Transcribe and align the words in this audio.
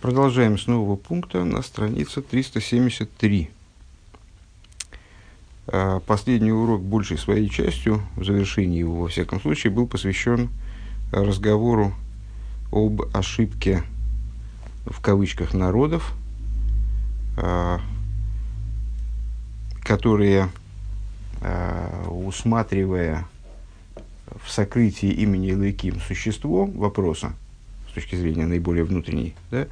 Продолжаем 0.00 0.58
с 0.58 0.68
нового 0.68 0.94
пункта 0.94 1.42
на 1.42 1.60
странице 1.60 2.22
373. 2.22 3.50
А, 5.66 5.98
последний 5.98 6.52
урок 6.52 6.82
большей 6.82 7.18
своей 7.18 7.48
частью, 7.48 8.02
в 8.14 8.24
завершении 8.24 8.78
его, 8.78 9.02
во 9.02 9.08
всяком 9.08 9.40
случае, 9.40 9.72
был 9.72 9.88
посвящен 9.88 10.50
разговору 11.10 11.94
об 12.70 13.02
ошибке 13.12 13.82
в 14.86 15.00
кавычках 15.00 15.52
народов, 15.52 16.14
а, 17.36 17.80
которые, 19.82 20.48
а, 21.40 22.08
усматривая 22.08 23.26
в 24.44 24.48
сокрытии 24.48 25.10
имени 25.10 25.54
Лыким 25.54 26.00
существо 26.00 26.66
вопроса, 26.66 27.32
точки 27.98 28.14
зрения 28.14 28.46
наиболее 28.46 28.84
внутренней, 28.84 29.34
да, 29.50 29.66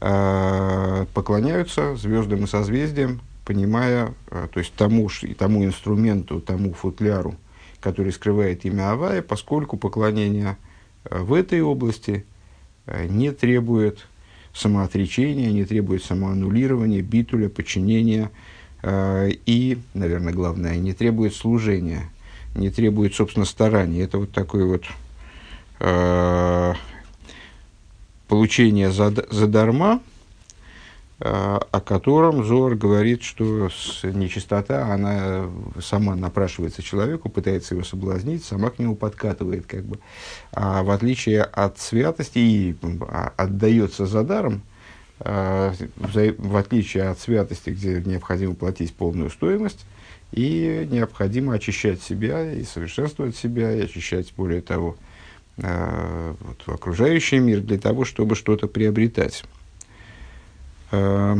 э, 0.00 1.06
поклоняются 1.12 1.96
звездам 1.96 2.44
и 2.44 2.46
созвездиям, 2.46 3.20
понимая, 3.44 4.14
э, 4.30 4.48
то 4.50 4.58
есть 4.58 4.72
тому, 4.74 5.10
тому 5.38 5.64
инструменту, 5.64 6.40
тому 6.40 6.72
футляру, 6.72 7.34
который 7.80 8.12
скрывает 8.12 8.64
имя 8.64 8.92
Авая, 8.92 9.20
поскольку 9.20 9.76
поклонение 9.76 10.56
э, 11.04 11.18
в 11.18 11.34
этой 11.34 11.60
области 11.60 12.24
не 13.10 13.32
требует 13.32 14.06
самоотречения, 14.54 15.52
не 15.52 15.66
требует 15.66 16.02
самоаннулирования, 16.02 17.02
битуля, 17.02 17.50
подчинения 17.50 18.30
и, 18.82 19.78
наверное, 19.92 20.32
главное, 20.32 20.78
не 20.78 20.94
требует 20.94 21.34
служения, 21.34 22.08
не 22.54 22.70
требует, 22.70 23.14
собственно, 23.14 23.44
старания. 23.44 24.04
Это 24.04 24.16
вот 24.16 24.32
такой 24.32 24.64
вот 24.64 24.84
получение 28.28 28.92
задарма, 28.92 30.00
э, 31.20 31.24
о 31.24 31.80
котором 31.80 32.44
Зор 32.44 32.76
говорит, 32.76 33.22
что 33.22 33.68
нечистота, 34.04 34.92
она 34.92 35.50
сама 35.80 36.14
напрашивается 36.14 36.82
человеку, 36.82 37.28
пытается 37.30 37.74
его 37.74 37.84
соблазнить, 37.84 38.44
сама 38.44 38.70
к 38.70 38.78
нему 38.78 38.94
подкатывает, 38.94 39.66
как 39.66 39.84
бы. 39.84 39.98
А 40.52 40.82
в 40.82 40.90
отличие 40.90 41.42
от 41.42 41.78
святости 41.78 42.38
и 42.38 42.76
а, 43.08 43.32
отдается 43.36 44.06
за 44.06 44.22
даром, 44.22 44.62
э, 45.20 45.72
в 45.96 46.56
отличие 46.56 47.04
от 47.04 47.18
святости, 47.18 47.70
где 47.70 48.02
необходимо 48.04 48.54
платить 48.54 48.94
полную 48.94 49.30
стоимость, 49.30 49.86
и 50.32 50.86
необходимо 50.90 51.54
очищать 51.54 52.02
себя 52.02 52.52
и 52.52 52.62
совершенствовать 52.62 53.34
себя, 53.34 53.72
и 53.72 53.80
очищать, 53.80 54.34
более 54.36 54.60
того, 54.60 54.96
э, 55.58 56.34
вот, 56.40 56.74
окружающий 56.74 57.38
мир 57.38 57.60
для 57.60 57.78
того, 57.78 58.04
чтобы 58.04 58.34
что-то 58.34 58.66
приобретать. 58.66 59.44
Э, 60.90 61.36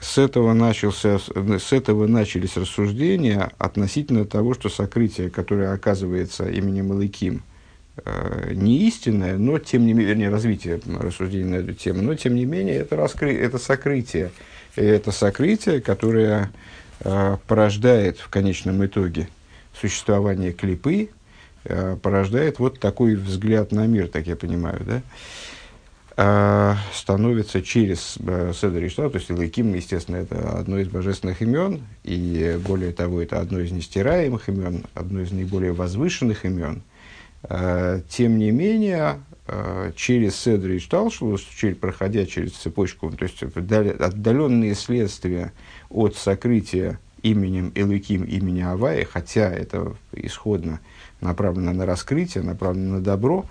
с 0.00 0.16
этого, 0.16 0.54
начался, 0.54 1.18
с 1.18 1.72
этого 1.72 2.06
начались 2.06 2.56
рассуждения 2.56 3.50
относительно 3.58 4.24
того, 4.24 4.54
что 4.54 4.68
сокрытие, 4.68 5.28
которое 5.28 5.72
оказывается 5.72 6.48
именем 6.48 6.92
Илыким, 6.92 7.42
э, 8.04 8.52
не 8.54 8.88
истинное, 8.88 9.36
но 9.36 9.58
тем 9.58 9.84
не 9.84 9.92
менее, 9.92 10.08
вернее, 10.08 10.30
развитие 10.30 10.80
рассуждений 10.86 11.50
на 11.50 11.54
эту 11.56 11.74
тему, 11.74 12.02
но 12.02 12.14
тем 12.14 12.34
не 12.34 12.46
менее 12.46 12.76
это, 12.76 12.96
раскры, 12.96 13.34
это 13.36 13.58
сокрытие, 13.58 14.30
это 14.76 15.12
сокрытие, 15.12 15.80
которое 15.80 16.50
порождает 17.46 18.18
в 18.18 18.28
конечном 18.28 18.84
итоге 18.84 19.26
существование 19.80 20.52
клипы, 20.52 21.08
порождает 21.64 22.58
вот 22.58 22.78
такой 22.80 23.14
взгляд 23.14 23.72
на 23.72 23.86
мир, 23.86 24.08
так 24.08 24.26
я 24.26 24.36
понимаю, 24.36 24.80
да, 24.86 25.02
э, 26.16 26.74
становится 26.94 27.62
через 27.62 28.16
э, 28.20 28.52
Седер 28.54 28.86
Иштар, 28.86 29.10
то 29.10 29.18
есть 29.18 29.30
Илайким, 29.30 29.74
естественно, 29.74 30.16
это 30.16 30.58
одно 30.58 30.78
из 30.78 30.88
божественных 30.88 31.42
имен, 31.42 31.82
и 32.04 32.58
более 32.66 32.92
того, 32.92 33.20
это 33.20 33.40
одно 33.40 33.60
из 33.60 33.72
нестираемых 33.72 34.48
имен, 34.48 34.84
одно 34.94 35.20
из 35.20 35.32
наиболее 35.32 35.72
возвышенных 35.72 36.44
имен. 36.44 36.82
Э, 37.42 38.00
тем 38.08 38.38
не 38.38 38.50
менее, 38.50 39.18
Э, 39.52 39.90
через 39.96 40.36
Седри 40.36 40.76
и 40.76 40.78
Шталшус, 40.78 41.42
через, 41.42 41.76
проходя 41.76 42.24
через 42.24 42.52
цепочку, 42.52 43.10
то 43.10 43.24
есть 43.24 43.42
отдаленные 43.42 44.76
следствия 44.76 45.52
от 45.88 46.14
сокрытия 46.14 47.00
именем 47.22 47.72
Элыким, 47.74 48.22
имени 48.22 48.60
Авая, 48.60 49.04
хотя 49.04 49.50
это 49.50 49.96
исходно 50.12 50.78
направлено 51.20 51.72
на 51.72 51.86
раскрытие, 51.86 52.44
направлено 52.44 52.96
на 52.96 53.00
добро, 53.00 53.46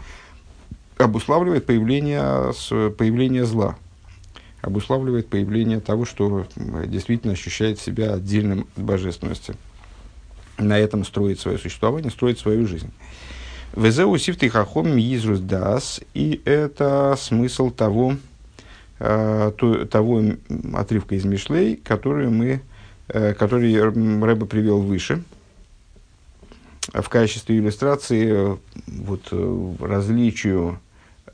обуславливает 0.97 1.66
появление, 1.66 2.53
появление 2.91 3.46
зла, 3.46 3.78
обуславливает 4.62 5.28
появление 5.28 5.80
того, 5.80 6.06
что 6.06 6.46
действительно 6.85 7.34
ощущает 7.34 7.80
себя 7.80 8.13
отдельным 8.13 8.68
от 8.75 8.84
божественности. 8.84 9.56
На 10.57 10.78
этом 10.78 11.06
строит 11.06 11.40
свое 11.40 11.57
существование, 11.57 12.12
строит 12.12 12.38
свою 12.38 12.68
жизнь. 12.68 12.91
Везеу 13.75 14.18
сифты 14.18 14.50
хахом 14.50 14.96
мизрус 14.96 15.40
дас. 15.40 16.01
И 16.13 16.41
это 16.44 17.16
смысл 17.18 17.69
того, 17.69 18.16
э, 19.00 19.51
то, 19.57 19.86
того 19.86 20.24
отрывка 20.74 21.16
из 21.16 21.24
Мишлей, 21.24 21.75
который, 21.78 22.30
мы, 22.30 22.62
э, 23.07 23.34
который 23.34 23.80
Рэба 23.81 24.46
привел 24.47 24.81
выше. 24.81 25.24
В 26.94 27.09
качестве 27.09 27.57
иллюстрации 27.57 28.53
э, 28.53 28.57
вот, 28.88 29.27
э, 29.31 29.73
различию 29.79 30.79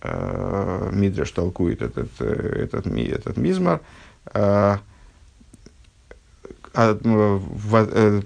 э, 0.01 0.89
Мидраш 0.91 1.31
толкует 1.31 1.81
этот, 1.81 2.09
э, 2.19 2.63
этот, 2.63 2.87
этот 2.87 3.37
мизмар. 3.37 3.81
Э, 4.33 4.77
а, 6.77 6.93
в, 7.01 7.85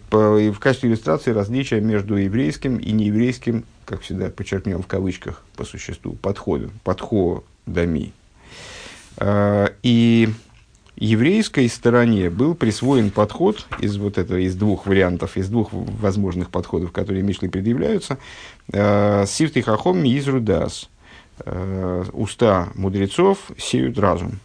в, 0.10 0.52
в 0.52 0.60
качестве 0.60 0.90
иллюстрации 0.90 1.32
различия 1.32 1.80
между 1.82 2.16
еврейским 2.16 2.78
и 2.78 2.92
нееврейским 2.92 3.64
как 3.86 4.02
всегда, 4.02 4.30
подчеркнем 4.30 4.82
в 4.82 4.88
кавычках 4.88 5.44
по 5.56 5.66
существу, 5.66 6.14
подходом, 6.14 6.72
подходами. 6.84 8.14
И 9.84 10.30
еврейской 11.00 11.68
стороне 11.70 12.30
был 12.30 12.56
присвоен 12.56 13.10
подход 13.10 13.66
из 13.80 13.98
вот 13.98 14.18
этого, 14.18 14.38
из 14.38 14.56
двух 14.56 14.86
вариантов, 14.86 15.38
из 15.38 15.48
двух 15.48 15.70
возможных 15.72 16.50
подходов, 16.50 16.92
которые 16.92 17.24
Мишле 17.24 17.50
предъявляются. 17.50 18.18
А, 18.74 19.26
Сифты 19.26 19.62
хахом 19.62 20.04
мизрудас. 20.04 20.90
А, 21.40 22.04
уста 22.12 22.70
мудрецов 22.76 23.52
сеют 23.58 23.98
разум. 23.98 24.40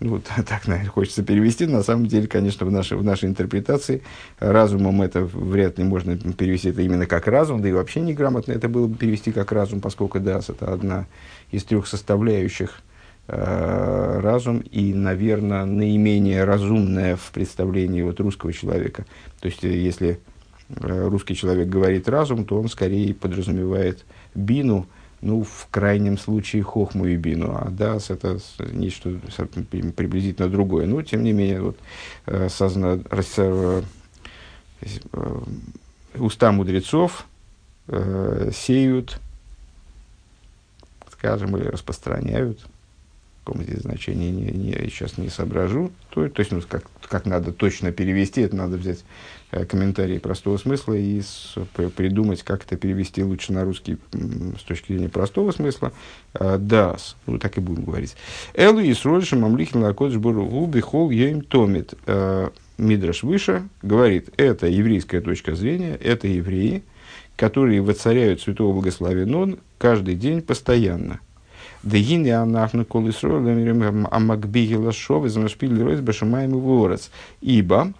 Ну, 0.00 0.10
вот 0.12 0.24
так, 0.48 0.66
наверное, 0.66 0.90
хочется 0.90 1.22
перевести. 1.22 1.66
На 1.66 1.82
самом 1.82 2.06
деле, 2.06 2.28
конечно, 2.28 2.64
в 2.64 2.70
нашей, 2.70 2.96
в 2.96 3.04
нашей 3.04 3.28
интерпретации 3.28 4.02
разумом 4.38 5.02
это 5.02 5.24
вряд 5.24 5.78
ли 5.78 5.84
можно 5.84 6.16
перевести 6.16 6.70
это 6.70 6.80
именно 6.80 7.06
как 7.06 7.26
разум, 7.26 7.60
да 7.60 7.68
и 7.68 7.72
вообще 7.72 8.00
неграмотно 8.00 8.52
это 8.52 8.70
было 8.70 8.86
бы 8.86 8.96
перевести 8.96 9.32
как 9.32 9.52
разум, 9.52 9.82
поскольку 9.82 10.18
дас 10.18 10.48
это 10.48 10.72
одна 10.72 11.06
из 11.50 11.62
трех 11.64 11.86
составляющих 11.86 12.70
э, 12.70 12.93
разум 13.26 14.58
и, 14.58 14.92
наверное, 14.92 15.64
наименее 15.64 16.44
разумная 16.44 17.16
в 17.16 17.30
представлении 17.32 18.02
вот 18.02 18.20
русского 18.20 18.52
человека. 18.52 19.06
То 19.40 19.48
есть, 19.48 19.62
если 19.62 20.20
э, 20.68 21.08
русский 21.08 21.34
человек 21.34 21.68
говорит 21.68 22.08
разум, 22.08 22.44
то 22.44 22.60
он 22.60 22.68
скорее 22.68 23.14
подразумевает 23.14 24.04
бину, 24.34 24.86
ну, 25.22 25.42
в 25.42 25.68
крайнем 25.70 26.18
случае, 26.18 26.62
хохму 26.62 27.06
и 27.06 27.16
бину, 27.16 27.56
а 27.56 27.70
дас 27.70 28.10
это 28.10 28.38
нечто 28.72 29.18
приблизительно 29.96 30.50
другое. 30.50 30.86
Но, 30.86 31.00
тем 31.00 31.22
не 31.22 31.32
менее, 31.32 31.62
вот, 31.62 31.78
э, 32.26 32.48
созна, 32.50 33.00
э, 33.10 33.82
э, 35.12 35.40
уста 36.16 36.52
мудрецов 36.52 37.26
э, 37.88 38.50
сеют, 38.52 39.18
скажем, 41.10 41.56
или 41.56 41.64
распространяют, 41.68 42.60
каком 43.44 43.62
здесь 43.62 43.80
значении 43.80 44.30
не, 44.30 44.50
не, 44.52 44.72
сейчас 44.88 45.18
не 45.18 45.28
соображу, 45.28 45.92
то, 46.10 46.28
то 46.28 46.40
есть, 46.40 46.52
ну, 46.52 46.62
как, 46.68 46.84
как 47.08 47.26
надо 47.26 47.52
точно 47.52 47.92
перевести, 47.92 48.40
это 48.40 48.56
надо 48.56 48.76
взять 48.76 49.04
Э, 49.54 49.64
комментарии 49.64 50.18
простого 50.18 50.56
смысла 50.56 50.94
и 50.94 51.20
с, 51.20 51.54
придумать, 51.96 52.42
как 52.42 52.64
это 52.64 52.76
перевести 52.76 53.22
лучше 53.22 53.52
на 53.52 53.64
русский 53.64 53.98
с 54.58 54.62
точки 54.62 54.92
зрения 54.92 55.08
простого 55.08 55.52
смысла. 55.52 55.92
Э, 56.34 56.58
ну 57.26 57.38
так 57.38 57.56
и 57.56 57.60
будем 57.60 57.84
говорить. 57.84 58.16
Элу 58.54 58.80
и 58.80 58.92
сродишем 58.94 59.42
мамлихин 59.42 59.82
лакодж 59.82 60.16
бургу 60.16 60.66
бихол 60.66 61.10
ейм 61.10 61.42
томит. 61.42 61.94
Э, 62.06 62.48
Мидраш 62.78 63.22
выше 63.22 63.68
говорит, 63.82 64.30
это 64.36 64.66
еврейская 64.66 65.20
точка 65.20 65.54
зрения, 65.54 65.94
это 65.94 66.26
евреи, 66.26 66.82
которые 67.36 67.80
воцаряют 67.80 68.40
святого 68.40 68.72
благословен 68.72 69.60
каждый 69.78 70.16
день 70.16 70.42
постоянно. 70.42 71.20
Дегини 71.82 72.30
анахну 72.30 72.84
колесролем 72.84 74.08
амакбигила 74.10 74.92
шов 74.92 75.26
из 75.26 75.36
нашпиль 75.36 75.82
ройс 75.82 76.00
башамаем 76.00 76.58
ворец. 76.58 77.10
Ибо 77.40 77.92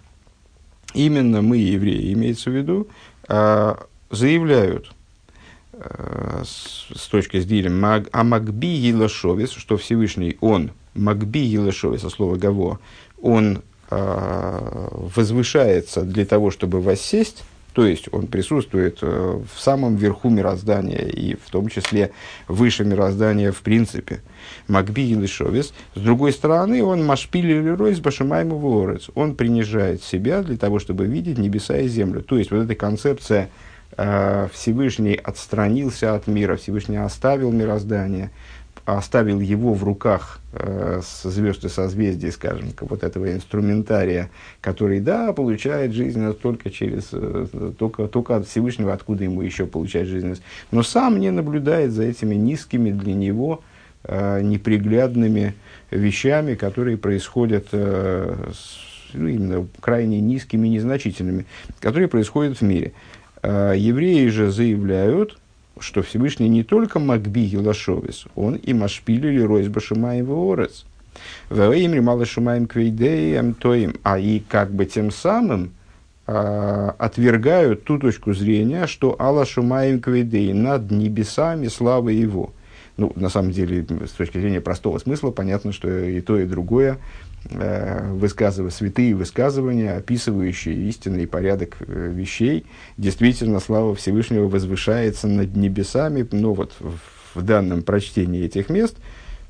именно 0.95 1.43
мы, 1.43 1.59
евреи, 1.59 2.13
имеется 2.13 2.51
в 2.51 2.55
виду, 2.55 2.89
а, 3.29 3.87
заявляют 4.11 4.93
с, 6.45 6.87
с 6.95 7.09
точки 7.09 7.41
зрения 7.41 8.05
а 8.13 8.25
Елашовец, 8.67 9.51
что 9.51 9.77
Всевышний, 9.77 10.37
он, 10.41 10.71
Магби 10.95 11.41
Елашовец, 11.41 12.03
со 12.03 12.11
слова 12.11 12.37
Гаво, 12.37 12.79
он 13.21 13.63
э, 13.91 14.89
возвышается 14.93 16.03
для 16.03 16.25
того, 16.25 16.51
чтобы 16.51 16.81
воссесть, 16.81 17.43
то 17.75 17.85
есть 17.85 18.09
он 18.13 18.29
присутствует 18.29 18.99
э, 19.03 19.41
в 19.53 19.61
самом 19.61 19.97
верху 19.97 20.31
мироздания 20.31 21.07
и 21.09 21.35
в 21.35 21.51
том 21.51 21.69
числе 21.69 22.13
выше 22.47 22.85
мироздания 22.85 23.51
в 23.51 23.63
принципе. 23.63 24.21
Макби 24.69 25.03
Елишовис. 25.03 25.75
С 25.95 26.01
другой 26.01 26.33
стороны, 26.33 26.85
он 26.85 27.05
машпили 27.05 27.53
лерой 27.53 27.95
с 27.95 28.01
башимаем. 28.01 28.53
Он 29.15 29.35
принижает 29.35 30.05
себя 30.05 30.43
для 30.43 30.57
того, 30.57 30.79
чтобы 30.79 31.07
видеть 31.07 31.39
небеса 31.39 31.79
и 31.79 31.89
землю. 31.89 32.23
То 32.23 32.39
есть 32.39 32.53
вот 32.53 32.63
эта 32.63 32.77
концепция 32.77 33.51
э, 33.97 34.49
Всевышний 34.53 35.15
отстранился 35.15 36.15
от 36.15 36.29
мира, 36.29 36.57
Всевышний 36.57 36.97
оставил 36.97 37.51
мироздание– 37.51 38.31
оставил 38.85 39.41
его 39.41 39.73
в 39.73 39.83
руках 39.83 40.41
э, 40.53 41.01
звезд 41.03 41.65
и 41.65 41.69
созвездий, 41.69 42.31
скажем, 42.31 42.69
вот 42.81 43.03
этого 43.03 43.33
инструментария, 43.33 44.31
который, 44.61 45.01
да, 45.01 45.33
получает 45.33 45.93
жизненность 45.93 46.41
только 46.41 46.71
через, 46.71 47.09
э, 47.13 47.73
только, 47.79 48.09
только 48.09 48.37
от 48.37 48.47
Всевышнего, 48.47 48.93
откуда 48.93 49.25
ему 49.25 49.41
еще 49.41 49.67
получать 49.67 50.07
жизненность, 50.07 50.43
но 50.71 50.83
сам 50.83 51.19
не 51.19 51.31
наблюдает 51.31 51.93
за 51.93 52.05
этими 52.05 52.35
низкими 52.35 52.91
для 52.91 53.15
него 53.15 53.63
э, 54.05 54.43
неприглядными 54.43 55.55
вещами, 55.91 56.55
которые 56.55 56.99
происходят 56.99 57.69
э, 57.73 58.51
с, 58.53 59.15
ну, 59.15 59.29
именно 59.29 59.67
крайне 59.81 60.21
низкими, 60.21 60.69
незначительными, 60.69 61.47
которые 61.81 62.09
происходят 62.09 62.59
в 62.59 62.63
мире. 62.63 62.93
Э, 63.43 63.73
евреи 63.77 64.29
же 64.29 64.51
заявляют, 64.51 65.39
что 65.85 66.03
Всевышний 66.03 66.49
не 66.49 66.65
только 66.65 66.99
Макби 66.99 67.47
Гилашовис, 67.47 68.25
он 68.35 68.57
и 68.57 68.73
Машпили 68.73 69.29
или 69.29 69.43
Ройсба 69.43 69.81
Шумаем 69.81 70.27
Ворец. 70.27 70.85
Вэймри 71.51 72.01
Мало 72.01 72.25
Шумаем 72.25 72.67
Квейдеем 72.67 73.55
Тоим. 73.55 73.97
А 74.03 74.19
и 74.19 74.41
как 74.41 74.73
бы 74.73 74.87
тем 74.87 75.11
самым 75.11 75.73
а, 76.27 76.95
отвергают 76.99 77.85
ту 77.85 77.99
точку 77.99 78.33
зрения, 78.33 78.87
что 78.87 79.15
Алла 79.19 79.45
Шумаем 79.45 80.01
Квейдей 80.01 80.53
над 80.53 80.91
небесами 80.91 81.69
славы 81.69 82.13
его. 82.13 82.53
Ну, 82.97 83.13
на 83.17 83.29
самом 83.29 83.51
деле, 83.51 83.85
с 84.07 84.13
точки 84.13 84.39
зрения 84.39 84.61
простого 84.61 84.99
смысла, 84.99 85.31
понятно, 85.31 85.73
что 85.73 85.89
и 85.89 86.21
то, 86.21 86.39
и 86.39 86.47
другое 86.47 86.99
высказывая 87.51 88.71
святые 88.71 89.15
высказывания, 89.15 89.93
описывающие 89.93 90.89
истинный 90.89 91.27
порядок 91.27 91.77
э, 91.81 92.11
вещей, 92.13 92.65
действительно 92.97 93.61
слава 93.61 93.95
Всевышнего 93.95 94.49
возвышается 94.49 95.29
над 95.29 95.55
небесами. 95.55 96.27
Но 96.33 96.55
вот 96.55 96.73
в, 96.81 97.43
данном 97.43 97.83
прочтении 97.83 98.45
этих 98.45 98.71
мест 98.71 98.97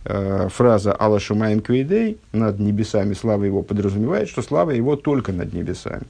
э, 0.05 0.49
фраза 0.50 0.96
«Алла 0.99 1.20
Шумаем 1.20 1.61
Квейдей» 1.61 2.19
над 2.32 2.58
небесами 2.58 3.14
слава 3.14 3.44
его 3.44 3.62
подразумевает, 3.62 4.29
что 4.29 4.43
слава 4.43 4.70
его 4.70 4.96
только 4.96 5.32
над 5.32 5.52
небесами. 5.52 6.05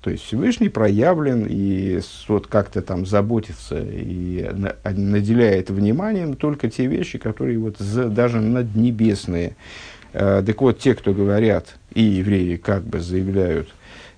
То 0.00 0.10
есть 0.10 0.24
Всевышний 0.24 0.68
проявлен 0.68 1.44
и 1.48 2.00
вот 2.28 2.46
как-то 2.46 2.82
там 2.82 3.04
заботится 3.04 3.78
и 3.78 4.48
наделяет 4.84 5.70
вниманием 5.70 6.34
только 6.34 6.70
те 6.70 6.86
вещи, 6.86 7.18
которые 7.18 7.58
вот 7.58 7.78
за, 7.78 8.04
даже 8.04 8.40
наднебесные. 8.40 9.56
Э, 10.12 10.42
так 10.44 10.60
вот, 10.60 10.78
те, 10.78 10.94
кто 10.94 11.12
говорят, 11.12 11.76
и 11.92 12.02
евреи 12.02 12.56
как 12.56 12.84
бы 12.84 13.00
заявляют 13.00 13.68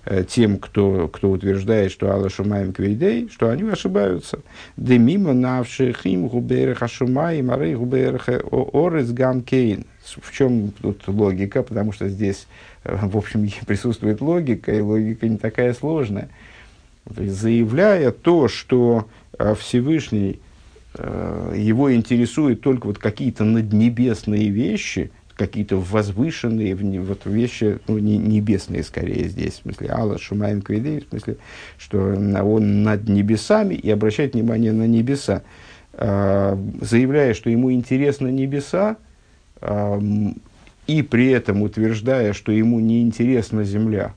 э, 0.05 0.23
тем, 0.27 0.57
кто, 0.57 1.07
кто 1.07 1.31
утверждает, 1.31 1.91
что 1.91 2.11
Алла 2.11 2.29
Шумаем 2.29 2.73
Квейдей, 2.73 3.29
что 3.29 3.49
они 3.49 3.69
ошибаются. 3.69 4.39
Демима 4.77 5.33
навших 5.33 6.05
им 6.05 6.27
губерах 6.27 6.81
Ашумаем, 6.81 7.51
арей 7.51 7.75
губерах 7.75 8.29
орес 8.29 9.11
гам 9.11 9.41
кейн. 9.41 9.85
В 10.03 10.31
чем 10.33 10.71
тут 10.81 11.07
логика? 11.07 11.61
Потому 11.61 11.91
что 11.91 12.07
здесь, 12.07 12.47
э, 12.83 12.97
в 13.01 13.17
общем, 13.17 13.49
присутствует 13.67 14.21
логика, 14.21 14.71
и 14.71 14.79
логика 14.79 15.27
не 15.27 15.37
такая 15.37 15.73
сложная. 15.73 16.29
Заявляя 17.05 18.11
то, 18.11 18.47
что 18.47 19.07
Всевышний 19.57 20.39
его 20.93 21.91
интересует 21.95 22.61
только 22.61 22.85
вот 22.85 22.99
какие-то 22.99 23.43
наднебесные 23.43 24.49
вещи– 24.49 25.09
какие-то 25.41 25.77
возвышенные 25.77 26.75
вот 27.01 27.25
вещи, 27.25 27.79
ну, 27.87 27.97
не, 27.97 28.17
небесные 28.17 28.83
скорее 28.83 29.27
здесь, 29.27 29.53
в 29.53 29.61
смысле, 29.63 29.89
Алла 29.89 30.19
Шумаем 30.19 30.61
Квейдей, 30.61 30.99
в 30.99 31.09
смысле, 31.09 31.37
что 31.79 31.97
он 31.97 32.83
над 32.83 33.09
небесами 33.09 33.73
и 33.73 33.89
обращает 33.89 34.35
внимание 34.35 34.71
на 34.71 34.85
небеса, 34.85 35.41
э, 35.93 36.57
заявляя, 36.81 37.33
что 37.33 37.49
ему 37.49 37.71
интересны 37.71 38.27
небеса, 38.27 38.97
э, 39.61 40.01
и 40.85 41.01
при 41.01 41.31
этом 41.31 41.63
утверждая, 41.63 42.33
что 42.33 42.51
ему 42.51 42.79
не 42.79 43.01
интересна 43.01 43.63
земля, 43.63 44.13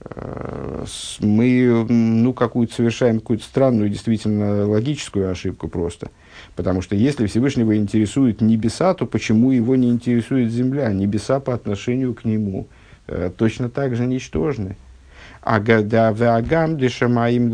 э, 0.00 0.84
мы 1.20 1.86
ну, 1.88 2.34
какую-то 2.34 2.74
совершаем 2.74 3.20
какую-то 3.20 3.44
странную, 3.44 3.88
действительно 3.88 4.68
логическую 4.68 5.30
ошибку 5.30 5.68
просто– 5.68 6.10
Потому 6.56 6.80
что 6.80 6.96
если 6.96 7.26
Всевышнего 7.26 7.76
интересует 7.76 8.40
небеса, 8.40 8.94
то 8.94 9.06
почему 9.06 9.50
его 9.50 9.76
не 9.76 9.90
интересует 9.90 10.50
земля? 10.50 10.90
Небеса 10.90 11.38
по 11.38 11.52
отношению 11.52 12.14
к 12.14 12.24
нему 12.24 12.66
э, 13.06 13.30
точно 13.36 13.68
так 13.68 13.94
же 13.94 14.06
ничтожны. 14.06 14.76
Агам 15.42 16.78
дешамаим 16.78 17.52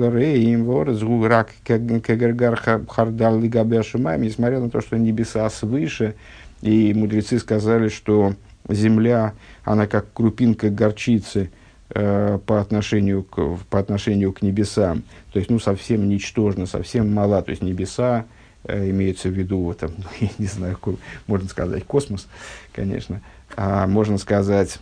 лореим 0.00 0.64
ворзгу 0.64 1.26
рак 1.26 1.50
кагергар 1.64 2.60
хардал 2.88 3.40
лигабя 3.40 3.82
шумаем, 3.82 4.22
несмотря 4.22 4.58
на 4.58 4.68
то, 4.68 4.80
что 4.80 4.98
небеса 4.98 5.48
свыше, 5.48 6.14
и 6.60 6.92
мудрецы 6.92 7.38
сказали, 7.38 7.88
что 7.88 8.34
земля, 8.68 9.34
она 9.64 9.86
как 9.86 10.12
крупинка 10.12 10.68
горчицы– 10.68 11.50
Э, 11.92 12.38
по, 12.46 12.60
отношению 12.60 13.24
к, 13.24 13.58
по 13.68 13.80
отношению 13.80 14.32
к 14.32 14.42
небесам, 14.42 15.02
то 15.32 15.40
есть 15.40 15.50
ну, 15.50 15.58
совсем 15.58 16.08
ничтожно, 16.08 16.66
совсем 16.66 17.12
мала, 17.12 17.42
то 17.42 17.50
есть 17.50 17.62
небеса 17.62 18.26
э, 18.62 18.90
имеются 18.90 19.28
в 19.28 19.32
виду, 19.32 19.74
там, 19.74 19.90
я 20.20 20.28
не 20.38 20.46
знаю, 20.46 20.74
какой, 20.74 20.98
можно 21.26 21.48
сказать 21.48 21.84
космос, 21.84 22.28
конечно, 22.72 23.22
а 23.56 23.88
можно 23.88 24.18
сказать 24.18 24.78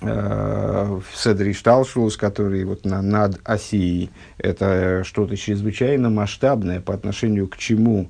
э, 0.00 1.00
Седри 1.16 1.52
Шталшус, 1.52 2.16
который 2.16 2.62
вот 2.62 2.84
на, 2.84 3.02
над 3.02 3.40
Осией, 3.42 4.10
это 4.36 5.02
что-то 5.02 5.36
чрезвычайно 5.36 6.10
масштабное 6.10 6.80
по 6.80 6.94
отношению 6.94 7.48
к 7.48 7.56
чему, 7.56 8.08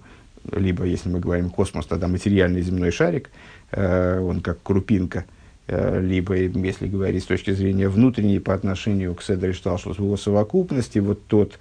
либо, 0.53 0.85
если 0.85 1.09
мы 1.09 1.21
говорим 1.21 1.49
космос, 1.49 1.87
тогда 1.87 2.07
материальный 2.07 2.61
земной 2.61 2.91
шарик, 2.91 3.31
э, 3.71 4.21
он 4.21 4.43
как 4.43 4.63
крупинка– 4.63 5.25
либо, 5.69 6.35
если 6.37 6.87
говорить 6.87 7.25
с 7.25 7.27
точки 7.27 7.51
зрения 7.53 7.89
внутренней 7.89 8.39
по 8.39 8.55
отношению 8.55 9.15
к 9.15 9.23
Седри 9.23 9.53
Шталшус, 9.53 9.99
в 9.99 10.03
его 10.03 10.17
совокупности, 10.17 10.99
вот 10.99 11.27
тот 11.27 11.59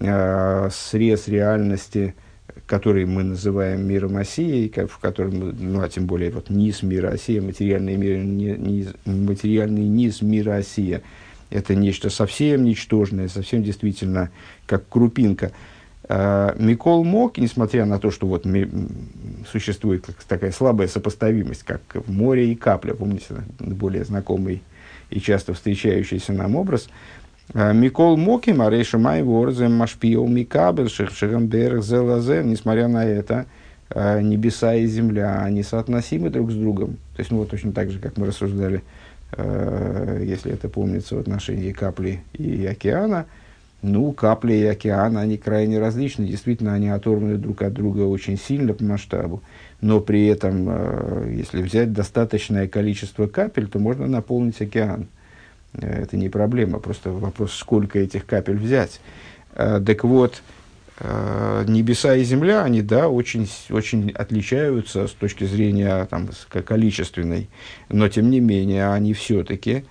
э, 0.00 0.68
срез 0.70 1.28
реальности, 1.28 2.14
который 2.66 3.04
мы 3.06 3.24
называем 3.24 3.86
миром 3.86 4.16
Осией, 4.16 4.72
в 4.86 4.98
котором, 4.98 5.54
ну, 5.58 5.82
а 5.82 5.88
тем 5.88 6.06
более 6.06 6.30
вот 6.30 6.50
низ 6.50 6.82
мира 6.82 7.08
Осия, 7.08 7.42
материальный, 7.42 7.96
мир, 7.96 8.18
низ, 8.18 8.88
материальный 9.04 9.84
низ 9.84 10.22
мира 10.22 10.56
Осия, 10.56 11.02
это 11.50 11.74
нечто 11.74 12.10
совсем 12.10 12.64
ничтожное, 12.64 13.28
совсем 13.28 13.62
действительно 13.62 14.30
как 14.66 14.88
крупинка– 14.88 15.52
Э, 16.08 16.54
Микол 16.58 17.04
мог, 17.04 17.36
несмотря 17.38 17.84
на 17.84 17.98
то, 17.98 18.10
что 18.10 18.26
вот 18.26 18.46
существует 19.50 20.06
такая 20.28 20.52
слабая 20.52 20.88
сопоставимость, 20.88 21.62
как 21.64 21.80
в 21.94 22.10
море 22.10 22.52
и 22.52 22.54
капля, 22.54 22.94
помните, 22.94 23.34
более 23.58 24.04
знакомый 24.04 24.62
и 25.10 25.20
часто 25.20 25.54
встречающийся 25.54 26.32
нам 26.32 26.56
образ, 26.56 26.88
э, 27.54 27.72
Микол 27.72 28.16
Моки, 28.16 28.50
Марейша 28.50 28.98
Май, 28.98 29.22
Ворзем, 29.22 29.74
Машпиол, 29.74 30.28
Микабель, 30.28 30.90
Шехшерамберг, 30.90 31.82
Зелазем, 31.82 32.50
несмотря 32.50 32.88
на 32.88 33.04
это, 33.04 33.46
э, 33.90 34.20
небеса 34.20 34.74
и 34.74 34.86
земля, 34.86 35.42
они 35.42 35.62
соотносимы 35.62 36.30
друг 36.30 36.50
с 36.50 36.54
другом. 36.54 36.98
То 37.16 37.20
есть, 37.20 37.30
ну, 37.30 37.38
вот 37.38 37.50
точно 37.50 37.72
так 37.72 37.90
же, 37.90 37.98
как 37.98 38.16
мы 38.16 38.26
рассуждали, 38.26 38.82
если 39.36 40.52
это 40.52 40.70
помнится, 40.70 41.14
в 41.14 41.18
отношении 41.18 41.72
капли 41.72 42.22
и 42.32 42.64
океана– 42.64 43.26
ну, 43.82 44.12
капли 44.12 44.54
и 44.54 44.64
океана, 44.64 45.20
они 45.20 45.36
крайне 45.36 45.78
различны. 45.78 46.26
Действительно, 46.26 46.74
они 46.74 46.88
оторваны 46.88 47.36
друг 47.36 47.62
от 47.62 47.72
друга 47.72 48.02
очень 48.02 48.36
сильно 48.36 48.74
по 48.74 48.82
масштабу. 48.82 49.42
Но 49.80 50.00
при 50.00 50.26
этом, 50.26 50.66
э, 50.68 51.34
если 51.36 51.62
взять 51.62 51.92
достаточное 51.92 52.66
количество 52.66 53.28
капель, 53.28 53.68
то 53.68 53.78
можно 53.78 54.08
наполнить 54.08 54.60
океан. 54.60 55.06
Э, 55.74 56.02
это 56.02 56.16
не 56.16 56.28
проблема, 56.28 56.80
просто 56.80 57.10
вопрос, 57.10 57.52
сколько 57.52 58.00
этих 58.00 58.26
капель 58.26 58.56
взять. 58.56 59.00
Э, 59.54 59.80
так 59.84 60.04
вот, 60.04 60.42
небеса 61.68 62.16
и 62.16 62.24
земля, 62.24 62.64
они, 62.64 62.82
да, 62.82 63.08
очень, 63.08 63.48
очень 63.70 64.10
отличаются 64.10 65.06
с 65.06 65.12
точки 65.12 65.44
зрения 65.44 66.04
там, 66.06 66.28
количественной, 66.64 67.48
но 67.88 68.08
тем 68.08 68.30
не 68.30 68.40
менее 68.40 68.90
они 68.90 69.14
все-таки 69.14 69.84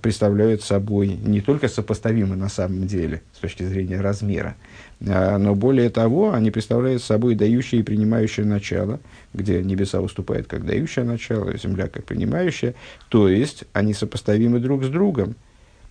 представляют 0.00 0.62
собой 0.62 1.08
не 1.08 1.40
только 1.40 1.68
сопоставимы 1.68 2.36
на 2.36 2.48
самом 2.48 2.86
деле 2.86 3.22
с 3.34 3.38
точки 3.38 3.62
зрения 3.62 4.00
размера, 4.00 4.56
э, 5.00 5.36
но 5.36 5.54
более 5.54 5.90
того, 5.90 6.32
они 6.32 6.50
представляют 6.50 7.02
собой 7.02 7.34
дающее 7.34 7.80
и 7.80 7.84
принимающее 7.84 8.46
начало, 8.46 9.00
где 9.34 9.62
небеса 9.62 10.00
уступают 10.00 10.46
как 10.46 10.64
дающее 10.64 11.04
начало, 11.04 11.56
земля 11.56 11.88
как 11.88 12.04
принимающая, 12.04 12.74
то 13.08 13.28
есть 13.28 13.64
они 13.72 13.94
сопоставимы 13.94 14.58
друг 14.60 14.84
с 14.84 14.88
другом. 14.88 15.34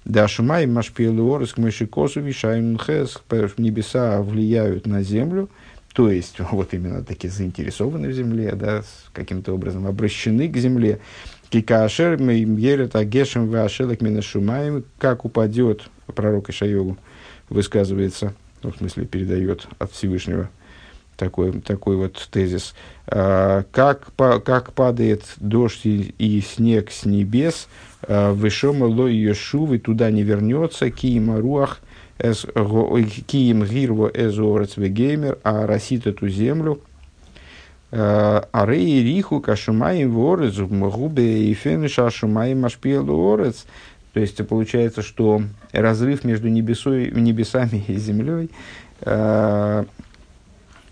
Дашмай 0.05 0.65
машпиелуорс 0.67 1.53
к 1.53 1.57
мышикосу 1.57 2.21
вишаем 2.21 2.77
хэс, 2.77 3.21
небеса 3.57 4.21
влияют 4.21 4.87
на 4.87 5.03
землю, 5.03 5.49
то 5.97 6.11
есть 6.11 6.39
вот 6.51 6.75
именно 6.75 7.03
такие 7.03 7.31
заинтересованы 7.31 8.09
в 8.09 8.13
земле, 8.13 8.53
да, 8.53 8.83
каким-то 9.13 9.53
образом 9.53 9.87
обращены 9.87 10.47
к 10.47 10.55
земле. 10.55 10.99
Кикашер 11.49 12.19
меймерет 12.19 12.95
агешем 12.95 13.47
вашелек 13.47 14.01
минашумаем, 14.01 14.83
как 14.97 15.25
упадет, 15.25 15.83
пророк 16.07 16.49
Ишайогу 16.49 16.97
высказывается, 17.49 18.33
ну, 18.63 18.71
в 18.71 18.77
смысле 18.77 19.05
передает 19.05 19.67
от 19.79 19.91
Всевышнего 19.91 20.49
такой, 21.15 21.53
такой 21.61 21.95
вот 21.95 22.27
тезис. 22.31 22.73
А, 23.07 23.63
как, 23.71 24.11
по, 24.13 24.39
как 24.39 24.73
падает 24.73 25.23
дождь 25.37 25.85
и, 25.85 26.13
и 26.17 26.41
снег 26.41 26.91
с 26.91 27.05
небес, 27.05 27.67
а, 28.03 28.33
вышома 28.33 28.85
ло 28.85 29.07
Йошув, 29.07 29.79
туда 29.81 30.11
не 30.11 30.23
вернется, 30.23 30.89
киима 30.91 31.39
руах, 31.39 31.79
киим 32.19 33.63
гирво 33.63 34.11
эзорец 34.13 34.77
вегеймер, 34.77 35.39
а 35.43 35.67
росит 35.67 36.07
эту 36.07 36.27
землю, 36.29 36.81
а 37.91 38.65
рей 38.65 39.03
риху 39.03 39.39
кашумаем 39.39 40.11
ворец, 40.11 40.57
губе 40.57 41.49
и 41.49 41.53
фениш 41.53 41.99
ашумаем 41.99 42.65
ашпиел 42.65 43.09
орец. 43.09 43.65
То 44.13 44.19
есть 44.19 44.45
получается, 44.47 45.01
что 45.01 45.41
разрыв 45.71 46.23
между 46.23 46.49
небесой, 46.49 47.11
небесами 47.11 47.83
и 47.87 47.95
землей 47.97 48.49
э, 49.01 49.85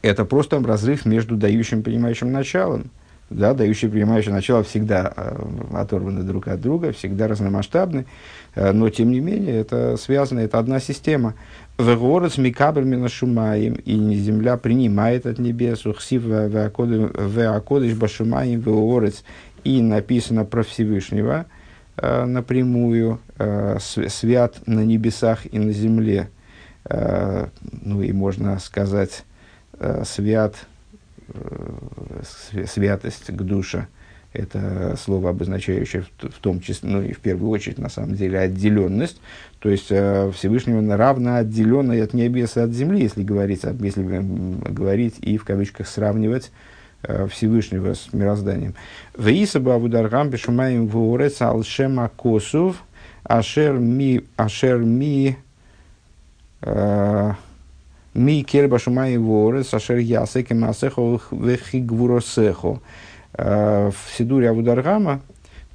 это 0.02 0.26
просто 0.26 0.60
разрыв 0.60 1.06
между 1.06 1.36
дающим 1.36 1.80
и 1.80 1.84
принимающим 1.84 2.32
началом. 2.32 2.92
Да, 3.32 3.56
дающие 3.56 3.90
и 3.90 3.92
принимающие 3.92 4.32
начало 4.32 4.64
всегда 4.64 5.12
э, 5.16 5.36
оторваны 5.74 6.22
друг 6.22 6.48
от 6.48 6.62
друга, 6.62 6.92
всегда 6.92 7.28
разномасштабны, 7.28 8.06
э, 8.54 8.72
но 8.72 8.90
тем 8.90 9.10
не 9.10 9.20
менее 9.20 9.62
это 9.62 9.98
связано, 9.98 10.42
это 10.42 10.60
одна 10.60 10.80
система. 10.80 11.34
Вегорец 11.80 12.38
микабель 12.38 13.10
шумаем, 13.10 13.74
и 13.74 14.14
земля 14.14 14.58
принимает 14.58 15.26
от 15.26 15.40
небес, 15.40 15.88
ухсив 15.88 16.22
веакодыш 16.22 17.94
башумаем 17.96 18.60
веорец, 18.60 19.24
и 19.64 19.82
написано 19.82 20.46
про 20.46 20.62
Всевышнего 20.62 21.48
э, 21.98 22.26
напрямую, 22.26 23.20
свят 23.80 24.56
на 24.68 24.86
небесах 24.86 25.52
и 25.52 25.58
на 25.60 25.72
земле. 25.72 26.30
Ну 26.88 28.02
и 28.02 28.14
можно 28.14 28.60
сказать, 28.60 29.26
свят, 30.06 30.56
святость 32.66 33.28
к 33.28 33.42
душе– 33.42 33.88
это 34.36 34.96
слово, 34.98 35.30
обозначающее 35.30 36.04
в, 36.20 36.40
том 36.40 36.60
числе, 36.60 36.90
ну 36.90 37.02
и 37.02 37.14
в 37.14 37.20
первую 37.20 37.50
очередь, 37.50 37.78
на 37.78 37.90
самом 37.90 38.16
деле, 38.16 38.40
отделенность. 38.40 39.20
То 39.60 39.70
есть 39.70 39.88
э, 39.90 40.32
Всевышнего 40.32 40.96
равно 40.96 41.36
отделенной 41.36 42.04
от 42.04 42.14
небес 42.14 42.58
и 42.58 42.60
от 42.60 42.72
земли, 42.72 43.04
если 43.04 43.24
говорить, 43.24 43.62
если 43.64 44.04
говорить 44.04 45.16
и 45.22 45.38
в 45.38 45.46
кавычках 45.46 45.88
сравнивать 45.88 46.52
э, 47.04 47.28
Всевышнего 47.32 47.94
с 47.94 48.12
мирозданием. 48.12 48.76
Веисаба 49.18 49.76
авударгам 49.76 50.30
бешумаем 50.30 50.88
вуорец 50.88 51.42
алшема 51.42 52.12
косув 52.16 52.84
ашер 53.24 53.74
ми 53.74 54.24
ашер 54.36 54.80
ми 54.80 55.38
э, 56.62 57.32
ми 58.16 58.44
керба 58.44 58.80
шумаем 58.80 59.24
вуорец 59.24 59.74
ашер 59.74 59.98
ясеке 59.98 60.56
масехо 60.56 61.20
вехигвуросехо. 61.32 62.82
В 63.38 63.96
Сидуре 64.18 64.50
Авударгама, 64.50 65.20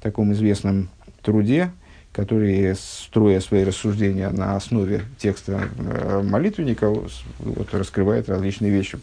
таком 0.01 0.33
известном 0.33 0.89
труде, 1.21 1.71
который, 2.11 2.75
строя 2.75 3.39
свои 3.39 3.63
рассуждения 3.63 4.29
на 4.29 4.55
основе 4.55 5.03
текста 5.17 5.69
э, 5.77 6.21
молитвенника, 6.23 6.89
вот, 6.89 7.73
раскрывает 7.73 8.27
различные 8.27 8.71
вещи. 8.71 8.97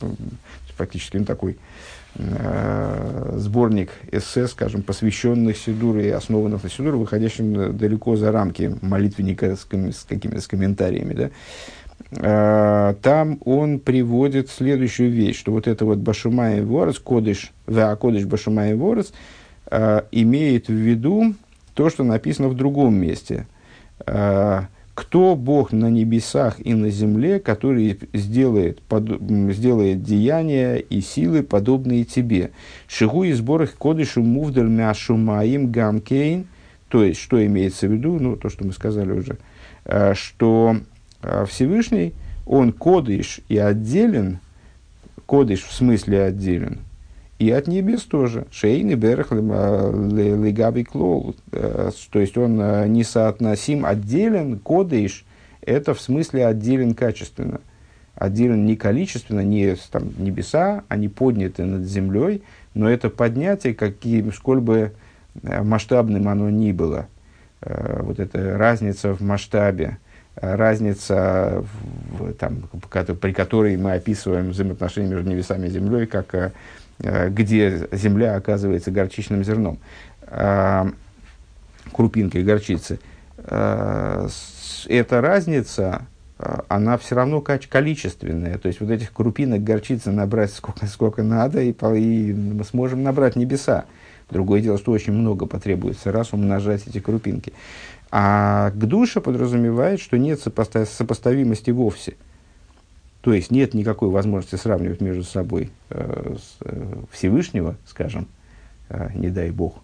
Фактически 0.76 1.16
он 1.16 1.24
такой 1.24 1.56
э, 2.16 3.34
сборник 3.36 3.90
эссе, 4.10 4.46
скажем, 4.48 4.82
посвященных 4.82 5.56
Сидуре 5.56 6.08
и 6.08 6.10
основанных 6.10 6.64
на 6.64 6.68
Сидуре, 6.68 6.96
выходящим 6.96 7.78
далеко 7.78 8.16
за 8.16 8.30
рамки 8.30 8.76
молитвенника 8.82 9.56
с, 9.56 9.66
с 9.70 10.04
какими-то 10.04 10.40
с 10.40 10.46
комментариями. 10.46 11.14
Да? 11.14 11.30
Э, 12.10 12.94
там 13.02 13.38
он 13.44 13.80
приводит 13.80 14.48
следующую 14.50 15.10
вещь, 15.10 15.38
что 15.38 15.52
вот 15.52 15.66
это 15.66 15.84
вот 15.84 15.98
Башумай 15.98 16.62
Ворос, 16.62 16.98
Кодыш, 16.98 17.52
да, 17.66 17.94
Кодыш 17.96 18.24
Башумай 18.24 18.74
Ворос, 18.74 19.12
э, 19.70 20.02
имеет 20.12 20.68
в 20.68 20.72
виду 20.72 21.34
то, 21.74 21.90
что 21.90 22.04
написано 22.04 22.48
в 22.48 22.54
другом 22.54 22.94
месте. 22.94 23.46
Э, 24.06 24.62
кто 24.94 25.36
Бог 25.36 25.70
на 25.70 25.90
небесах 25.90 26.56
и 26.58 26.74
на 26.74 26.90
земле, 26.90 27.38
который 27.38 28.00
сделает, 28.12 28.82
под, 28.82 29.20
сделает 29.52 30.02
деяния 30.02 30.76
и 30.76 31.00
силы, 31.00 31.44
подобные 31.44 32.04
тебе? 32.04 32.50
Шигу 32.88 33.22
и 33.24 33.32
сбор 33.32 33.62
их 33.62 33.76
кодышу 33.76 34.22
мувдаль 34.22 34.68
мяшумаим 34.68 35.70
гамкейн. 35.70 36.48
То 36.88 37.04
есть, 37.04 37.20
что 37.20 37.44
имеется 37.44 37.86
в 37.86 37.92
виду, 37.92 38.18
ну, 38.18 38.34
то, 38.34 38.48
что 38.48 38.64
мы 38.64 38.72
сказали 38.72 39.12
уже, 39.12 39.36
что 40.14 40.78
Всевышний, 41.46 42.14
он 42.46 42.72
кодыш 42.72 43.40
и 43.48 43.58
отделен, 43.58 44.38
кодыш 45.26 45.62
в 45.62 45.72
смысле 45.72 46.24
отделен, 46.24 46.80
и 47.38 47.50
от 47.50 47.68
небес 47.68 48.02
тоже. 48.02 48.46
Шейный 48.50 48.96
берех 48.96 49.30
легаби 49.30 50.82
клол. 50.82 51.36
Э, 51.52 51.90
то 52.10 52.18
есть 52.18 52.36
он 52.36 52.60
э, 52.60 52.88
несоотносим, 52.88 53.86
отделен, 53.86 54.58
кодыш, 54.58 55.24
это 55.62 55.94
в 55.94 56.00
смысле 56.00 56.46
отделен 56.46 56.94
качественно. 56.94 57.60
Отделен 58.16 58.66
не 58.66 58.74
количественно, 58.74 59.40
не 59.40 59.76
там, 59.92 60.10
небеса, 60.18 60.82
они 60.88 61.08
подняты 61.08 61.64
над 61.64 61.84
землей, 61.84 62.42
но 62.74 62.90
это 62.90 63.08
поднятие, 63.10 63.74
каким, 63.74 64.32
сколь 64.32 64.60
бы 64.60 64.92
э, 65.42 65.62
масштабным 65.62 66.28
оно 66.28 66.50
ни 66.50 66.72
было. 66.72 67.06
Вот 67.60 68.20
эта 68.20 68.56
разница 68.56 69.14
в 69.14 69.20
масштабе, 69.20 69.98
разница, 70.40 71.64
в, 72.12 72.32
там, 72.34 72.62
при 73.20 73.32
которой 73.32 73.76
мы 73.76 73.94
описываем 73.94 74.50
взаимоотношения 74.50 75.08
между 75.08 75.30
небесами 75.30 75.66
и 75.66 75.70
землей, 75.70 76.06
как, 76.06 76.34
э, 76.34 77.28
где 77.30 77.88
земля 77.92 78.36
оказывается 78.36 78.90
горчичным 78.90 79.44
зерном, 79.44 79.78
э, 80.22 80.90
крупинкой 81.92 82.42
горчицы. 82.44 83.00
Э, 83.38 84.28
эта 84.86 85.20
разница, 85.20 86.02
она 86.68 86.98
все 86.98 87.16
равно 87.16 87.40
количественная. 87.40 88.58
То 88.58 88.68
есть 88.68 88.80
вот 88.80 88.90
этих 88.90 89.12
крупинок 89.12 89.64
горчицы 89.64 90.12
набрать 90.12 90.52
сколько, 90.52 90.86
сколько 90.86 91.22
надо, 91.22 91.60
и, 91.60 91.72
и 91.72 92.32
мы 92.32 92.64
сможем 92.64 93.02
набрать 93.02 93.34
небеса. 93.34 93.86
Другое 94.30 94.60
дело, 94.60 94.78
что 94.78 94.92
очень 94.92 95.14
много 95.14 95.46
потребуется, 95.46 96.12
раз 96.12 96.32
умножать 96.32 96.86
эти 96.86 97.00
крупинки. 97.00 97.52
А 98.10 98.70
к 98.70 98.78
душе 98.78 99.20
подразумевает, 99.20 100.00
что 100.00 100.16
нет 100.16 100.40
сопоставимости 100.40 101.70
вовсе. 101.70 102.16
То 103.20 103.34
есть 103.34 103.50
нет 103.50 103.74
никакой 103.74 104.08
возможности 104.08 104.56
сравнивать 104.56 105.00
между 105.00 105.24
собой 105.24 105.70
э, 105.90 106.36
с, 106.38 106.56
э, 106.60 106.94
Всевышнего, 107.10 107.76
скажем, 107.86 108.26
э, 108.88 109.10
не 109.14 109.28
дай 109.28 109.50
Бог, 109.50 109.82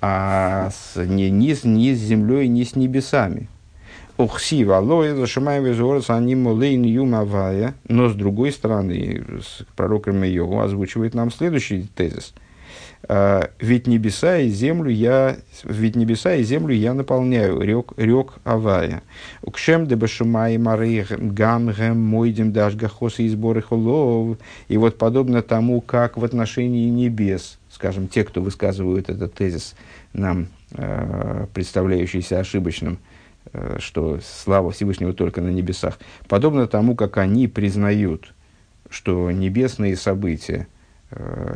а 0.00 0.70
с, 0.70 0.96
ни, 1.04 1.52
с, 1.52 1.64
ни 1.64 1.92
с 1.92 1.98
землей, 1.98 2.48
ни 2.48 2.62
с 2.62 2.76
небесами. 2.76 3.48
Охсива, 4.16 4.78
алоэ, 4.78 5.14
зашимаем 5.14 5.64
визуорец, 5.64 6.10
они 6.10 6.36
молейн 6.36 6.82
юмавая. 6.82 7.74
Но 7.88 8.08
с 8.08 8.14
другой 8.14 8.52
стороны, 8.52 9.24
пророком 9.76 10.22
Йогу 10.22 10.60
озвучивает 10.60 11.14
нам 11.14 11.30
следующий 11.30 11.88
тезис– 11.94 12.32
ведь 13.08 13.86
небеса 13.86 14.38
и 14.38 14.50
землю 14.50 14.90
я, 14.90 15.38
ведь 15.64 15.96
небеса 15.96 16.34
и 16.34 16.42
землю 16.42 16.74
я 16.74 16.92
наполняю, 16.92 17.60
рек, 17.60 17.92
рек 17.96 18.34
Авая. 18.44 19.02
Укшем 19.42 19.86
де 19.86 19.96
башумай 19.96 20.58
мары 20.58 21.06
гам 21.08 21.70
гэм 21.70 21.98
мойдем 21.98 22.52
даш 22.52 22.74
гахосы 22.74 23.22
и 23.22 23.28
сборы 23.28 23.62
холов. 23.62 24.36
И 24.68 24.76
вот 24.76 24.98
подобно 24.98 25.40
тому, 25.42 25.80
как 25.80 26.18
в 26.18 26.24
отношении 26.24 26.88
небес, 26.90 27.58
скажем, 27.70 28.06
те, 28.06 28.22
кто 28.22 28.42
высказывают 28.42 29.08
этот 29.08 29.32
тезис, 29.32 29.74
нам 30.12 30.48
э, 30.72 31.46
представляющийся 31.54 32.38
ошибочным, 32.38 32.98
э, 33.52 33.78
что 33.80 34.20
слава 34.22 34.72
Всевышнего 34.72 35.14
только 35.14 35.40
на 35.40 35.48
небесах, 35.48 35.98
подобно 36.28 36.66
тому, 36.66 36.94
как 36.94 37.16
они 37.16 37.48
признают, 37.48 38.34
что 38.90 39.30
небесные 39.30 39.96
события– 39.96 40.68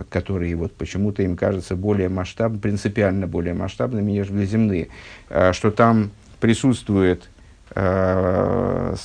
которые 0.09 0.57
вот 0.57 0.75
почему-то 0.75 1.23
им 1.23 1.37
кажутся 1.37 1.77
более 1.77 2.09
масштабными, 2.09 2.61
принципиально 2.61 3.27
более 3.27 3.55
масштабными, 3.55 4.11
нежели 4.11 4.45
земные, 4.45 4.89
э, 5.29 5.53
что 5.53 5.71
там 5.71 6.11
присутствует, 6.41 7.29
э, 7.75 8.97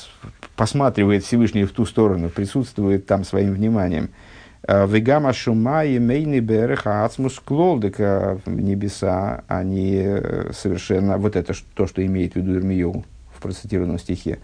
посматривает 0.55 1.23
Всевышний 1.23 1.65
в 1.65 1.71
ту 1.71 1.85
сторону, 1.85 2.29
присутствует 2.29 3.05
там 3.05 3.23
своим 3.23 3.53
вниманием. 3.53 4.09
Вегама 4.67 5.31
шума 5.31 5.85
и 5.85 5.97
мейни 5.99 6.41
береха 6.41 7.05
ацмус 7.05 7.39
клолдека 7.39 8.41
небеса, 8.45 9.45
они 9.47 10.03
совершенно, 10.51 11.17
вот 11.17 11.37
это 11.37 11.53
то, 11.73 11.87
что 11.87 12.05
имеет 12.05 12.33
в 12.33 12.35
виду 12.35 12.55
Ирмиеву 12.55 13.05
в 13.33 13.41
процитированном 13.41 13.97
стихе, 13.99 14.39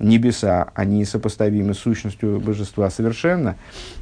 небеса, 0.00 0.68
они 0.74 1.04
сопоставимы 1.04 1.74
с 1.74 1.78
сущностью 1.78 2.40
божества 2.40 2.90
совершенно. 2.90 3.56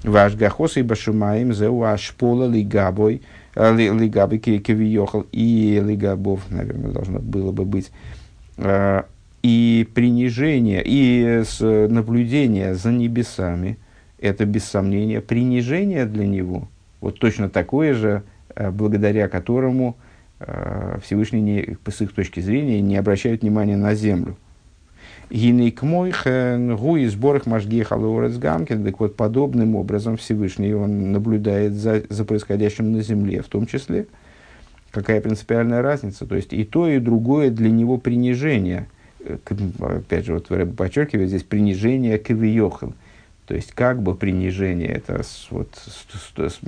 Ваш 0.05 0.35
гахос 0.35 0.77
и 0.77 0.83
башумаем 0.83 1.53
зеу 1.53 1.83
ашпола 1.83 2.49
лигабой, 2.49 3.23
э, 3.55 3.77
лигабы 3.77 4.39
кевиохал 4.39 5.27
и 5.33 5.83
лигабов, 5.85 6.43
наверное, 6.51 6.93
должно 6.93 7.19
было 7.19 7.53
бы 7.53 7.65
быть. 7.65 7.91
Э, 8.57 9.03
и 9.43 9.89
принижение, 9.95 10.83
и 10.85 11.45
наблюдение 11.61 12.75
за 12.75 12.91
небесами, 12.91 13.79
это 14.19 14.45
без 14.47 14.65
сомнения 14.65 15.21
принижение 15.21 16.07
для 16.07 16.27
него. 16.27 16.69
Вот 17.01 17.21
точно 17.21 17.49
такое 17.49 17.95
же, 17.95 18.23
э, 18.55 18.71
благодаря 18.71 19.29
которому 19.29 19.97
Всевышний, 21.03 21.41
не, 21.41 21.77
с 21.91 22.01
их 22.01 22.13
точки 22.13 22.39
зрения, 22.39 22.81
не 22.81 22.97
обращает 22.97 23.43
внимания 23.43 23.77
на 23.77 23.97
землю– 23.97 24.37
Гинейк 25.31 25.83
мойхен, 25.83 26.75
гуи 26.77 27.07
сборах 27.07 27.47
мажги 27.47 27.83
халорец 27.83 28.37
гамкин. 28.37 28.85
Так 28.85 28.99
вот, 29.01 29.17
подобным 29.17 29.77
образом 29.77 30.17
Всевышний 30.17 30.73
он 30.73 31.13
наблюдает 31.13 31.75
за, 31.75 32.03
за 32.09 32.25
происходящим 32.25 32.93
на 32.93 33.03
земле, 33.03 33.43
в 33.43 33.49
том 33.49 33.67
числе. 33.67 34.07
Какая 34.91 35.21
принципиальная 35.21 35.83
разница? 35.83 36.27
То 36.27 36.35
есть 36.35 36.53
и 36.55 36.65
то, 36.65 36.89
и 36.89 36.99
другое 36.99 37.51
для 37.51 37.71
него 37.71 37.99
принижение. 37.99 38.89
Опять 39.81 40.25
же, 40.25 40.35
вот 40.35 40.49
подчеркиваю 40.77 41.29
здесь 41.29 41.43
принижение 41.43 42.19
к 42.19 42.31
Ивиохам. 42.31 42.95
То 43.45 43.55
есть, 43.55 43.73
как 43.73 44.03
бы 44.03 44.15
принижение, 44.15 44.89
это 44.89 45.23
с, 45.23 45.49
вот, 45.51 45.69
с, 45.75 46.07
с, 46.37 46.53
с, 46.53 46.61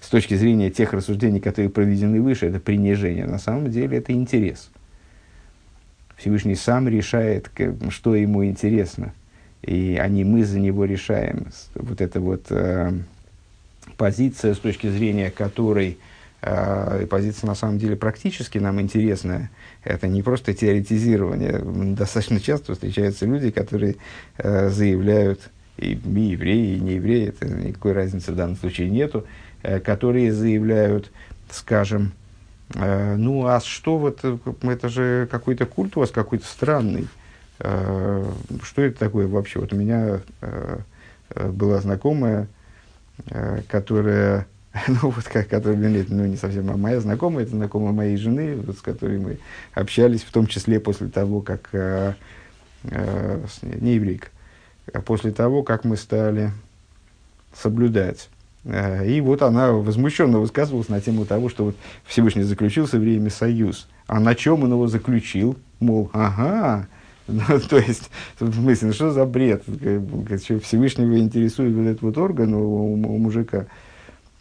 с 0.00 0.08
точки 0.08 0.34
зрения 0.34 0.70
тех 0.70 0.92
рассуждений, 0.92 1.40
которые 1.40 1.70
проведены 1.70 2.20
выше, 2.20 2.46
это 2.46 2.60
принижение. 2.60 3.26
На 3.26 3.38
самом 3.38 3.70
деле 3.70 3.98
это 3.98 4.12
интерес. 4.12 4.70
Всевышний 6.20 6.54
сам 6.54 6.86
решает, 6.86 7.50
что 7.88 8.14
ему 8.14 8.44
интересно. 8.44 9.14
И 9.62 9.96
а 10.00 10.06
не 10.08 10.22
мы 10.22 10.44
за 10.44 10.58
него 10.60 10.84
решаем. 10.84 11.46
Вот 11.74 12.02
эта 12.02 12.20
вот 12.20 12.46
э, 12.50 12.92
позиция, 13.96 14.54
с 14.54 14.58
точки 14.58 14.88
зрения 14.88 15.30
которой 15.30 15.98
э, 16.42 17.06
позиция 17.08 17.48
на 17.48 17.54
самом 17.54 17.78
деле 17.78 17.96
практически 17.96 18.58
нам 18.58 18.80
интересная. 18.82 19.50
Это 19.82 20.08
не 20.08 20.22
просто 20.22 20.52
теоретизирование. 20.52 21.58
Достаточно 21.94 22.38
часто 22.38 22.74
встречаются 22.74 23.24
люди, 23.24 23.50
которые 23.50 23.96
э, 24.36 24.68
заявляют, 24.68 25.50
и, 25.78 25.92
и 25.92 26.20
евреи, 26.20 26.76
и 26.76 26.80
не 26.80 26.94
евреи, 26.96 27.28
это 27.28 27.48
никакой 27.48 27.92
разницы 27.92 28.32
в 28.32 28.36
данном 28.36 28.56
случае 28.56 28.90
нету, 28.90 29.26
э, 29.62 29.80
которые 29.80 30.34
заявляют, 30.34 31.10
скажем, 31.50 32.12
ну, 32.74 33.46
а 33.46 33.60
что 33.60 33.98
вот, 33.98 34.20
э, 34.22 34.38
это 34.62 34.88
же 34.88 35.28
какой-то 35.30 35.66
культ 35.66 35.96
у 35.96 36.00
вас 36.00 36.10
какой-то 36.10 36.46
странный. 36.46 37.08
Э, 37.58 38.24
что 38.62 38.82
это 38.82 38.98
такое 38.98 39.26
вообще? 39.26 39.58
Вот 39.58 39.72
у 39.72 39.76
меня 39.76 40.20
была 41.34 41.80
знакомая, 41.80 42.48
которая, 43.68 44.46
ну, 44.88 45.10
вот 45.10 45.24
как, 45.24 45.48
которая, 45.48 45.78
блин, 45.78 46.06
ну, 46.08 46.26
не 46.26 46.36
совсем 46.36 46.70
а 46.70 46.76
моя 46.76 47.00
знакомая, 47.00 47.44
это 47.44 47.56
знакомая 47.56 47.92
моей 47.92 48.16
жены, 48.16 48.56
вот, 48.56 48.78
с 48.78 48.82
которой 48.82 49.18
мы 49.18 49.38
общались, 49.74 50.22
в 50.22 50.32
том 50.32 50.46
числе 50.46 50.80
после 50.80 51.08
того, 51.08 51.40
как, 51.40 51.70
не 52.82 53.94
еврейка, 53.94 54.28
а 54.92 55.00
после 55.02 55.32
того, 55.32 55.62
как 55.62 55.84
мы 55.84 55.96
стали 55.96 56.50
соблюдать 57.54 58.28
Э, 58.30 58.39
и 58.64 59.22
вот 59.22 59.40
она 59.42 59.72
возмущенно 59.72 60.38
высказывалась 60.38 60.88
на 60.88 61.00
тему 61.00 61.24
того, 61.24 61.48
что 61.48 61.64
вот 61.66 61.76
Всевышний 62.04 62.42
заключил 62.42 62.86
со 62.86 62.96
евреями 62.96 63.30
союз. 63.30 63.88
А 64.06 64.20
на 64.20 64.34
чем 64.34 64.64
он 64.64 64.72
его 64.72 64.86
заключил? 64.86 65.56
Мол, 65.78 66.10
ага, 66.12 66.86
ну, 67.26 67.42
то 67.68 67.78
есть, 67.78 68.10
в 68.38 68.52
смысле, 68.52 68.88
ну 68.88 68.92
что 68.94 69.12
за 69.12 69.24
бред? 69.24 69.62
Всевышнего 69.64 71.18
интересует 71.18 71.74
вот 71.74 71.86
этот 71.86 72.02
вот 72.02 72.18
орган 72.18 72.52
у, 72.52 72.92
у, 72.92 72.92
у 72.92 73.18
мужика. 73.18 73.66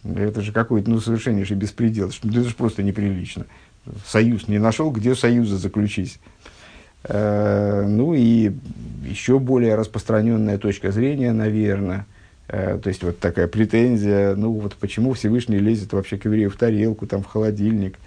Это 0.03 0.41
же 0.41 0.51
какой-то, 0.51 0.89
ну, 0.89 0.99
совершеннейший 0.99 1.55
беспредел. 1.55 2.09
Это 2.09 2.43
же 2.43 2.55
просто 2.55 2.83
неприлично. 2.83 3.45
Союз 4.05 4.49
не 4.49 4.59
нашел, 4.59 4.91
где 4.91 5.15
союза 5.15 5.57
заключить. 5.57 6.19
Э, 7.03 7.85
ну 7.87 8.13
и 8.13 8.51
еще 9.05 9.39
более 9.39 9.75
распространенная 9.75 10.57
точка 10.57 10.91
зрения, 10.91 11.31
наверное– 11.31 12.05
Э, 12.15 12.18
то 12.49 12.81
есть 12.85 13.03
вот 13.03 13.19
такая 13.19 13.47
претензия, 13.47 14.35
ну 14.35 14.53
вот 14.53 14.75
почему 14.75 15.13
Всевышний 15.13 15.59
лезет 15.59 15.93
вообще 15.93 16.17
к 16.17 16.25
еврею 16.25 16.49
в 16.49 16.55
тарелку, 16.55 17.05
там 17.05 17.21
в 17.21 17.27
холодильник. 17.27 17.97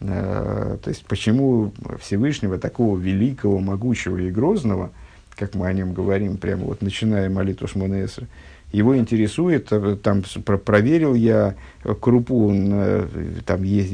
Э, 0.00 0.76
то 0.82 0.88
есть 0.88 1.04
почему 1.06 1.72
Всевышнего, 2.00 2.58
такого 2.58 2.98
великого, 2.98 3.60
могучего 3.60 4.18
и 4.18 4.30
грозного, 4.30 4.90
как 5.36 5.54
мы 5.54 5.66
о 5.66 5.72
нем 5.72 5.92
говорим, 5.92 6.36
прямо 6.36 6.64
вот 6.64 6.82
начиная 6.82 7.30
молитву 7.30 7.68
Шмонесра, 7.68 8.26
его 8.72 8.96
интересует, 8.96 9.68
э, 9.70 9.96
там 10.02 10.22
проверил 10.42 11.14
я 11.14 11.54
крупу 12.00 12.52
на, 12.52 13.08
там 13.46 13.62
есть, 13.62 13.92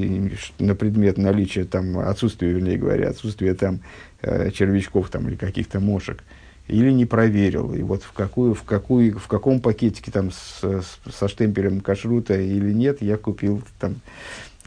на 0.59 0.75
предмет 0.75 1.19
наличия, 1.19 1.65
там 1.65 1.99
отсутствия, 1.99 2.53
вернее 2.53 2.79
говоря, 2.79 3.11
отсутствия 3.11 3.55
там 3.55 3.81
червячков 4.23 5.09
там, 5.09 5.29
или 5.29 5.37
каких-то 5.37 5.81
мошек 5.81 6.23
или 6.71 6.91
не 6.91 7.05
проверил, 7.05 7.75
и 7.75 7.83
вот 7.83 8.03
в, 8.03 8.13
какую, 8.13 8.55
в, 8.55 8.63
какую, 8.63 9.19
в 9.19 9.27
каком 9.27 9.61
пакетике 9.61 10.11
там 10.11 10.31
с, 10.31 10.61
с, 10.63 10.99
со 11.13 11.29
штемпелем 11.29 11.81
кашрута 11.81 12.41
или 12.41 12.73
нет, 12.73 13.03
я 13.03 13.17
купил 13.17 13.63
там 13.79 13.97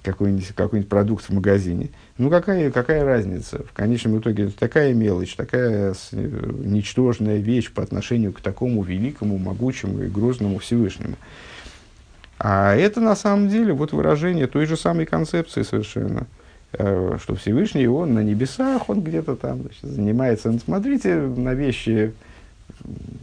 какой-нибудь, 0.03 0.47
какой-нибудь 0.49 0.89
продукт 0.89 1.25
в 1.25 1.29
магазине. 1.33 1.89
Ну, 2.17 2.29
какая, 2.29 2.71
какая 2.71 3.05
разница? 3.05 3.63
В 3.63 3.71
конечном 3.71 4.19
итоге 4.19 4.45
это 4.45 4.57
такая 4.57 4.93
мелочь, 4.93 5.35
такая 5.35 5.95
ничтожная 6.11 7.37
вещь 7.37 7.71
по 7.71 7.81
отношению 7.81 8.33
к 8.33 8.41
такому 8.41 8.83
великому, 8.83 9.37
могучему 9.37 10.03
и 10.03 10.07
грозному 10.07 10.59
Всевышнему. 10.59 11.15
А 12.37 12.75
это 12.75 12.99
на 12.99 13.15
самом 13.15 13.47
деле 13.47 13.71
вот 13.71 13.93
выражение 13.93 14.47
той 14.47 14.65
же 14.65 14.75
самой 14.75 15.05
концепции 15.05 15.61
совершенно– 15.63 16.27
Э, 16.37 16.42
что 16.75 17.35
Всевышний, 17.35 17.87
он 17.87 18.13
на 18.15 18.23
небесах, 18.23 18.89
он 18.89 19.01
где-то 19.01 19.35
там 19.35 19.61
значит, 19.61 19.83
занимается. 19.83 20.51
Ну, 20.51 20.59
смотрите 20.59 21.15
на 21.15 21.53
вещи 21.53 22.13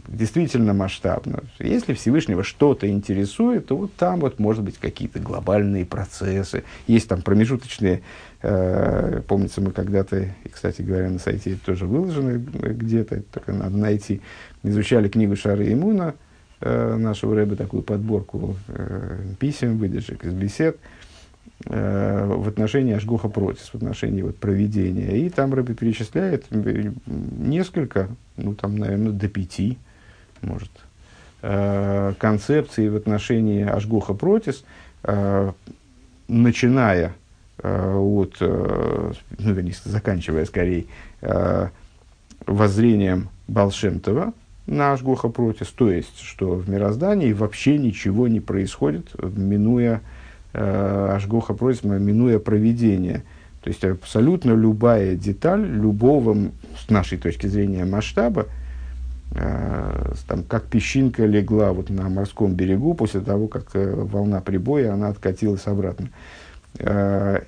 действительно 0.07 0.73
масштабно. 0.73 1.43
Если 1.59 1.93
Всевышнего 1.93 2.43
что-то 2.43 2.89
интересует, 2.89 3.67
то 3.67 3.77
вот 3.77 3.93
там 3.93 4.19
вот 4.19 4.39
может 4.39 4.63
быть 4.63 4.77
какие-то 4.77 5.19
глобальные 5.19 5.85
процессы. 5.85 6.63
Есть 6.87 7.07
там 7.07 7.21
промежуточные, 7.21 8.01
э, 8.41 9.21
помнится, 9.27 9.61
мы 9.61 9.71
когда-то, 9.71 10.19
и, 10.19 10.49
кстати 10.51 10.81
говоря, 10.81 11.09
на 11.09 11.19
сайте 11.19 11.57
тоже 11.63 11.85
выложено 11.85 12.37
где-то, 12.37 13.21
только 13.31 13.53
надо 13.53 13.77
найти, 13.77 14.21
изучали 14.63 15.07
книгу 15.07 15.35
Шары 15.35 15.71
Имуна, 15.71 16.15
э, 16.59 16.95
нашего 16.95 17.35
рэба, 17.35 17.55
такую 17.55 17.83
подборку 17.83 18.55
э, 18.67 19.19
писем, 19.39 19.77
выдержек 19.77 20.25
из 20.25 20.33
бесед, 20.33 20.75
э, 20.75 20.79
Э, 21.65 22.25
в 22.25 22.47
отношении 22.47 22.95
Ашгуха 22.95 23.29
Протис, 23.29 23.69
в 23.69 23.75
отношении 23.75 24.23
вот, 24.23 24.37
проведения. 24.37 25.17
И 25.17 25.29
там 25.29 25.53
Рэбби 25.53 25.73
перечисляет 25.73 26.45
несколько, 27.05 28.09
ну 28.37 28.55
там, 28.55 28.77
наверное, 28.77 29.11
до 29.11 29.27
пяти, 29.27 29.77
может, 30.41 30.71
э, 31.43 32.13
концепций 32.17 32.89
в 32.89 32.95
отношении 32.95 33.63
Ашгуха 33.63 34.13
Протис, 34.13 34.63
э, 35.03 35.51
начиная 36.27 37.13
от, 37.63 38.37
ну, 38.39 39.13
вернее, 39.37 39.75
заканчивая 39.83 40.45
скорее 40.45 40.85
воззрением 42.47 43.29
Балшемтова 43.47 44.33
на 44.65 44.93
Ашгуха 44.93 45.29
Протис, 45.29 45.67
то 45.67 45.91
есть, 45.91 46.17
что 46.17 46.55
в 46.55 46.67
мироздании 46.67 47.33
вообще 47.33 47.77
ничего 47.77 48.27
не 48.27 48.39
происходит, 48.39 49.11
минуя 49.21 49.97
э, 49.97 49.99
Ашгоха 50.53 51.53
просит, 51.53 51.83
минуя 51.83 52.39
проведение. 52.39 53.23
То 53.61 53.69
есть 53.69 53.83
абсолютно 53.83 54.51
любая 54.51 55.15
деталь 55.15 55.63
любого, 55.63 56.35
с 56.79 56.89
нашей 56.89 57.17
точки 57.17 57.45
зрения, 57.45 57.85
масштаба, 57.85 58.47
э, 59.35 60.13
там, 60.27 60.43
как 60.43 60.63
песчинка 60.63 61.25
легла 61.25 61.71
вот 61.71 61.89
на 61.89 62.09
морском 62.09 62.53
берегу 62.53 62.95
после 62.95 63.21
того, 63.21 63.47
как 63.47 63.69
э, 63.75 63.93
волна 63.93 64.41
прибоя, 64.41 64.93
она 64.93 65.09
откатилась 65.09 65.67
обратно. 65.67 66.09
Э, 66.79 67.41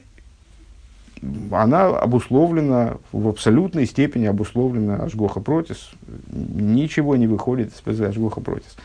она 1.51 1.87
обусловлена, 1.87 2.97
в 3.11 3.27
абсолютной 3.27 3.85
степени 3.85 4.25
обусловлена 4.25 4.97
Ашгоха 4.97 5.39
Протис. 5.39 5.91
Ничего 6.31 7.15
не 7.15 7.27
выходит 7.27 7.71
из 7.85 8.01
Ашгоха 8.01 8.41
Протис. 8.41 8.75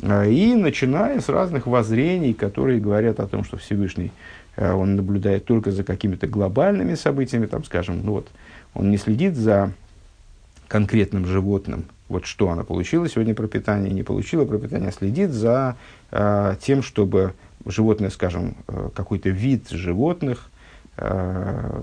И 0.00 0.54
начиная 0.54 1.20
с 1.20 1.28
разных 1.28 1.66
воззрений, 1.66 2.34
которые 2.34 2.80
говорят 2.80 3.20
о 3.20 3.26
том, 3.26 3.44
что 3.44 3.56
Всевышний, 3.56 4.10
он 4.56 4.96
наблюдает 4.96 5.44
только 5.44 5.70
за 5.70 5.84
какими-то 5.84 6.26
глобальными 6.26 6.94
событиями, 6.94 7.46
там, 7.46 7.64
скажем, 7.64 8.00
ну 8.04 8.12
вот, 8.12 8.28
он 8.74 8.90
не 8.90 8.96
следит 8.96 9.36
за 9.36 9.72
конкретным 10.72 11.26
животным, 11.26 11.84
вот 12.08 12.26
что 12.26 12.50
она 12.50 12.64
получила 12.64 13.08
сегодня 13.08 13.34
пропитание, 13.34 13.92
не 13.92 14.02
получила 14.02 14.44
пропитание, 14.44 14.90
а 14.90 14.92
следит 14.92 15.30
за 15.30 15.76
э, 16.10 16.56
тем, 16.60 16.82
чтобы 16.82 17.34
животное, 17.66 18.10
скажем, 18.10 18.56
э, 18.68 18.90
какой-то 18.94 19.30
вид 19.30 19.70
животных, 19.70 20.50
э, 20.96 21.82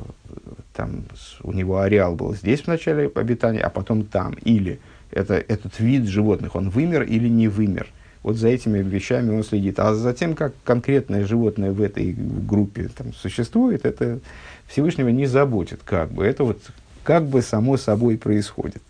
там 0.73 1.03
у 1.43 1.51
него 1.51 1.79
ареал 1.79 2.15
был 2.15 2.35
здесь 2.35 2.61
в 2.61 2.67
начале 2.67 3.11
обитания, 3.13 3.59
а 3.59 3.69
потом 3.69 4.05
там, 4.05 4.33
или 4.43 4.79
это, 5.11 5.33
этот 5.33 5.79
вид 5.79 6.07
животных, 6.07 6.55
он 6.55 6.69
вымер 6.69 7.03
или 7.03 7.27
не 7.27 7.47
вымер. 7.47 7.87
Вот 8.29 8.37
за 8.37 8.49
этими 8.49 8.77
вещами 8.77 9.35
он 9.35 9.43
следит. 9.43 9.79
А 9.79 9.95
за 9.95 10.13
тем, 10.13 10.35
как 10.35 10.53
конкретное 10.63 11.25
животное 11.25 11.71
в 11.71 11.81
этой 11.81 12.13
группе 12.15 12.87
там, 12.95 13.11
существует, 13.11 13.87
это 13.87 14.19
Всевышнего 14.67 15.09
не 15.09 15.25
заботит, 15.25 15.79
как 15.83 16.11
бы. 16.11 16.23
Это 16.27 16.43
вот 16.43 16.61
как 17.03 17.25
бы 17.25 17.41
само 17.41 17.75
собой 17.75 18.19
происходит. 18.19 18.83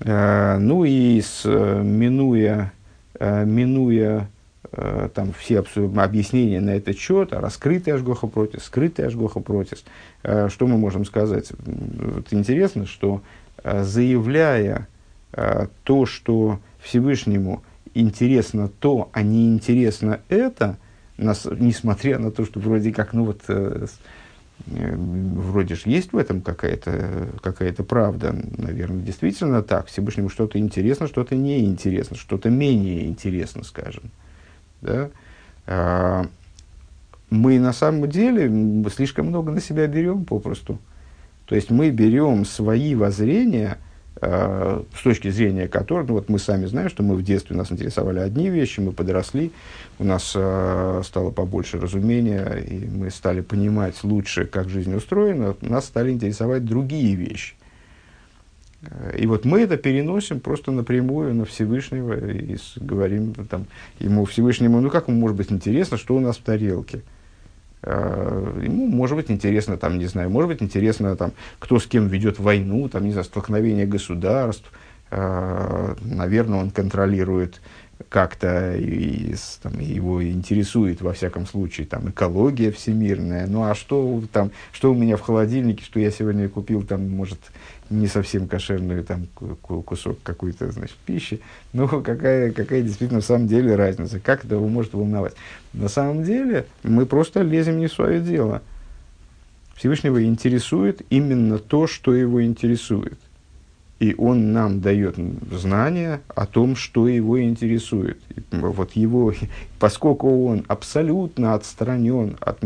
Э, 0.00 0.58
ну 0.58 0.84
и 0.84 1.20
с, 1.20 1.42
э, 1.44 1.82
минуя, 1.84 2.72
э, 3.20 3.44
минуя 3.44 4.28
там 5.14 5.32
все 5.38 5.64
объяснения 5.96 6.60
на 6.60 6.70
этот 6.70 6.98
счет, 6.98 7.32
а 7.32 7.40
раскрытый 7.40 7.94
Ашгоха 7.94 8.26
протис, 8.26 8.64
скрытый 8.64 9.06
Ашгоха 9.06 9.38
протис, 9.38 9.84
что 10.22 10.66
мы 10.66 10.76
можем 10.76 11.04
сказать? 11.04 11.52
Вот 11.64 12.32
интересно, 12.32 12.84
что 12.84 13.22
заявляя 13.62 14.88
то, 15.84 16.06
что 16.06 16.58
Всевышнему 16.82 17.62
интересно 17.94 18.68
то, 18.68 19.08
а 19.12 19.22
не 19.22 19.48
интересно 19.48 20.20
это, 20.28 20.76
нас, 21.16 21.46
несмотря 21.58 22.18
на 22.18 22.30
то, 22.30 22.44
что 22.44 22.60
вроде 22.60 22.92
как, 22.92 23.12
ну 23.12 23.24
вот, 23.24 23.42
Э, 24.66 24.94
вроде 24.96 25.74
же 25.74 25.82
есть 25.86 26.12
в 26.12 26.16
этом 26.16 26.40
какая-то 26.40 27.28
какая 27.42 27.72
правда. 27.72 28.34
Наверное, 28.56 29.02
действительно 29.02 29.62
так. 29.62 29.86
Всевышнему 29.86 30.28
что-то 30.28 30.58
интересно, 30.58 31.06
что-то 31.06 31.36
неинтересно, 31.36 32.16
что-то 32.16 32.50
менее 32.50 33.06
интересно, 33.06 33.64
скажем. 33.64 34.04
Да? 34.80 35.10
А, 35.66 36.26
мы 37.30 37.58
на 37.58 37.72
самом 37.72 38.08
деле 38.08 38.50
слишком 38.94 39.26
много 39.26 39.50
на 39.50 39.60
себя 39.60 39.86
берем 39.86 40.24
попросту. 40.24 40.78
То 41.46 41.54
есть 41.54 41.70
мы 41.70 41.90
берем 41.90 42.44
свои 42.44 42.94
воззрения– 42.94 43.78
Э, 43.88 43.92
с 44.24 45.02
точки 45.02 45.28
зрения 45.30 45.68
которых, 45.68 46.08
ну, 46.08 46.14
вот 46.14 46.28
мы 46.28 46.38
сами 46.38 46.66
знаем, 46.66 46.88
что 46.88 47.02
мы 47.02 47.16
в 47.16 47.22
детстве 47.22 47.56
нас 47.56 47.70
интересовали 47.70 48.20
одни 48.20 48.48
вещи, 48.50 48.80
мы 48.80 48.92
подросли, 48.92 49.52
у 49.98 50.04
нас 50.04 50.32
э, 50.34 51.02
стало 51.04 51.30
побольше 51.30 51.78
разумения, 51.80 52.56
и 52.56 52.86
мы 52.86 53.10
стали 53.10 53.40
понимать 53.40 54.02
лучше, 54.02 54.44
как 54.44 54.68
жизнь 54.68 54.94
устроена, 54.94 55.56
нас 55.60 55.86
стали 55.86 56.10
интересовать 56.10 56.64
другие 56.64 57.14
вещи. 57.14 57.54
Э, 58.82 59.16
и 59.18 59.26
вот 59.26 59.44
мы 59.44 59.60
это 59.60 59.76
переносим 59.76 60.40
просто 60.40 60.70
напрямую 60.70 61.34
на 61.34 61.44
Всевышнего 61.44 62.30
и 62.30 62.56
говорим 62.76 63.34
там, 63.34 63.66
ему 63.98 64.24
Всевышнему, 64.24 64.80
ну 64.80 64.90
как 64.90 65.08
ему 65.08 65.18
может 65.18 65.36
быть 65.36 65.52
интересно, 65.52 65.96
что 65.96 66.16
у 66.16 66.20
нас 66.20 66.36
в 66.36 66.42
тарелке– 66.42 67.02
Э, 67.13 67.13
ему 67.86 68.86
может 68.88 69.16
быть 69.16 69.30
интересно, 69.30 69.76
там, 69.76 69.98
не 69.98 70.06
знаю, 70.06 70.30
может 70.30 70.48
быть 70.48 70.62
интересно, 70.62 71.16
там, 71.16 71.32
кто 71.58 71.78
с 71.78 71.86
кем 71.86 72.08
ведет 72.08 72.38
войну, 72.38 72.88
там, 72.88 73.04
не 73.04 73.12
знаю, 73.12 73.24
столкновение 73.24 73.86
государств. 73.86 74.70
Э, 75.10 75.94
наверное, 76.00 76.60
он 76.60 76.70
контролирует 76.70 77.60
как-то 78.08 78.74
и, 78.76 79.34
там, 79.62 79.78
его 79.78 80.24
интересует, 80.24 81.00
во 81.00 81.12
всяком 81.12 81.46
случае, 81.46 81.86
там, 81.86 82.10
экология 82.10 82.70
всемирная. 82.72 83.46
Ну, 83.46 83.64
а 83.64 83.74
что, 83.74 84.22
там, 84.32 84.50
что 84.72 84.92
у 84.92 84.94
меня 84.94 85.16
в 85.16 85.20
холодильнике, 85.20 85.84
что 85.84 86.00
я 86.00 86.10
сегодня 86.10 86.48
купил, 86.48 86.82
там, 86.82 87.08
может, 87.08 87.38
не 87.90 88.06
совсем 88.06 88.48
кошерный 88.48 89.02
там, 89.02 89.26
кусок 89.62 90.18
какой-то 90.22 90.70
значит, 90.70 90.96
пищи. 91.04 91.40
Ну, 91.72 91.88
какая, 91.88 92.52
какая 92.52 92.82
действительно 92.82 93.20
в 93.20 93.24
самом 93.24 93.46
деле 93.46 93.76
разница? 93.76 94.20
Как 94.20 94.44
это 94.44 94.54
его 94.54 94.68
может 94.68 94.94
волновать? 94.94 95.34
На 95.72 95.88
самом 95.88 96.24
деле 96.24 96.66
мы 96.82 97.06
просто 97.06 97.42
лезем 97.42 97.78
не 97.78 97.88
в 97.88 97.92
свое 97.92 98.20
дело. 98.20 98.62
Всевышнего 99.76 100.24
интересует 100.24 101.02
именно 101.10 101.58
то, 101.58 101.86
что 101.86 102.14
его 102.14 102.42
интересует. 102.42 103.18
И 104.00 104.14
он 104.18 104.52
нам 104.52 104.80
дает 104.80 105.16
знания 105.52 106.20
о 106.28 106.46
том, 106.46 106.76
что 106.76 107.08
его 107.08 107.40
интересует. 107.40 108.18
И 108.36 108.42
вот 108.50 108.92
его, 108.92 109.32
поскольку 109.78 110.46
он 110.46 110.64
абсолютно 110.68 111.54
отстранен 111.54 112.36
от, 112.40 112.60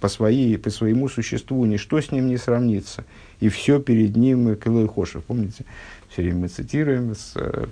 по, 0.00 0.08
своей, 0.08 0.58
по 0.58 0.70
своему 0.70 1.08
существу, 1.08 1.64
ничто 1.64 2.00
с 2.00 2.10
ним 2.10 2.28
не 2.28 2.36
сравнится– 2.36 3.04
и 3.40 3.48
все 3.48 3.80
перед 3.80 4.16
ним 4.16 4.56
Килой 4.56 4.88
Хошев. 4.88 5.24
Помните, 5.24 5.64
все 6.08 6.22
время 6.22 6.40
мы 6.40 6.48
цитируем 6.48 7.14
с, 7.14 7.32
э, 7.36 7.66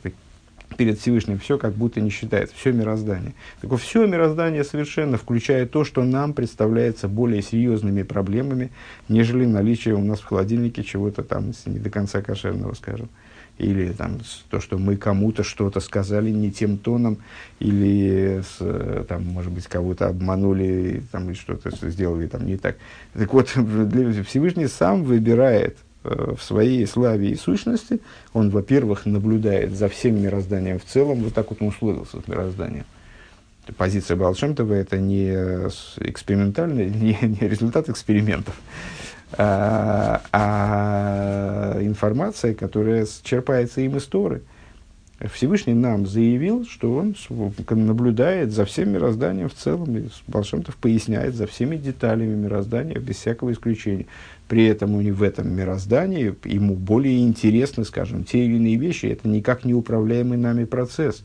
перед 0.77 0.99
Всевышним 0.99 1.39
все 1.39 1.59
как 1.59 1.75
будто 1.75 2.01
не 2.01 2.11
считается, 2.11 2.55
все 2.57 2.73
мироздание. 2.73 3.33
Так 3.61 3.71
вот, 3.71 3.81
все 3.81 4.07
мироздание 4.07 4.65
совершенно, 4.65 5.17
включая 5.17 5.67
то, 5.67 5.85
что 5.85 6.05
нам 6.05 6.33
представляется 6.33 7.09
более 7.09 7.43
серьезными 7.43 8.03
проблемами, 8.03 8.71
нежели 9.09 9.47
наличие 9.47 9.95
у 9.95 10.05
нас 10.05 10.21
в 10.21 10.25
холодильнике 10.25 10.83
чего-то 10.83 11.23
там 11.23 11.53
не 11.67 11.79
до 11.79 11.91
конца 11.91 12.23
кошерного, 12.23 12.75
скажем 12.75 13.09
или 13.59 13.93
там, 13.93 14.19
то, 14.51 14.61
что 14.61 14.79
мы 14.79 14.97
кому-то 14.97 15.45
что-то 15.45 15.81
сказали 15.81 16.31
не 16.31 16.51
тем 16.51 16.77
тоном, 16.77 17.19
или 17.61 18.43
с, 18.43 19.05
там, 19.05 19.25
может 19.25 19.53
быть, 19.53 19.67
кого-то 19.67 20.09
обманули, 20.09 21.03
там, 21.13 21.29
или 21.29 21.35
что-то 21.35 21.71
сделали 21.89 22.27
там, 22.27 22.47
не 22.47 22.57
так. 22.57 22.77
Так 23.13 23.33
вот, 23.33 23.49
Всевышний 24.29 24.67
сам 24.67 25.05
выбирает 25.05 25.77
э, 26.03 26.35
в 26.37 26.43
своей 26.43 26.85
славе 26.87 27.31
и 27.31 27.37
сущности, 27.37 28.01
он, 28.33 28.51
во-первых, 28.51 29.07
наблюдает 29.07 29.73
за 29.73 29.89
всем 29.89 30.21
мирозданием 30.21 30.81
в 30.81 30.85
целом, 30.85 31.23
вот 31.23 31.35
так 31.35 31.51
вот 31.51 31.63
он 31.63 31.69
условился 31.69 32.21
с 32.21 32.29
мирозданием. 32.29 32.85
Позиция 33.79 34.17
Балшемтова– 34.17 34.73
это 34.75 34.99
не 34.99 35.31
экспериментальный, 35.31 36.91
не, 36.91 37.17
не 37.23 37.49
результат 37.49 37.89
экспериментов, 37.89 38.55
а, 39.39 40.23
а 40.33 41.79
информация, 41.83 42.55
которая 42.55 43.07
черпается 43.23 43.81
им 43.81 43.97
из 43.97 44.05
Торы. 44.05 44.43
Всевышний 45.33 45.75
нам 45.75 46.07
заявил, 46.07 46.67
что 46.67 46.95
он 46.97 47.15
наблюдает 47.71 48.53
за 48.53 48.65
всем 48.65 48.91
мирозданием 48.91 49.49
в 49.49 49.55
целом, 49.55 49.97
и 49.97 50.09
Балшемтов 50.27 50.77
поясняет 50.77 51.35
за 51.35 51.47
всеми 51.47 51.77
деталями 51.77 52.35
мироздания, 52.35 52.99
без 52.99 53.17
всякого 53.17 53.53
исключения. 53.53 54.07
При 54.49 54.67
этом 54.67 54.99
в 54.99 55.23
этом 55.23 55.55
мироздании 55.55 56.35
ему 56.45 56.75
более 56.75 57.23
интересны, 57.23 57.85
скажем, 57.85 58.25
те 58.25 58.45
или 58.45 58.57
иные 58.57 58.77
вещи. 58.77 59.07
Это 59.07 59.29
никак 59.29 59.65
не 59.65 59.73
управляемый 59.73 60.37
нами 60.37 60.65
процесс, 60.65 61.23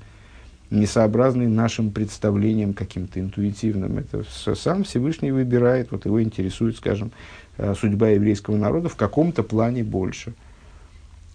несообразный 0.69 1.47
нашим 1.47 1.91
представлениям 1.91 2.73
каким-то 2.73 3.19
интуитивным. 3.19 3.97
Это 3.97 4.23
сам 4.55 4.83
Всевышний 4.83 5.31
выбирает, 5.31 5.91
вот 5.91 6.05
его 6.05 6.21
интересует, 6.21 6.77
скажем, 6.77 7.11
Э, 7.11 7.48
судьба 7.79 8.09
еврейского 8.09 8.57
народа 8.57 8.89
в 8.89 8.95
каком-то 8.95 9.43
плане 9.43 9.83
больше, 9.83 10.33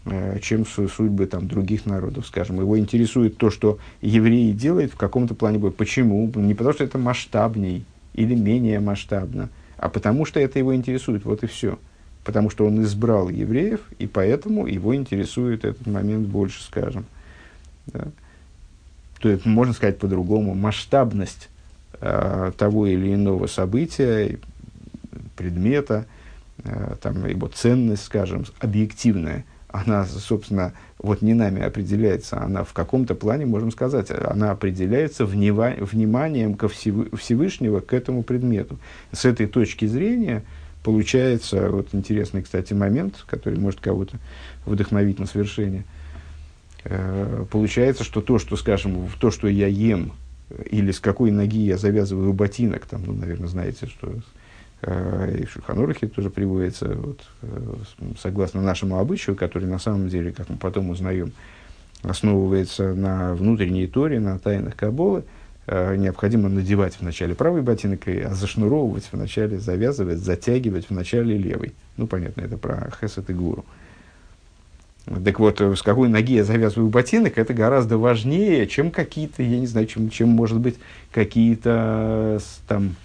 э, 0.06 0.38
чем 0.40 0.64
судьбы 0.66 1.26
там, 1.26 1.48
других 1.48 1.86
народов, 1.86 2.26
скажем. 2.26 2.60
Его 2.60 2.78
интересует 2.78 3.36
то, 3.36 3.50
что 3.50 3.78
евреи 4.00 4.52
делают 4.52 4.92
в 4.92 4.96
каком-то 4.96 5.34
плане 5.34 5.58
больше. 5.58 5.76
Почему? 5.76 6.30
Не 6.34 6.54
потому, 6.54 6.74
что 6.74 6.84
это 6.84 6.98
масштабней 6.98 7.84
или 8.14 8.34
менее 8.34 8.80
масштабно, 8.80 9.48
а 9.76 9.88
потому, 9.88 10.24
что 10.24 10.40
это 10.40 10.58
его 10.58 10.74
интересует. 10.74 11.24
Вот 11.24 11.42
и 11.42 11.46
все. 11.46 11.78
Потому 12.24 12.48
что 12.48 12.64
он 12.66 12.82
избрал 12.82 13.28
евреев, 13.28 13.80
и 13.98 14.06
поэтому 14.06 14.66
его 14.66 14.94
интересует 14.94 15.64
этот 15.64 15.86
момент 15.86 16.26
больше, 16.26 16.62
скажем. 16.62 17.04
Да. 17.86 18.06
То 19.20 19.28
есть, 19.28 19.44
можно 19.44 19.74
сказать 19.74 19.98
по-другому, 19.98 20.54
масштабность 20.54 21.50
э, 22.00 22.52
того 22.56 22.86
или 22.86 23.14
иного 23.14 23.46
события, 23.46 24.38
предмета, 25.36 26.06
Э, 26.06 26.13
там, 27.00 27.26
его 27.26 27.48
ценность, 27.48 28.04
скажем, 28.04 28.44
объективная, 28.60 29.44
она, 29.68 30.04
собственно, 30.06 30.72
вот 30.98 31.20
не 31.20 31.34
нами 31.34 31.60
определяется, 31.60 32.40
она 32.40 32.62
в 32.62 32.72
каком-то 32.72 33.16
плане, 33.16 33.44
можем 33.44 33.72
сказать, 33.72 34.08
она 34.10 34.52
определяется 34.52 35.24
внива- 35.24 35.82
вниманием 35.84 36.54
ко 36.54 36.68
Всев- 36.68 37.08
Всевышнего 37.18 37.80
к 37.80 37.92
этому 37.92 38.22
предмету. 38.22 38.78
С 39.10 39.24
этой 39.24 39.46
точки 39.46 39.86
зрения 39.86 40.44
получается, 40.84 41.70
вот 41.70 41.88
интересный, 41.92 42.42
кстати, 42.42 42.72
момент, 42.72 43.24
который 43.26 43.58
может 43.58 43.80
кого-то 43.80 44.18
вдохновить 44.64 45.18
на 45.18 45.26
совершение, 45.26 45.84
э, 46.84 47.44
получается, 47.50 48.04
что 48.04 48.20
то, 48.20 48.38
что, 48.38 48.56
скажем, 48.56 49.08
то, 49.18 49.32
что 49.32 49.48
я 49.48 49.66
ем, 49.66 50.12
или 50.70 50.92
с 50.92 51.00
какой 51.00 51.32
ноги 51.32 51.58
я 51.58 51.78
завязываю 51.78 52.32
ботинок, 52.32 52.86
там, 52.86 53.02
ну, 53.04 53.12
наверное, 53.12 53.48
знаете, 53.48 53.86
что 53.86 54.08
Э, 54.08 54.20
и 54.86 55.44
в 55.44 55.50
Шульханурахе 55.52 56.08
тоже 56.08 56.30
приводится, 56.30 56.94
вот, 56.94 57.20
э, 57.42 57.74
согласно 58.20 58.60
нашему 58.60 58.98
обычаю, 58.98 59.36
который 59.36 59.66
на 59.68 59.78
самом 59.78 60.08
деле, 60.08 60.32
как 60.32 60.48
мы 60.48 60.56
потом 60.56 60.90
узнаем, 60.90 61.32
основывается 62.02 62.94
на 62.94 63.34
внутренней 63.34 63.86
торе, 63.86 64.20
на 64.20 64.38
тайнах 64.38 64.76
Каболы, 64.76 65.24
э, 65.66 65.96
необходимо 65.96 66.48
надевать 66.48 66.96
в 66.96 67.02
начале 67.02 67.34
правый 67.34 67.62
ботинок, 67.62 68.06
а 68.06 68.34
зашнуровывать 68.34 69.08
в 69.10 69.16
начале, 69.16 69.58
завязывать, 69.58 70.18
затягивать 70.18 70.90
в 70.90 70.90
начале 70.90 71.38
левый. 71.38 71.72
Ну, 71.96 72.06
понятно, 72.06 72.42
это 72.42 72.58
про 72.58 72.92
хесед 73.00 73.30
и 73.30 73.32
гуру. 73.32 73.64
Так 75.06 75.38
вот, 75.38 75.60
с 75.60 75.82
какой 75.82 76.08
ноги 76.08 76.34
я 76.34 76.44
завязываю 76.44 76.88
ботинок, 76.88 77.36
это 77.36 77.52
гораздо 77.52 77.98
важнее, 77.98 78.66
чем 78.66 78.90
какие-то, 78.90 79.42
я 79.42 79.60
не 79.60 79.66
знаю, 79.66 79.86
чем, 79.86 80.08
чем 80.08 80.30
может 80.30 80.58
быть, 80.58 80.76
какие-то 81.12 82.40
там 82.66 82.96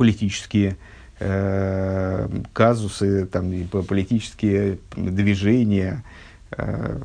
политические 0.00 0.78
э, 1.18 2.26
казусы, 2.54 3.26
там, 3.26 3.52
политические 3.86 4.78
движения, 4.96 6.02
э, 6.52 7.02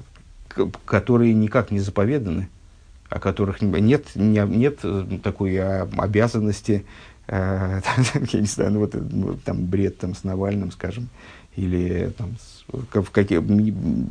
которые 0.86 1.34
никак 1.34 1.72
не 1.72 1.80
заповеданы, 1.80 2.48
о 3.10 3.20
которых 3.20 3.62
нет, 3.62 4.16
не, 4.16 4.40
нет 4.48 4.80
такой 5.22 5.60
обязанности, 5.60 6.86
э, 7.28 7.82
я 8.32 8.40
не 8.40 8.48
знаю, 8.48 8.72
ну 8.72 8.80
вот 8.80 8.94
ну, 8.94 9.38
там 9.44 9.66
бред 9.66 9.98
там, 9.98 10.16
с 10.16 10.24
Навальным, 10.24 10.72
скажем, 10.72 11.10
или 11.58 12.14
там, 12.18 12.38
в 12.70 13.12
каких, 13.12 13.42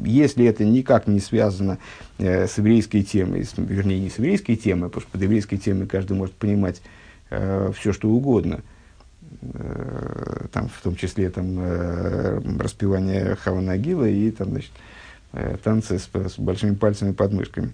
если 0.05 0.45
это 0.45 0.63
никак 0.67 1.07
не 1.07 1.21
связано 1.21 1.79
э, 2.19 2.47
с 2.47 2.59
еврейской 2.59 3.03
темой, 3.03 3.45
с, 3.45 3.55
вернее, 3.57 3.99
не 3.99 4.11
с 4.11 4.19
еврейской 4.19 4.57
темой, 4.57 4.91
потому 4.91 5.01
что 5.01 5.13
под 5.13 5.23
еврейской 5.23 5.57
темой 5.57 5.87
каждый 5.87 6.19
может 6.19 6.35
понимать 6.35 6.83
э, 7.31 7.73
все, 7.75 7.95
что 7.95 8.11
угодно, 8.11 8.57
э, 8.57 8.74
там, 10.53 10.69
в 10.69 10.81
том 10.83 10.97
числе 10.97 11.31
там, 11.31 11.57
э, 11.59 12.41
распевание 12.59 13.37
Хаванагила 13.37 14.09
и 14.09 14.31
там, 14.31 14.51
значит, 14.51 14.73
э, 15.33 15.57
танцы 15.63 15.99
с, 15.99 16.09
с 16.13 16.39
большими 16.39 16.75
пальцами 16.75 17.13
под 17.13 17.33
мышками. 17.33 17.73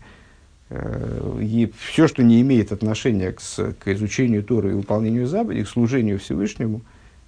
Э, 0.71 1.39
и 1.41 1.73
все, 1.79 2.09
что 2.09 2.23
не 2.23 2.41
имеет 2.41 2.73
отношения 2.73 3.33
к, 3.33 3.41
к 3.41 3.89
изучению 3.89 4.43
Торы 4.43 4.71
и 4.71 4.75
выполнению 4.75 5.27
заповедей, 5.27 5.65
к 5.65 5.69
служению 5.69 6.19
Всевышнему, 6.19 6.83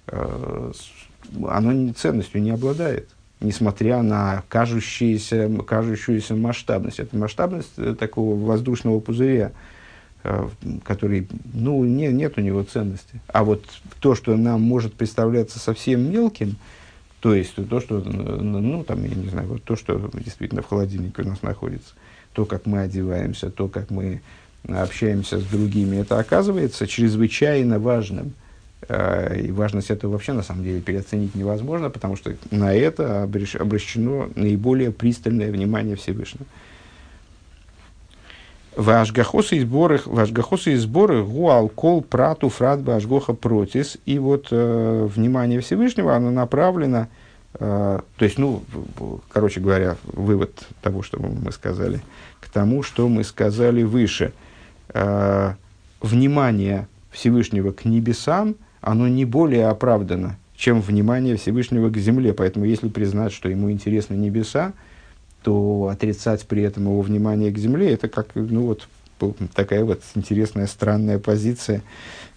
э, 0.07 0.71
оно 1.47 1.93
ценностью 1.93 2.41
не 2.41 2.51
обладает 2.51 3.09
несмотря 3.43 4.01
на 4.01 4.43
кажущуюся, 4.47 5.51
кажущуюся 5.67 6.35
масштабность. 6.35 6.99
Это 6.99 7.15
масштабность 7.17 7.73
э, 7.77 7.93
такого 7.99 8.35
воздушного 8.35 8.99
пузыря, 8.99 9.51
э, 9.51 9.51
который, 10.83 11.27
ну, 11.53 11.83
не, 11.83 12.07
нет 12.07 12.37
у 12.37 12.41
него 12.41 12.63
ценности. 12.63 13.21
А 13.27 13.43
вот 13.43 13.65
то, 13.99 14.15
что 14.15 14.35
нам 14.37 14.61
может 14.61 14.93
представляться 14.93 15.59
совсем 15.59 16.11
мелким, 16.11 16.55
то 17.19 17.33
есть 17.33 17.55
то, 17.55 17.79
что, 17.79 17.99
ну, 17.99 18.83
там, 18.83 19.03
я 19.03 19.15
не 19.15 19.29
знаю, 19.29 19.47
вот 19.47 19.63
то, 19.63 19.75
что 19.75 20.09
действительно 20.13 20.61
в 20.61 20.67
холодильнике 20.67 21.21
у 21.21 21.27
нас 21.27 21.41
находится, 21.41 21.93
то, 22.33 22.45
как 22.45 22.65
мы 22.65 22.79
одеваемся, 22.79 23.49
то, 23.49 23.67
как 23.67 23.91
мы 23.91 24.21
общаемся 24.67 25.39
с 25.39 25.43
другими, 25.43 25.97
это 25.97 26.19
оказывается 26.19 26.87
чрезвычайно 26.87 27.79
важным– 27.79 28.33
Э, 28.89 29.39
и 29.39 29.51
важность 29.51 29.91
этого 29.91 30.11
вообще 30.11 30.33
на 30.33 30.43
самом 30.43 30.63
деле 30.63 30.81
переоценить 30.81 31.35
невозможно, 31.35 31.89
потому 31.89 32.15
что 32.15 32.35
на 32.51 32.73
это 32.73 33.23
обращено 33.23 34.29
наиболее 34.35 34.91
пристальное 34.91 35.51
внимание 35.51 35.95
Всевышнего. 35.95 36.45
Вашгахосы 38.75 39.57
и 39.57 39.59
сборы, 39.59 40.01
вашгахосы 40.05 40.73
и 40.73 40.75
сборы 40.75 41.23
гуалкол 41.23 42.01
прату 42.01 42.49
фратба 42.49 42.95
ашгоха 42.95 43.33
протис. 43.33 43.97
И 44.05 44.19
вот 44.19 44.47
э, 44.51 45.07
внимание 45.13 45.59
Всевышнего, 45.59 46.15
оно 46.15 46.31
направлено, 46.31 47.07
э, 47.55 47.99
то 48.17 48.25
есть, 48.25 48.37
ну, 48.37 48.63
короче 49.31 49.59
говоря, 49.59 49.97
вывод 50.03 50.67
того, 50.81 51.03
что 51.03 51.19
мы 51.19 51.51
сказали, 51.51 52.01
к 52.39 52.49
тому, 52.49 52.83
что 52.83 53.07
мы 53.07 53.23
сказали 53.23 53.83
выше. 53.83 54.33
Э, 54.89 55.53
внимание 56.01 56.87
Всевышнего 57.11 57.71
к 57.71 57.85
небесам– 57.85 58.55
оно 58.83 59.07
не 59.07 59.23
более 59.23 59.67
оправдано, 59.67 60.35
чем 60.57 60.81
внимание 60.81 61.37
Всевышнего 61.37 61.89
к 61.89 61.97
земле. 61.97 62.33
Поэтому, 62.33 62.65
если 62.65 62.89
признать, 62.89 63.31
что 63.31 63.47
ему 63.47 63.71
интересны 63.71 64.15
небеса, 64.15 64.73
то 65.43 65.89
отрицать 65.91 66.45
при 66.47 66.63
этом 66.63 66.83
его 66.83 67.01
внимание 67.01 67.51
к 67.51 67.57
земле, 67.57 67.93
это 67.93 68.07
как, 68.07 68.29
ну 68.35 68.65
вот, 68.65 68.87
такая 69.53 69.83
вот 69.83 70.01
интересная, 70.15 70.67
странная 70.67 71.19
позиция, 71.19 71.81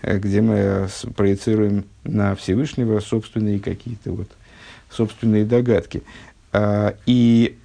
э, 0.03 0.19
где 0.19 0.41
мы 0.41 0.89
проецируем 1.17 1.85
на 2.05 2.35
Всевышнего 2.35 3.01
собственные 3.01 3.61
какие-то 3.61 4.13
вот, 4.13 4.29
собственные 4.91 5.45
догадки. 5.45 6.03
А, 6.53 6.95
и 7.07 7.57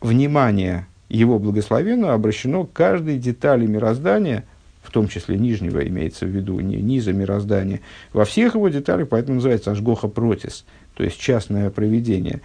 внимание 0.00 0.86
его 1.08 1.38
благословенного 1.38 2.14
обращено 2.14 2.64
к 2.64 2.72
каждой 2.72 3.18
детали 3.18 3.66
мироздания– 3.66 4.44
в 4.86 4.92
том 4.92 5.08
числе 5.08 5.36
нижнего 5.36 5.86
имеется 5.86 6.26
в 6.26 6.28
виду, 6.28 6.60
не 6.60 6.76
низа 6.76 7.12
мироздания, 7.12 7.80
во 8.12 8.24
всех 8.24 8.54
его 8.54 8.68
деталях, 8.68 9.08
поэтому 9.08 9.36
называется 9.36 9.72
Ашгоха 9.72 10.08
Протис, 10.08 10.64
то 10.94 11.02
есть 11.02 11.18
частное 11.18 11.70
проведение. 11.70 12.40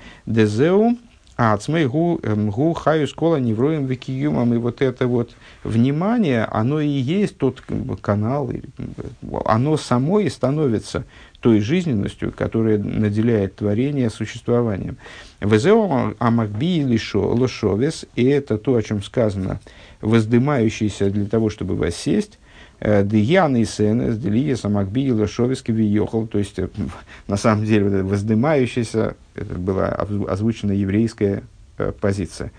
Дезеу, 1.41 1.53
Ацмей 1.53 1.85
гу, 1.85 2.19
эм, 2.21 2.51
гу 2.51 2.73
хаю 2.73 3.07
скола 3.07 3.37
невроем 3.37 3.87
викиюмом. 3.87 4.53
И 4.53 4.57
вот 4.57 4.81
это 4.81 5.07
вот 5.07 5.31
внимание, 5.63 6.45
оно 6.45 6.79
и 6.79 6.87
есть 6.87 7.37
тот 7.37 7.63
канал, 8.01 8.51
оно 9.45 9.77
само 9.77 10.19
и 10.19 10.29
становится 10.29 11.05
той 11.39 11.59
жизненностью, 11.59 12.31
которая 12.31 12.77
наделяет 12.77 13.55
творение 13.55 14.11
существованием. 14.11 14.97
Везео 15.39 16.13
амакби 16.19 16.85
лошовес, 17.13 18.05
и 18.15 18.25
это 18.25 18.59
то, 18.59 18.75
о 18.75 18.81
чем 18.83 19.01
сказано– 19.01 19.59
воздымающийся 20.01 21.09
для 21.09 21.25
того, 21.25 21.49
чтобы 21.49 21.75
воссесть, 21.75 22.33
э, 22.33 22.40
Диян 22.81 23.55
и 23.55 23.65
Сенес, 23.65 24.17
Делия, 24.17 24.55
Самакби, 24.55 25.11
Лешовиски, 25.11 25.71
Виехал. 25.71 26.25
То 26.25 26.39
есть, 26.39 26.57
э, 26.57 26.67
на 27.27 27.37
самом 27.37 27.65
деле, 27.65 27.87
вот 27.87 28.09
воздымающийся, 28.09 29.15
это 29.35 29.53
была 29.55 29.89
озвучена 29.89 30.71
еврейская 30.71 31.43
э, 31.77 31.91
позиция. 31.99 32.51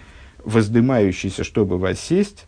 Воздымающийся, 0.44 1.42
чтобы 1.42 1.76
воссесть, 1.76 2.46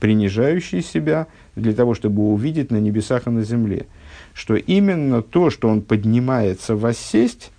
принижающий 0.00 0.82
себя 0.82 1.26
для 1.56 1.72
того, 1.72 1.94
чтобы 1.94 2.22
увидеть 2.30 2.70
на 2.70 2.76
небесах 2.76 3.26
и 3.26 3.30
на 3.30 3.42
земле. 3.42 3.86
Что 4.34 4.54
именно 4.54 5.22
то, 5.22 5.48
что 5.48 5.68
он 5.68 5.80
поднимается 5.80 6.76
воссесть, 6.76 7.52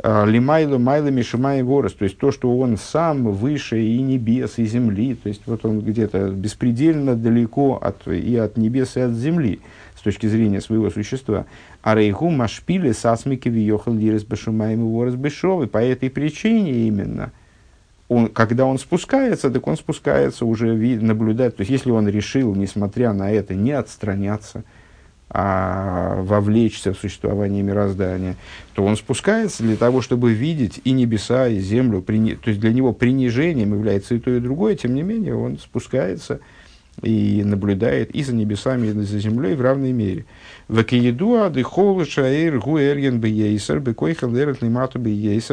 а, 0.00 0.24
Лимайлу 0.24 0.78
Майла 0.78 1.08
Мишимай 1.08 1.62
Ворос, 1.62 1.94
то 1.94 2.04
есть 2.04 2.18
то, 2.18 2.30
что 2.30 2.56
он 2.56 2.76
сам 2.76 3.32
выше 3.32 3.82
и 3.82 4.00
небес, 4.00 4.58
и 4.58 4.64
земли, 4.64 5.14
то 5.14 5.28
есть 5.28 5.42
вот 5.46 5.64
он 5.64 5.80
где-то 5.80 6.28
беспредельно 6.28 7.16
далеко 7.16 7.76
от, 7.82 8.06
и 8.06 8.36
от 8.36 8.56
небес, 8.56 8.96
и 8.96 9.00
от 9.00 9.12
земли 9.12 9.60
с 9.96 10.00
точки 10.00 10.26
зрения 10.26 10.60
своего 10.60 10.90
существа. 10.90 11.46
А 11.82 11.96
Рейгу 11.96 12.30
Машпили 12.30 12.92
Сасмики 12.92 13.48
Виохал 13.48 13.94
Лирес 13.94 14.24
Башимаем 14.24 14.86
Ворос 14.86 15.14
Бешов, 15.14 15.64
и 15.64 15.66
по 15.66 15.78
этой 15.78 16.10
причине 16.10 16.86
именно 16.86 17.32
он, 18.06 18.28
когда 18.28 18.66
он 18.66 18.78
спускается, 18.78 19.50
так 19.50 19.66
он 19.66 19.76
спускается 19.76 20.46
уже 20.46 20.74
наблюдать. 20.76 21.56
То 21.56 21.62
есть, 21.62 21.70
если 21.70 21.90
он 21.90 22.08
решил, 22.08 22.54
несмотря 22.54 23.12
на 23.12 23.30
это, 23.30 23.54
не 23.54 23.72
отстраняться– 23.72 24.62
а, 25.30 26.22
вовлечься 26.22 26.94
в 26.94 26.98
существование 26.98 27.62
мироздания, 27.62 28.36
то 28.74 28.84
он 28.84 28.96
спускается 28.96 29.62
для 29.62 29.76
того, 29.76 30.00
чтобы 30.00 30.32
видеть 30.32 30.80
и 30.84 30.92
небеса, 30.92 31.48
и 31.48 31.58
землю. 31.58 32.02
То 32.02 32.12
есть 32.12 32.60
для 32.60 32.72
него 32.72 32.92
принижением 32.92 33.74
является 33.74 34.14
и 34.14 34.20
то, 34.20 34.30
и 34.30 34.40
другое, 34.40 34.74
тем 34.74 34.94
не 34.94 35.02
менее 35.02 35.36
он 35.36 35.58
спускается 35.58 36.40
и 37.02 37.42
наблюдает 37.44 38.10
и 38.10 38.24
за 38.24 38.34
небесами, 38.34 38.88
и 38.88 38.90
за 38.92 39.18
землей 39.18 39.54
в 39.54 39.60
равной 39.60 39.92
мере. 39.92 40.24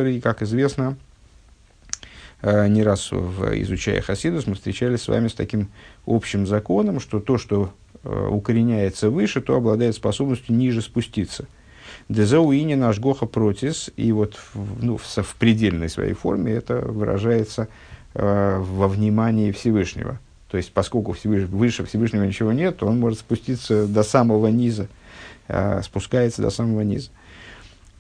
И, 0.10 0.22
как 0.22 0.42
известно, 0.42 0.98
а, 2.42 2.68
не 2.68 2.82
раз 2.82 3.12
изучая 3.12 4.02
Хасидус, 4.02 4.48
мы 4.48 4.56
встречались 4.56 5.02
с 5.02 5.10
вами 5.10 5.28
с 5.28 5.34
таким 5.34 5.68
общим 6.06 6.48
законом, 6.48 7.02
что 7.02 7.20
то, 7.20 7.38
что 7.38 7.74
Э, 7.85 7.85
укореняется 8.06 9.10
выше, 9.10 9.42
то 9.42 9.56
обладает 9.56 9.96
способностью 9.96 10.56
ниже 10.56 10.82
спуститься. 10.82 11.46
Дезауини 12.08 12.76
наш 12.76 13.00
Гоха 13.00 13.26
протис, 13.26 13.90
и 13.96 14.12
вот 14.12 14.38
в, 14.54 14.84
ну, 14.84 14.98
в, 14.98 15.04
в 15.04 15.36
предельной 15.36 15.90
своей 15.90 16.14
форме 16.14 16.54
это 16.54 16.76
выражается 16.78 17.68
э, 18.14 18.58
во 18.60 18.88
внимании 18.88 19.52
Всевышнего. 19.52 20.20
То 20.52 20.58
есть, 20.58 20.72
поскольку 20.72 21.14
Всевыш... 21.14 21.48
выше 21.50 21.84
Всевышнего 21.86 22.24
ничего 22.24 22.52
нет, 22.52 22.84
он 22.84 23.00
может 23.00 23.20
спуститься 23.20 23.88
до 23.88 24.04
самого 24.04 24.48
низа, 24.48 24.88
э, 25.48 25.82
спускается 25.84 26.44
до 26.44 26.52
самого 26.52 26.82
низа. 26.82 27.10
Э, 27.10 27.25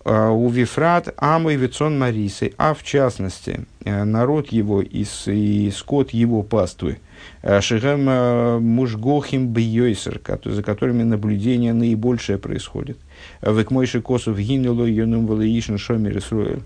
у 0.05 0.49
Вифрат 0.49 1.13
Амы 1.17 1.53
и 1.53 1.57
Вицон 1.57 1.97
Марисы, 1.97 2.53
а 2.57 2.73
в 2.73 2.83
частности, 2.83 3.65
э, 3.83 4.03
народ 4.03 4.49
его 4.49 4.81
и, 4.81 5.05
и 5.25 5.71
скот 5.71 6.11
его 6.11 6.43
паствы– 6.43 6.99
Э, 7.41 7.61
Шигем 7.61 8.09
э, 8.09 8.59
мужгохим 8.59 9.49
бьёйсер, 9.53 10.21
за 10.45 10.63
которыми 10.63 11.03
наблюдение 11.03 11.73
наибольшее 11.73 12.37
происходит. 12.37 12.97
Век 13.41 13.71
мойши 13.71 14.01
косов 14.01 14.37
гинело 14.37 14.85
юнум 14.85 15.27
валаишн 15.27 15.77
шомер 15.77 16.17
исруэль. 16.17 16.61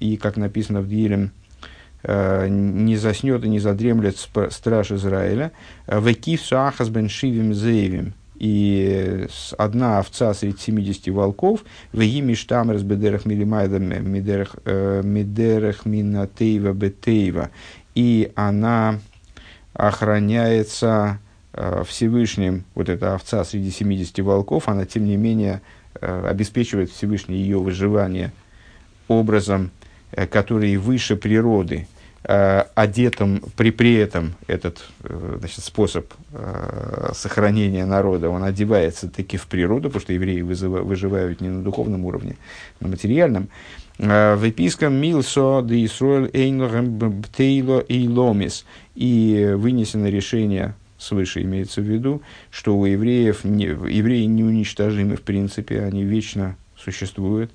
И 0.00 0.16
как 0.16 0.36
написано 0.36 0.80
в 0.80 0.88
Дилем 0.88 1.30
не 2.06 2.96
заснет 2.96 3.44
и 3.46 3.48
не 3.48 3.60
задремлет 3.60 4.18
страж 4.50 4.90
Израиля. 4.92 5.52
Векив 5.86 6.42
суахас 6.42 6.90
бен 6.90 7.08
шивим 7.08 7.54
заевим. 7.54 8.12
И 8.36 9.26
одна 9.58 9.98
овца 9.98 10.34
среди 10.34 10.58
70 10.58 11.08
волков, 11.08 11.64
в 11.92 12.00
ими 12.00 12.34
штам 12.34 12.70
разбедерах 12.70 13.26
милимайда 13.26 13.78
медерах 13.78 15.86
минатеева 15.86 16.72
бетеева. 16.72 17.50
И 17.94 18.32
она 18.34 18.98
охраняется 19.72 21.20
Всевышним, 21.86 22.64
вот 22.74 22.88
эта 22.88 23.14
овца 23.14 23.44
среди 23.44 23.70
70 23.70 24.18
волков, 24.20 24.68
она, 24.68 24.84
тем 24.84 25.04
не 25.04 25.16
менее, 25.16 25.62
обеспечивает 26.00 26.90
Всевышний 26.90 27.36
ее 27.36 27.60
выживание 27.60 28.32
образом, 29.06 29.70
который 30.30 30.76
выше 30.76 31.16
природы, 31.16 31.76
э, 31.76 31.86
одетым 32.26 33.42
при, 33.56 33.70
при 33.70 33.94
этом 33.96 34.34
этот 34.46 34.84
э, 35.02 35.36
значит, 35.38 35.62
способ 35.62 36.12
э, 36.32 37.10
сохранения 37.12 37.84
народа, 37.84 38.30
он 38.30 38.44
одевается 38.44 39.10
таки 39.10 39.36
в 39.36 39.46
природу, 39.46 39.88
потому 39.88 40.00
что 40.00 40.12
евреи 40.14 40.40
выживают 40.40 41.42
не 41.42 41.50
на 41.50 41.62
духовном 41.62 42.04
уровне, 42.06 42.36
на 42.80 42.88
материальном. 42.88 43.48
Э, 43.98 44.36
в 44.36 44.44
еписком 44.44 44.94
Милсо 44.94 45.62
де 45.62 45.84
Исруэль 45.84 46.30
Птейло 47.22 47.80
и 47.80 48.08
Ломис. 48.08 48.64
И 48.94 49.52
вынесено 49.56 50.06
решение 50.06 50.74
свыше 50.98 51.42
имеется 51.42 51.80
в 51.80 51.84
виду, 51.84 52.22
что 52.50 52.76
у 52.76 52.86
евреев 52.86 53.44
не, 53.44 53.66
евреи 53.66 54.24
неуничтожимы 54.24 55.16
в 55.16 55.22
принципе, 55.22 55.82
они 55.82 56.04
вечно 56.04 56.56
существуют. 56.76 57.50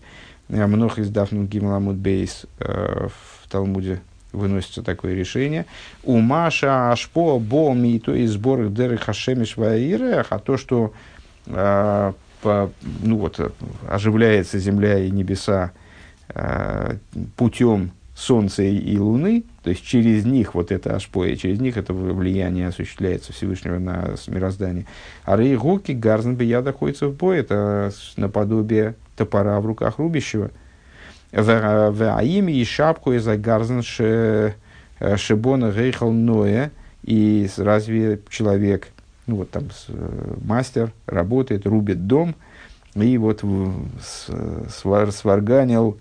Много 0.47 1.01
из 1.01 1.09
Дафну 1.09 1.45
Гимламуд 1.45 1.95
Бейс 1.95 2.45
э, 2.59 3.07
в 3.07 3.49
Талмуде 3.49 4.01
выносится 4.31 4.83
такое 4.83 5.13
решение. 5.13 5.65
У 6.03 6.17
Маша 6.19 6.91
Ашпо 6.91 7.39
Боми, 7.39 7.99
то 7.99 8.13
есть 8.13 8.33
сбор 8.33 8.69
Деры 8.69 8.97
Хашемиш 8.97 9.57
Ваирех, 9.57 10.27
а 10.29 10.39
то, 10.39 10.57
что 10.57 10.93
э, 11.47 12.13
по, 12.41 12.71
ну 13.03 13.17
вот, 13.17 13.39
оживляется 13.87 14.59
земля 14.59 14.99
и 14.99 15.09
небеса 15.09 15.71
э, 16.29 16.97
путем 17.35 17.91
Солнца 18.15 18.63
и 18.63 18.97
Луны, 18.97 19.45
то 19.63 19.69
есть 19.69 19.83
через 19.85 20.25
них 20.25 20.53
вот 20.53 20.73
это 20.73 20.95
ашпоя, 20.95 21.37
через 21.37 21.61
них 21.61 21.77
это 21.77 21.93
влияние 21.93 22.67
осуществляется 22.67 23.31
Всевышнего 23.31 23.79
на 23.79 24.15
мироздание. 24.27 24.85
А 25.23 25.37
рейгуки 25.37 25.93
гарзен 25.93 26.35
бия 26.35 26.61
находится 26.61 27.07
в 27.07 27.15
бой, 27.15 27.39
это 27.39 27.93
наподобие 28.17 28.95
топора 29.15 29.59
в 29.61 29.65
руках 29.65 29.99
рубящего– 29.99 30.51
в 31.31 32.17
Аиме 32.17 32.53
и 32.53 32.63
шапку 32.65 33.13
из 33.13 33.27
Агарзен 33.27 33.81
Шибона 35.17 35.71
Рейхал 35.71 36.11
Ноя. 36.11 36.71
И 37.03 37.47
разве 37.57 38.19
человек, 38.29 38.89
ну 39.25 39.37
вот 39.37 39.51
там 39.51 39.69
мастер 40.43 40.91
работает, 41.05 41.65
рубит 41.65 42.07
дом, 42.07 42.35
и 42.95 43.17
вот 43.17 43.43
свар, 44.69 45.11
сварганил 45.11 45.97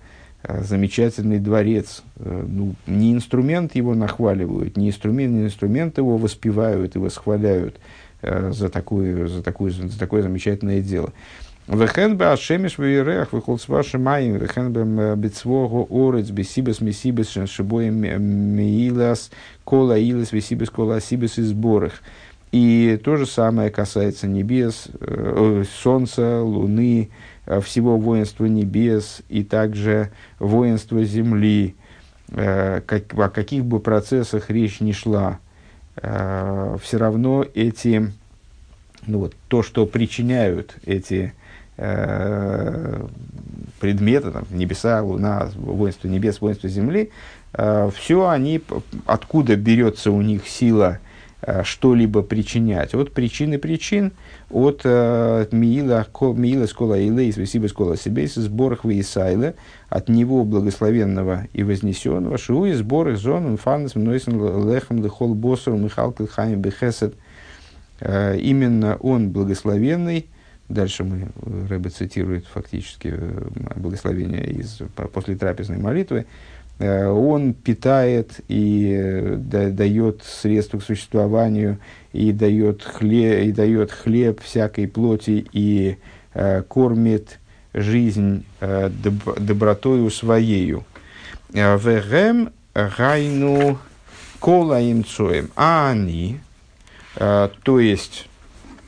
замечательный 0.46 1.38
дворец. 1.38 2.02
Ну, 2.16 2.74
не 2.86 3.12
инструмент 3.12 3.74
его 3.74 3.94
нахваливают, 3.94 4.76
не 4.76 4.88
инструмент, 4.88 5.32
не 5.32 5.44
инструмент 5.44 5.98
его 5.98 6.16
воспевают 6.16 6.96
и 6.96 6.98
восхваляют 6.98 7.76
за, 8.22 8.68
такую, 8.68 9.28
за, 9.28 9.42
такую, 9.42 9.70
за 9.70 9.98
такое 9.98 10.22
замечательное 10.22 10.80
дело. 10.80 11.12
Вехен 11.68 12.16
бы 12.16 12.33
ашемиш 12.33 12.78
вейрех 12.78 13.35
выхолцва 13.35 13.83
шимаим, 13.83 14.37
вехен 14.37 14.72
бы 14.72 15.14
бецвого 15.16 15.87
орец 15.90 16.31
бесибес 16.31 16.81
месибес 16.81 17.37
шибоем 17.46 17.94
меилас 18.00 19.31
кола 19.64 20.00
илас 20.00 20.33
бесибес 20.33 20.70
кола 20.70 20.96
асибес 20.96 21.37
и 21.37 21.42
сборах. 21.42 22.00
И 22.52 22.98
то 23.04 23.16
же 23.16 23.26
самое 23.26 23.68
касается 23.68 24.26
небес, 24.26 24.88
э, 24.98 25.64
солнца, 25.83 26.40
луны, 26.40 27.11
э, 27.44 27.61
всего 27.61 27.98
воинства 27.98 28.46
небес 28.46 29.20
и 29.28 29.44
также 29.44 30.11
воинства 30.38 31.04
земли. 31.04 31.74
Э, 32.31 32.81
как, 32.87 33.12
о 33.12 33.28
каких 33.28 33.66
бы 33.66 33.81
процессах 33.81 34.48
речь 34.48 34.81
не 34.81 34.94
шла, 34.94 35.38
все 36.00 36.96
равно 36.96 37.44
эти, 37.54 38.12
ну 39.09 39.18
вот, 39.18 39.35
то, 39.48 39.64
что 39.64 39.85
причиняют 39.85 40.76
эти 40.87 41.35
предметы, 43.80 44.30
там, 44.30 44.44
небеса, 44.50 45.02
луна, 45.02 45.48
воинство 45.54 46.08
небес, 46.08 46.40
воинство 46.40 46.68
земли, 46.68 47.10
э, 47.54 47.90
все 47.94 48.28
они, 48.28 48.60
откуда 49.06 49.56
берется 49.56 50.10
у 50.10 50.20
них 50.20 50.48
сила 50.48 50.98
э, 51.42 51.62
что-либо 51.64 52.22
причинять. 52.22 52.94
От 52.94 53.12
причины 53.12 53.58
причин, 53.58 54.12
от 54.50 54.84
Миила, 54.84 56.06
Миила 56.20 56.66
Скола 56.66 57.00
Илей, 57.00 57.32
Свесиба 57.32 57.68
Скола 57.68 57.96
Себейс, 57.96 58.34
сборах 58.34 58.84
Вейсайла, 58.84 59.54
от 59.88 60.08
него 60.08 60.44
благословенного 60.44 61.46
и 61.52 61.62
вознесенного, 61.62 62.38
Шиуи 62.38 62.72
сборах 62.72 63.18
зон, 63.18 63.56
Фанес, 63.56 63.94
Мнойсен, 63.94 64.68
Лехам, 64.68 65.02
Лехол, 65.02 65.34
Босор, 65.34 65.74
Михал, 65.74 66.12
Килхайм, 66.12 66.60
Бехесет. 66.60 67.14
Именно 68.00 68.96
он 69.00 69.30
благословенный, 69.30 70.26
Дальше 70.68 71.02
мы, 71.02 71.28
э, 71.35 71.66
Рэбе 71.68 71.88
цитирует 71.88 72.46
фактически 72.46 73.14
э, 73.16 73.48
благословение 73.76 74.44
из, 74.44 74.81
после 75.12 75.35
трапезной 75.35 75.78
молитвы. 75.78 76.26
Э, 76.78 77.07
он 77.07 77.54
питает 77.54 78.40
и 78.48 79.35
дает 79.38 80.22
средства 80.24 80.78
к 80.78 80.83
существованию, 80.83 81.78
и 82.12 82.33
дает, 82.33 82.83
хлеб, 82.83 83.46
и 83.46 83.52
дает 83.52 83.92
хлеб 83.92 84.42
всякой 84.42 84.88
плоти, 84.88 85.46
и 85.52 85.96
кормит 86.68 87.40
жизнь 87.74 88.44
добротою 88.61 90.09
своею. 90.11 90.85
Вегем 91.52 92.50
гайну 92.74 93.78
кола 94.38 94.92
имцоем. 94.92 95.50
А 95.57 95.90
они, 95.90 96.38
то 97.14 97.81
есть 97.81 98.28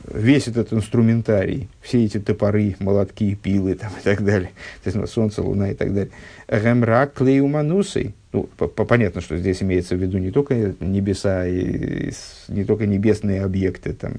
весь 0.05 0.47
этот 0.47 0.71
инструментарий, 0.71 1.67
все 1.81 2.05
эти 2.05 2.19
топоры, 2.19 2.75
молотки, 2.79 3.35
пилы 3.35 3.75
там, 3.75 3.91
и 3.99 4.03
так 4.03 4.23
далее, 4.23 4.51
то 4.83 4.87
есть, 4.87 4.97
ну, 4.97 5.07
солнце, 5.07 5.41
луна 5.41 5.71
и 5.71 5.73
так 5.73 5.93
далее, 5.93 6.11
ремрак 6.47 7.13
клеуманусой, 7.13 8.13
ну, 8.33 8.49
по, 8.57 8.67
по, 8.67 8.85
понятно, 8.85 9.21
что 9.21 9.37
здесь 9.37 9.61
имеется 9.61 9.95
в 9.95 10.01
виду 10.01 10.17
не 10.17 10.31
только 10.31 10.75
небеса, 10.79 11.47
и, 11.47 12.11
не 12.47 12.63
только 12.63 12.85
небесные 12.85 13.43
объекты, 13.43 13.93
там, 13.93 14.13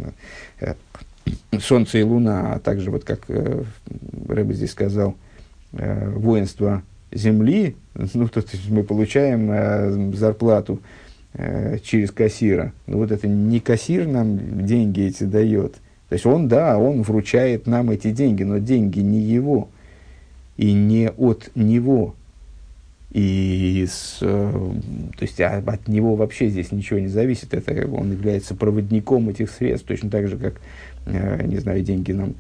э, 0.61 0.75
солнце 1.61 1.98
и 1.98 2.03
луна, 2.03 2.55
а 2.55 2.59
также, 2.59 2.90
вот 2.90 3.05
как 3.05 3.20
э, 3.29 3.62
Рэбе 4.29 4.55
здесь 4.55 4.72
сказал, 4.72 5.16
э, 5.72 6.11
воинство 6.11 6.83
земли, 7.12 7.77
ну, 7.94 8.29
то 8.29 8.40
есть 8.40 8.68
мы 8.68 8.85
получаем 8.85 9.51
э, 9.51 10.16
зарплату 10.16 10.81
Э, 11.35 11.79
через 11.83 12.11
кассира. 12.11 12.75
Но 12.87 12.98
вот 12.98 13.11
это 13.11 13.27
не 13.27 13.59
кассир 13.59 14.07
нам 14.07 14.66
деньги 14.66 15.01
эти 15.01 15.25
дает. 15.25 15.77
То 16.12 16.16
есть 16.16 16.27
он, 16.27 16.46
да, 16.46 16.77
он 16.77 17.01
вручает 17.01 17.66
нам 17.66 17.88
эти 17.88 18.11
деньги, 18.11 18.42
но 18.42 18.59
деньги 18.59 19.01
не 19.01 19.20
его 19.20 19.70
и 20.59 20.70
не 20.75 21.09
от 21.09 21.51
него. 21.55 22.14
И 23.12 23.88
с, 23.90 24.18
э, 24.20 24.53
то 25.16 25.22
есть 25.22 25.40
а, 25.40 25.62
от 25.64 25.88
него 25.88 26.14
вообще 26.14 26.51
здесь 26.51 26.70
ничего 26.70 26.98
не 26.98 27.09
зависит. 27.09 27.55
Это 27.55 27.88
он 27.88 28.12
является 28.12 28.55
проводником 28.55 29.31
этих 29.31 29.51
средств, 29.51 29.87
точно 29.87 30.11
так 30.11 30.29
же, 30.29 30.37
как, 30.37 30.61
э, 31.07 31.46
не 31.46 31.57
знаю, 31.57 31.81
деньги 31.81 32.12
нам 32.12 32.35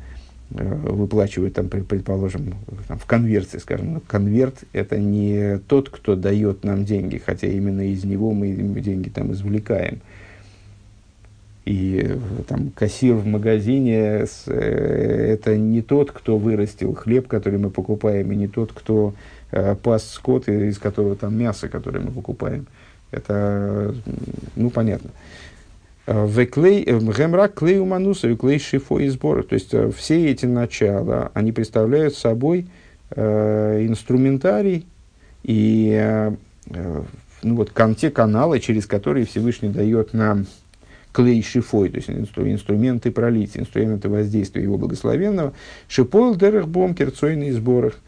Э, 0.54 0.74
выплачивают, 0.74 1.54
там, 1.54 1.68
предположим, 1.68 2.54
там, 2.86 2.98
в 2.98 3.06
конверте, 3.06 3.58
скажем, 3.58 4.02
конверт 4.06 4.64
это 4.72 4.98
не 4.98 5.58
тот, 5.66 5.88
кто 5.88 6.14
дает 6.14 6.62
нам 6.64 6.84
деньги, 6.84 7.22
хотя 7.24 7.46
именно 7.46 7.80
из 7.80 8.04
него 8.04 8.32
мы 8.32 8.52
деньги 8.80 9.08
там 9.08 9.32
извлекаем. 9.32 10.00
И 11.64 12.02
э, 12.04 12.18
там 12.48 12.70
кассир 12.70 13.14
в 13.14 13.26
магазине 13.26 14.26
э, 14.46 15.34
это 15.34 15.56
не 15.56 15.80
тот, 15.80 16.10
кто 16.10 16.36
вырастил 16.36 16.94
хлеб, 16.94 17.28
который 17.28 17.58
мы 17.58 17.70
покупаем, 17.70 18.32
и 18.32 18.36
не 18.36 18.48
тот, 18.48 18.72
кто 18.72 19.14
э, 19.52 19.76
пас 19.76 20.10
скот, 20.10 20.48
из 20.48 20.78
которого 20.78 21.14
там 21.14 21.38
мясо, 21.38 21.68
которое 21.68 22.00
мы 22.00 22.10
покупаем. 22.10 22.66
Это, 23.12 23.94
ну, 24.56 24.70
понятно. 24.70 25.10
Веклей, 26.06 26.82
гемра 26.82 27.46
клей 27.46 27.78
умануса, 27.78 28.26
веклей 28.26 28.58
шифо 28.58 28.98
и 28.98 29.08
сборы. 29.08 29.44
То 29.44 29.54
есть 29.54 29.72
все 29.96 30.30
эти 30.30 30.46
начала, 30.46 31.30
они 31.32 31.52
представляют 31.52 32.16
собой 32.16 32.66
инструментарий 33.14 34.86
и 35.44 36.32
ну, 37.42 37.54
вот, 37.54 37.70
кон, 37.70 37.94
те 37.94 38.10
каналы, 38.10 38.58
через 38.58 38.86
которые 38.86 39.26
Всевышний 39.26 39.68
дает 39.68 40.12
нам 40.14 40.46
клей 41.12 41.42
шифой, 41.42 41.90
то 41.90 41.96
есть 41.96 42.10
инстру, 42.10 42.48
инструменты 42.48 43.10
пролития, 43.10 43.62
инструменты 43.62 44.08
воздействия 44.08 44.62
его 44.62 44.78
благословенного, 44.78 45.52
шипойл 45.88 46.34
дерах 46.34 46.68
бом 46.68 46.94
керцойный 46.94 47.50
сборах, 47.52 47.98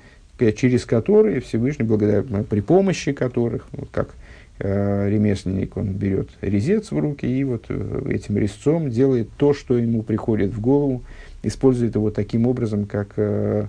через 0.57 0.85
которые 0.85 1.41
Всевышний, 1.41 1.85
благодаря, 1.85 2.23
при 2.23 2.61
помощи 2.61 3.13
которых, 3.13 3.67
вот 3.73 3.89
как 3.93 4.15
э, 4.59 5.09
ремесленник, 5.11 5.77
он 5.77 5.93
берет 5.93 6.31
резец 6.41 6.91
в 6.91 6.99
руки 6.99 7.27
и 7.27 7.45
вот 7.45 7.67
э, 7.69 8.03
этим 8.11 8.39
резцом 8.39 8.91
делает 8.91 9.29
то, 9.37 9.53
что 9.53 9.77
ему 9.77 10.03
приходит 10.03 10.53
в 10.53 10.61
голову, 10.61 11.03
использует 11.43 11.95
его 11.95 12.11
таким 12.11 12.47
образом, 12.47 12.87
как 12.87 13.13
э, 13.17 13.67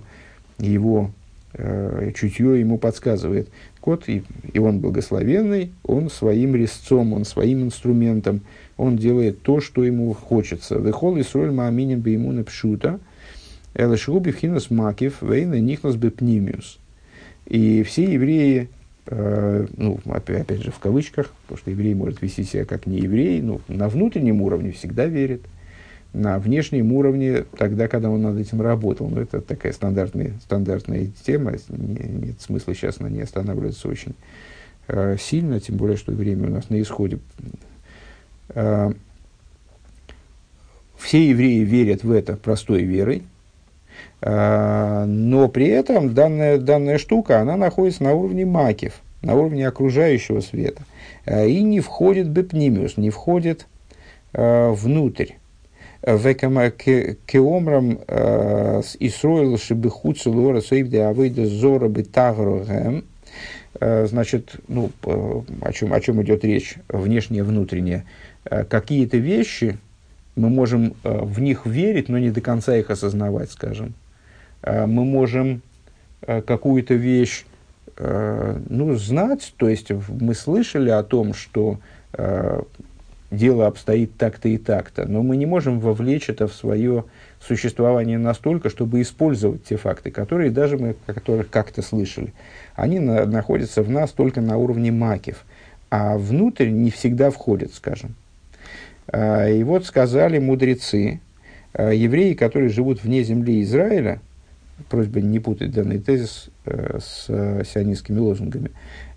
его 0.58 1.10
э, 1.52 2.12
чутье 2.14 2.58
ему 2.58 2.78
подсказывает. 2.78 3.48
Вот, 3.86 4.08
и, 4.08 4.24
и 4.52 4.58
он 4.58 4.80
благословенный, 4.80 5.70
он 5.84 6.10
своим 6.10 6.56
резцом, 6.56 7.12
он 7.12 7.24
своим 7.24 7.62
инструментом, 7.62 8.40
он 8.76 8.96
делает 8.96 9.42
то, 9.42 9.60
что 9.60 9.84
ему 9.84 10.12
хочется. 10.12 10.76
Вехол 10.76 11.16
и 11.16 11.22
соль 11.22 11.50
мааминин 11.50 12.00
бы 12.00 12.10
ему 12.10 12.32
напшута, 12.32 13.00
элешруби 13.74 14.32
хинас 14.32 14.70
макив, 14.70 15.22
вейна 15.22 15.60
нихнас 15.60 15.96
бы 15.96 16.10
пнимиус. 16.10 16.78
И 17.46 17.82
все 17.84 18.12
евреи, 18.12 18.68
э, 19.06 19.66
ну, 19.76 20.00
опять, 20.06 20.42
опять 20.42 20.62
же, 20.62 20.70
в 20.70 20.78
кавычках, 20.78 21.32
потому 21.42 21.58
что 21.58 21.70
еврей 21.70 21.94
может 21.94 22.20
вести 22.22 22.44
себя 22.44 22.64
как 22.64 22.86
не 22.86 22.98
еврей, 22.98 23.40
но 23.40 23.60
на 23.68 23.88
внутреннем 23.88 24.42
уровне 24.42 24.72
всегда 24.72 25.06
верит, 25.06 25.42
на 26.12 26.38
внешнем 26.38 26.92
уровне 26.92 27.44
тогда, 27.58 27.88
когда 27.88 28.10
он 28.10 28.22
над 28.22 28.38
этим 28.38 28.62
работал. 28.62 29.08
Но 29.08 29.20
это 29.20 29.40
такая 29.40 29.72
стандартная, 29.72 30.32
стандартная 30.42 31.08
тема, 31.24 31.52
не, 31.68 32.26
нет 32.26 32.40
смысла 32.40 32.74
сейчас 32.74 33.00
на 33.00 33.06
ней 33.06 33.22
останавливаться 33.22 33.88
очень 33.88 34.14
э, 34.88 35.16
сильно, 35.20 35.60
тем 35.60 35.76
более, 35.76 35.96
что 35.96 36.12
время 36.12 36.48
у 36.48 36.52
нас 36.52 36.70
на 36.70 36.80
исходе. 36.80 37.18
Э, 38.56 38.90
все 40.96 41.28
евреи 41.28 41.60
верят 41.60 42.02
в 42.04 42.10
это 42.10 42.36
простой 42.36 42.82
верой, 42.82 43.22
а, 44.22 45.04
но 45.04 45.46
при 45.48 45.68
этом 45.68 46.14
данная, 46.14 46.58
данная 46.58 46.96
штука, 46.96 47.40
она 47.40 47.56
находится 47.56 48.02
на 48.02 48.14
уровне 48.14 48.46
макив, 48.46 48.94
на 49.20 49.34
уровне 49.34 49.68
окружающего 49.68 50.40
света. 50.40 50.82
А, 51.26 51.44
и 51.44 51.62
не 51.62 51.80
входит 51.80 52.28
бепнимиус, 52.28 52.96
не 52.96 53.10
входит 53.10 53.66
внутрь. 54.32 55.32
Кеомрам 56.02 58.00
с 58.08 58.96
Исроил 58.98 59.58
Шибихуцу 59.58 60.30
Лора 60.30 60.60
Сейвде 60.60 61.04
Авейда 61.04 61.46
Зора 61.46 61.88
Бетагрогэм. 61.88 63.04
Значит, 63.80 64.56
ну, 64.68 64.90
о 65.02 65.72
чем, 65.72 65.92
о 65.94 66.00
чем 66.00 66.22
идет 66.22 66.44
речь, 66.44 66.74
внешнее, 66.88 67.44
внутреннее. 67.44 68.04
Какие-то 68.48 69.16
вещи, 69.16 69.78
мы 70.36 70.48
можем 70.50 70.94
в 71.02 71.40
них 71.40 71.66
верить, 71.66 72.08
но 72.08 72.18
не 72.18 72.30
до 72.30 72.40
конца 72.40 72.76
их 72.76 72.90
осознавать, 72.90 73.50
скажем. 73.50 73.94
Э, 74.66 74.86
мы 74.86 75.04
можем 75.04 75.62
э, 76.22 76.42
какую-то 76.42 76.94
вещь 76.94 77.44
э, 77.96 78.58
ну, 78.68 78.94
знать, 78.96 79.54
то 79.56 79.68
есть 79.68 79.90
мы 80.08 80.34
слышали 80.34 80.90
о 80.90 81.02
том, 81.02 81.32
что 81.34 81.78
дело 83.30 83.66
обстоит 83.66 84.16
так-то 84.16 84.48
и 84.48 84.56
так-то, 84.56 85.06
но 85.06 85.22
мы 85.22 85.36
не 85.36 85.44
можем 85.44 85.80
вовлечь 85.80 86.30
это 86.30 86.48
в 86.48 86.54
свое 86.54 87.04
существование 87.40 88.16
настолько, 88.16 88.70
чтобы 88.70 89.02
использовать 89.02 89.64
те 89.64 89.76
факты, 89.76 90.10
которые 90.10 90.50
даже 90.50 90.78
мы, 90.78 90.96
которых 91.04 91.50
как-то 91.50 91.82
слышали. 91.82 92.32
Они 92.74 93.00
на, 93.00 93.26
находятся 93.26 93.82
в 93.82 93.90
нас 93.90 94.12
только 94.12 94.40
на 94.40 94.56
уровне 94.56 94.92
макив, 94.92 95.44
а 95.90 96.16
внутрь 96.16 96.70
не 96.70 96.90
всегда 96.90 97.30
входят, 97.30 97.74
скажем. 97.74 98.14
И 99.12 99.62
вот 99.64 99.86
сказали 99.86 100.38
мудрецы, 100.38 101.20
евреи, 101.78 102.34
которые 102.34 102.70
живут 102.70 103.04
вне 103.04 103.22
земли 103.22 103.62
Израиля, 103.62 104.20
просьба 104.88 105.20
не 105.20 105.38
путать 105.40 105.72
данный 105.72 105.98
тезис 105.98 106.48
э, 106.64 106.98
с 107.00 107.26
сионистскими 107.26 108.18
лозунгами. 108.18 108.70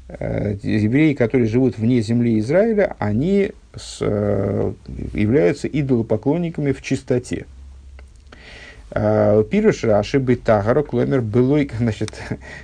Э, 0.07 0.55
евреи, 0.63 1.13
которые 1.13 1.47
живут 1.47 1.77
вне 1.77 2.01
земли 2.01 2.39
Израиля, 2.39 2.95
они 2.99 3.51
э, 4.01 4.73
являются 5.13 5.67
идолопоклонниками 5.67 6.71
в 6.71 6.81
чистоте. 6.81 7.45
Э, 8.91 9.43
Пируш 9.49 9.83
Раши 9.83 10.17
Бетагара 10.17 10.81
Кломер 10.81 11.21
Белой, 11.21 11.69
значит, 11.77 12.11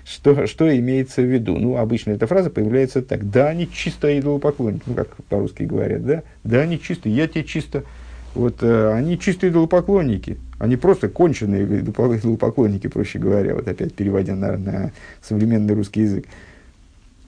что, 0.04 0.48
что 0.48 0.76
имеется 0.76 1.22
в 1.22 1.26
виду? 1.26 1.58
Ну, 1.58 1.78
обычно 1.78 2.12
эта 2.12 2.26
фраза 2.26 2.50
появляется 2.50 3.02
так, 3.02 3.30
да, 3.30 3.50
они 3.50 3.70
чисто 3.72 4.18
идолопоклонники, 4.20 4.84
ну, 4.88 4.96
как 4.96 5.16
по-русски 5.30 5.64
говорят, 5.64 6.06
да, 6.06 6.24
да, 6.44 6.62
они 6.62 6.82
чисто, 6.82 7.10
я 7.10 7.28
тебе 7.28 7.44
чисто, 7.44 7.84
вот, 8.34 8.58
э, 8.62 8.94
они 8.94 9.20
чистые 9.20 9.52
идолопоклонники, 9.52 10.38
они 10.58 10.78
просто 10.78 11.10
конченые 11.10 11.64
идолопоклонники, 11.64 12.88
проще 12.88 13.20
говоря, 13.20 13.54
вот 13.54 13.68
опять 13.68 13.94
переводя 13.94 14.36
на, 14.36 14.58
на 14.58 14.92
современный 15.22 15.76
русский 15.76 16.02
язык. 16.02 16.26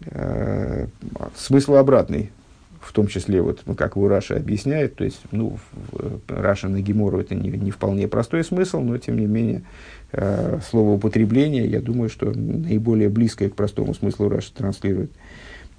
Э, 0.06 0.88
смысл 1.36 1.76
обратный, 1.76 2.32
в 2.88 2.94
том 2.94 3.08
числе, 3.08 3.42
вот, 3.42 3.64
ну, 3.66 3.76
как 3.76 3.98
его 3.98 4.08
Раши 4.08 4.38
объясняет, 4.38 4.96
то 4.96 5.04
есть, 5.04 5.20
ну, 5.32 5.58
Раши 6.30 6.70
на 6.70 6.82
Гемору 6.82 7.20
это 7.20 7.36
не, 7.36 7.50
не 7.50 7.70
вполне 7.70 8.08
простой 8.08 8.46
смысл, 8.46 8.80
но, 8.80 8.98
тем 8.98 9.18
не 9.18 9.26
менее, 9.26 9.64
э, 10.14 10.60
слово 10.70 10.92
употребление, 10.92 11.68
я 11.68 11.82
думаю, 11.82 12.10
что 12.10 12.32
наиболее 12.32 13.10
близкое 13.10 13.50
к 13.50 13.56
простому 13.56 13.94
смыслу 13.94 14.30
Раша 14.30 14.54
транслирует. 14.54 15.12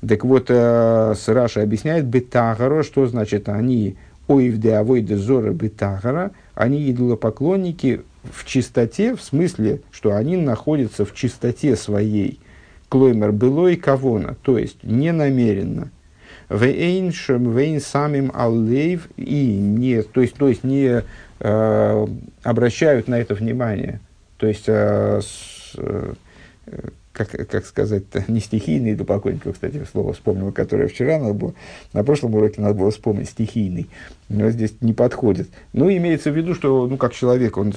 Так 0.07 0.23
вот, 0.25 0.47
э, 0.51 1.15
с 1.17 1.29
Раша 1.29 1.63
объясняет 1.63 2.05
бетагаро, 2.05 2.83
что 2.83 3.07
значит 3.07 3.49
они 3.49 3.97
оивде 4.29 4.75
авойде 4.75 5.17
зора 5.17 5.53
бетагара, 5.53 6.33
они 6.55 6.91
идолопоклонники 6.91 8.03
в 8.31 8.45
чистоте, 8.45 9.17
в 9.17 9.23
смысле, 9.23 9.81
что 9.91 10.15
они 10.15 10.37
находятся 10.37 11.07
в 11.07 11.15
чистоте 11.15 11.75
своей, 11.75 12.39
клоймер 12.91 13.33
было 13.33 13.69
и 13.69 13.77
кавона, 13.77 14.37
то 14.43 14.59
есть 14.59 14.85
не 14.85 15.11
намеренно. 15.11 15.91
Вейн 16.51 17.11
вейн 17.11 17.81
самим 17.81 18.33
аллейв 18.35 19.09
и 19.17 19.47
не, 19.55 20.03
то 20.03 20.21
есть, 20.21 20.35
то 20.35 20.49
есть 20.49 20.65
не 20.65 21.03
э, 21.41 22.07
обращают 22.43 23.09
на 23.09 23.17
это 23.19 23.35
внимание. 23.35 24.01
То 24.39 24.47
есть 24.47 24.65
э, 24.67 25.21
с, 25.21 25.75
э, 25.77 26.15
как, 27.19 27.31
как 27.49 27.67
сказать-то, 27.67 28.25
не 28.29 28.41
стихийный 28.41 28.93
идолопоклонник, 28.93 29.43
кстати, 29.53 29.85
слово 29.91 30.13
вспомнил, 30.13 30.53
которое 30.53 30.87
вчера 30.87 31.19
надо 31.19 31.35
было, 31.35 31.55
на 31.93 32.05
прошлом 32.05 32.35
уроке 32.35 32.61
надо 32.61 32.75
было 32.75 32.91
вспомнить, 32.91 33.29
стихийный, 33.29 33.89
но 34.29 34.49
здесь 34.51 34.75
не 34.81 34.93
подходит. 34.93 35.49
Ну, 35.73 35.91
имеется 35.91 36.31
в 36.31 36.37
виду, 36.37 36.55
что, 36.55 36.87
ну, 36.87 36.97
как 36.97 37.13
человек, 37.13 37.57
он 37.57 37.75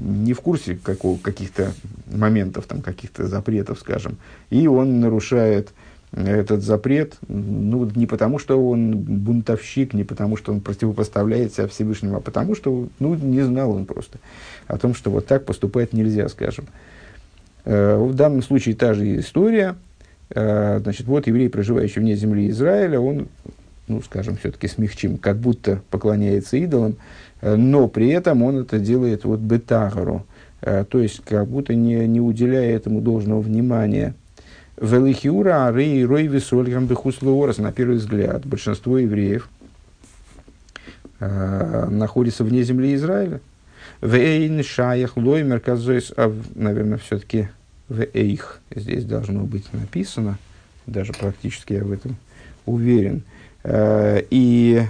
не 0.00 0.32
в 0.32 0.40
курсе 0.40 0.78
какого, 0.82 1.18
каких-то 1.18 1.72
моментов, 2.10 2.64
там, 2.66 2.80
каких-то 2.80 3.26
запретов, 3.26 3.78
скажем, 3.78 4.16
и 4.48 4.66
он 4.66 5.00
нарушает 5.00 5.72
этот 6.14 6.62
запрет, 6.62 7.16
ну, 7.28 7.88
не 7.94 8.06
потому, 8.06 8.38
что 8.38 8.68
он 8.68 8.96
бунтовщик, 8.96 9.94
не 9.94 10.04
потому, 10.04 10.36
что 10.36 10.52
он 10.52 10.60
противопоставляет 10.60 11.54
себя 11.54 11.66
Всевышнему, 11.66 12.16
а 12.16 12.20
потому, 12.20 12.54
что, 12.54 12.88
ну, 12.98 13.14
не 13.14 13.40
знал 13.40 13.70
он 13.70 13.86
просто 13.86 14.18
о 14.66 14.76
том, 14.76 14.94
что 14.94 15.10
вот 15.10 15.26
так 15.26 15.46
поступать 15.46 15.92
нельзя, 15.92 16.28
скажем. 16.28 16.66
Э, 17.64 17.96
в 17.96 18.14
данном 18.14 18.42
случае 18.42 18.74
та 18.74 18.92
же 18.92 19.18
история. 19.18 19.76
Э, 20.30 20.80
значит, 20.82 21.06
вот 21.06 21.26
еврей, 21.26 21.48
проживающий 21.48 22.02
вне 22.02 22.14
земли 22.14 22.50
Израиля, 22.50 23.00
он, 23.00 23.28
ну, 23.88 24.02
скажем, 24.02 24.36
все-таки 24.36 24.68
смягчим, 24.68 25.16
как 25.16 25.38
будто 25.38 25.82
поклоняется 25.90 26.58
идолам, 26.58 26.96
э, 27.40 27.56
но 27.56 27.88
при 27.88 28.08
этом 28.08 28.42
он 28.42 28.58
это 28.58 28.78
делает 28.78 29.24
вот 29.24 29.40
бетагару, 29.40 30.26
то 30.60 31.00
есть 31.00 31.22
как 31.24 31.48
будто 31.48 31.74
не, 31.74 32.06
не 32.06 32.20
уделяя 32.20 32.76
этому 32.76 33.00
должного 33.00 33.40
внимания. 33.40 34.14
Велихиура 34.82 35.68
арей 35.68 36.04
рой 36.04 36.26
висольгам 36.26 36.86
бехуслуорас, 36.86 37.58
на 37.58 37.72
первый 37.72 37.96
взгляд, 37.96 38.44
большинство 38.44 38.98
евреев 38.98 39.48
находится 41.20 42.42
вне 42.42 42.62
земли 42.62 42.94
Израиля– 42.94 43.40
Вейн 44.02 44.64
шаях 44.64 45.16
лой 45.16 45.44
мерказойс, 45.44 46.12
а, 46.16 46.34
наверное, 46.56 46.98
все-таки 46.98 47.48
вейх 47.88 48.60
здесь 48.74 49.04
должно 49.04 49.44
быть 49.44 49.72
написано, 49.72 50.38
даже 50.86 51.12
практически 51.12 51.74
я 51.74 51.84
в 51.84 51.92
этом 51.92 52.16
уверен. 52.66 53.22
Э, 53.62 54.20
и 54.28 54.82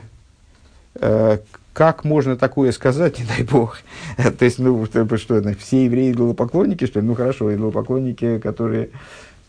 э, 0.95 1.39
как 1.75 2.05
можно 2.05 2.39
такое 2.39 2.73
сказать, 2.73 3.19
не 3.19 3.27
дай 3.27 3.43
бог? 3.43 3.81
То 4.17 4.45
есть, 4.47 4.59
ну, 4.59 4.87
что 4.87 5.55
все 5.59 5.85
евреи 5.85 6.13
идолопоклонники, 6.13 6.87
что 6.87 7.01
ли? 7.01 7.07
Ну, 7.07 7.15
хорошо, 7.15 7.55
идолопоклонники, 7.55 8.39
которые 8.39 8.89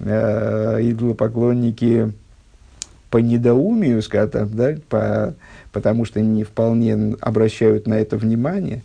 э, 0.04 0.80
идолопоклонники 0.82 2.14
по 3.10 3.18
недоумию, 3.18 4.01
скажем, 4.01 4.49
да, 4.54 4.76
по, 4.89 5.36
потому 5.72 6.06
что 6.06 6.20
не 6.20 6.43
вполне 6.43 7.16
обращают 7.22 7.86
на 7.86 7.95
это 7.95 8.18
внимание. 8.18 8.82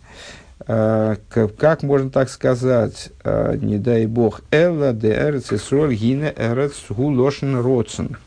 А, 0.67 1.15
как 1.57 1.81
можно 1.81 2.11
так 2.11 2.29
сказать, 2.29 3.09
а, 3.23 3.55
не 3.55 3.79
дай 3.79 4.05
бог, 4.05 4.41
Элла 4.51 4.93
де 4.93 5.11
эрец 5.11 5.51
исроль 5.51 5.95
гине 5.95 6.31
эрец 6.37 6.73
гулошен 6.89 7.59
роцен. 7.59 8.17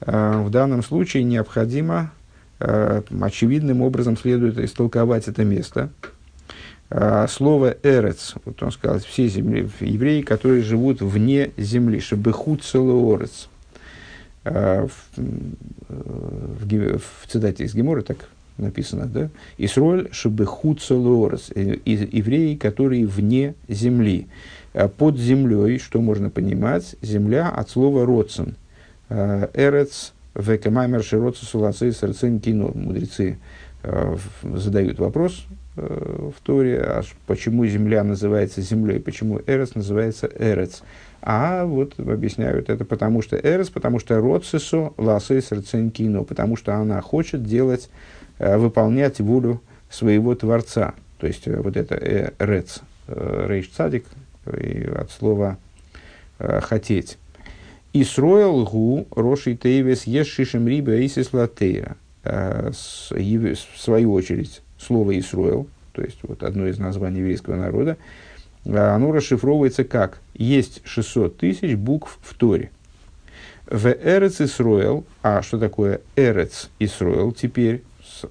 А, 0.00 0.42
в 0.42 0.50
данном 0.50 0.84
случае 0.84 1.24
необходимо 1.24 2.12
очевидным 2.58 3.82
образом 3.82 4.16
следует 4.16 4.58
истолковать 4.58 5.28
это 5.28 5.44
место. 5.44 5.90
Слово 6.88 7.76
«эрец», 7.82 8.34
вот 8.44 8.62
он 8.62 8.70
сказал, 8.70 9.00
все 9.00 9.26
земли, 9.26 9.68
евреи, 9.80 10.22
которые 10.22 10.62
живут 10.62 11.02
вне 11.02 11.50
земли, 11.56 11.98
шебехут 11.98 12.62
целоорец. 12.62 13.48
в, 14.44 14.90
в, 15.88 16.98
в 16.98 17.26
цитате 17.26 17.64
из 17.64 17.74
Гемора 17.74 18.02
так 18.02 18.28
написано, 18.56 19.06
да? 19.06 19.30
Исроль, 19.58 20.08
чтобы 20.12 20.46
хуцелорс, 20.46 21.50
евреи, 21.56 22.54
которые 22.54 23.04
вне 23.04 23.56
земли. 23.66 24.28
Под 24.96 25.18
землей, 25.18 25.80
что 25.80 26.00
можно 26.00 26.30
понимать, 26.30 26.94
земля 27.02 27.48
от 27.48 27.68
слова 27.68 28.06
родсен. 28.06 28.54
Эрец, 29.08 30.12
векамаймер, 30.36 31.02
широцу, 31.02 31.44
сулацей, 31.46 31.90
сарцин, 31.90 32.38
кино. 32.38 32.70
Мудрецы 32.74 33.38
задают 34.42 35.00
вопрос, 35.00 35.46
Э, 35.48 35.65
в 35.76 36.34
Торе, 36.42 36.80
а 36.80 37.02
почему 37.26 37.66
земля 37.66 38.02
называется 38.02 38.62
землей, 38.62 38.98
почему 38.98 39.40
Эрес 39.46 39.74
называется 39.74 40.30
Эрец. 40.38 40.82
А 41.20 41.64
вот 41.66 41.98
объясняют 42.00 42.70
это 42.70 42.84
потому, 42.84 43.20
что 43.20 43.36
Эрес, 43.36 43.68
потому 43.68 43.98
что 43.98 44.18
Роцисо 44.20 44.94
ласы 44.96 45.42
сердценкино, 45.42 46.24
потому 46.24 46.56
что 46.56 46.74
она 46.74 47.00
хочет 47.02 47.44
делать, 47.44 47.90
э, 48.38 48.56
выполнять 48.56 49.20
волю 49.20 49.60
своего 49.90 50.34
Творца. 50.34 50.94
То 51.18 51.26
есть 51.26 51.46
э, 51.46 51.60
вот 51.60 51.76
это 51.76 51.94
Эрец, 52.38 52.80
Рейш 53.06 53.68
Цадик, 53.68 54.06
от 54.46 55.10
слова 55.10 55.58
хотеть. 56.38 57.18
Исроил 57.92 58.64
гу 58.64 59.06
роши 59.10 59.56
тейвес 59.56 60.04
ешишем 60.04 60.68
риба 60.68 61.04
исис 61.04 61.32
латейра. 61.32 61.96
В 62.22 62.72
свою 62.72 64.12
очередь, 64.12 64.62
слово 64.78 65.18
Исруэл, 65.18 65.68
то 65.92 66.02
есть 66.02 66.18
вот 66.22 66.42
одно 66.42 66.66
из 66.66 66.78
названий 66.78 67.20
еврейского 67.20 67.56
народа, 67.56 67.96
а, 68.66 68.94
оно 68.94 69.12
расшифровывается 69.12 69.84
как 69.84 70.20
«есть 70.34 70.82
600 70.84 71.36
тысяч 71.36 71.74
букв 71.74 72.18
в 72.22 72.34
Торе». 72.34 72.70
В 73.66 73.88
Эрец 73.88 74.40
Исруэл, 74.40 75.04
а 75.22 75.42
что 75.42 75.58
такое 75.58 76.00
Эрец 76.14 76.70
Исруэл 76.78 77.32
теперь, 77.32 77.82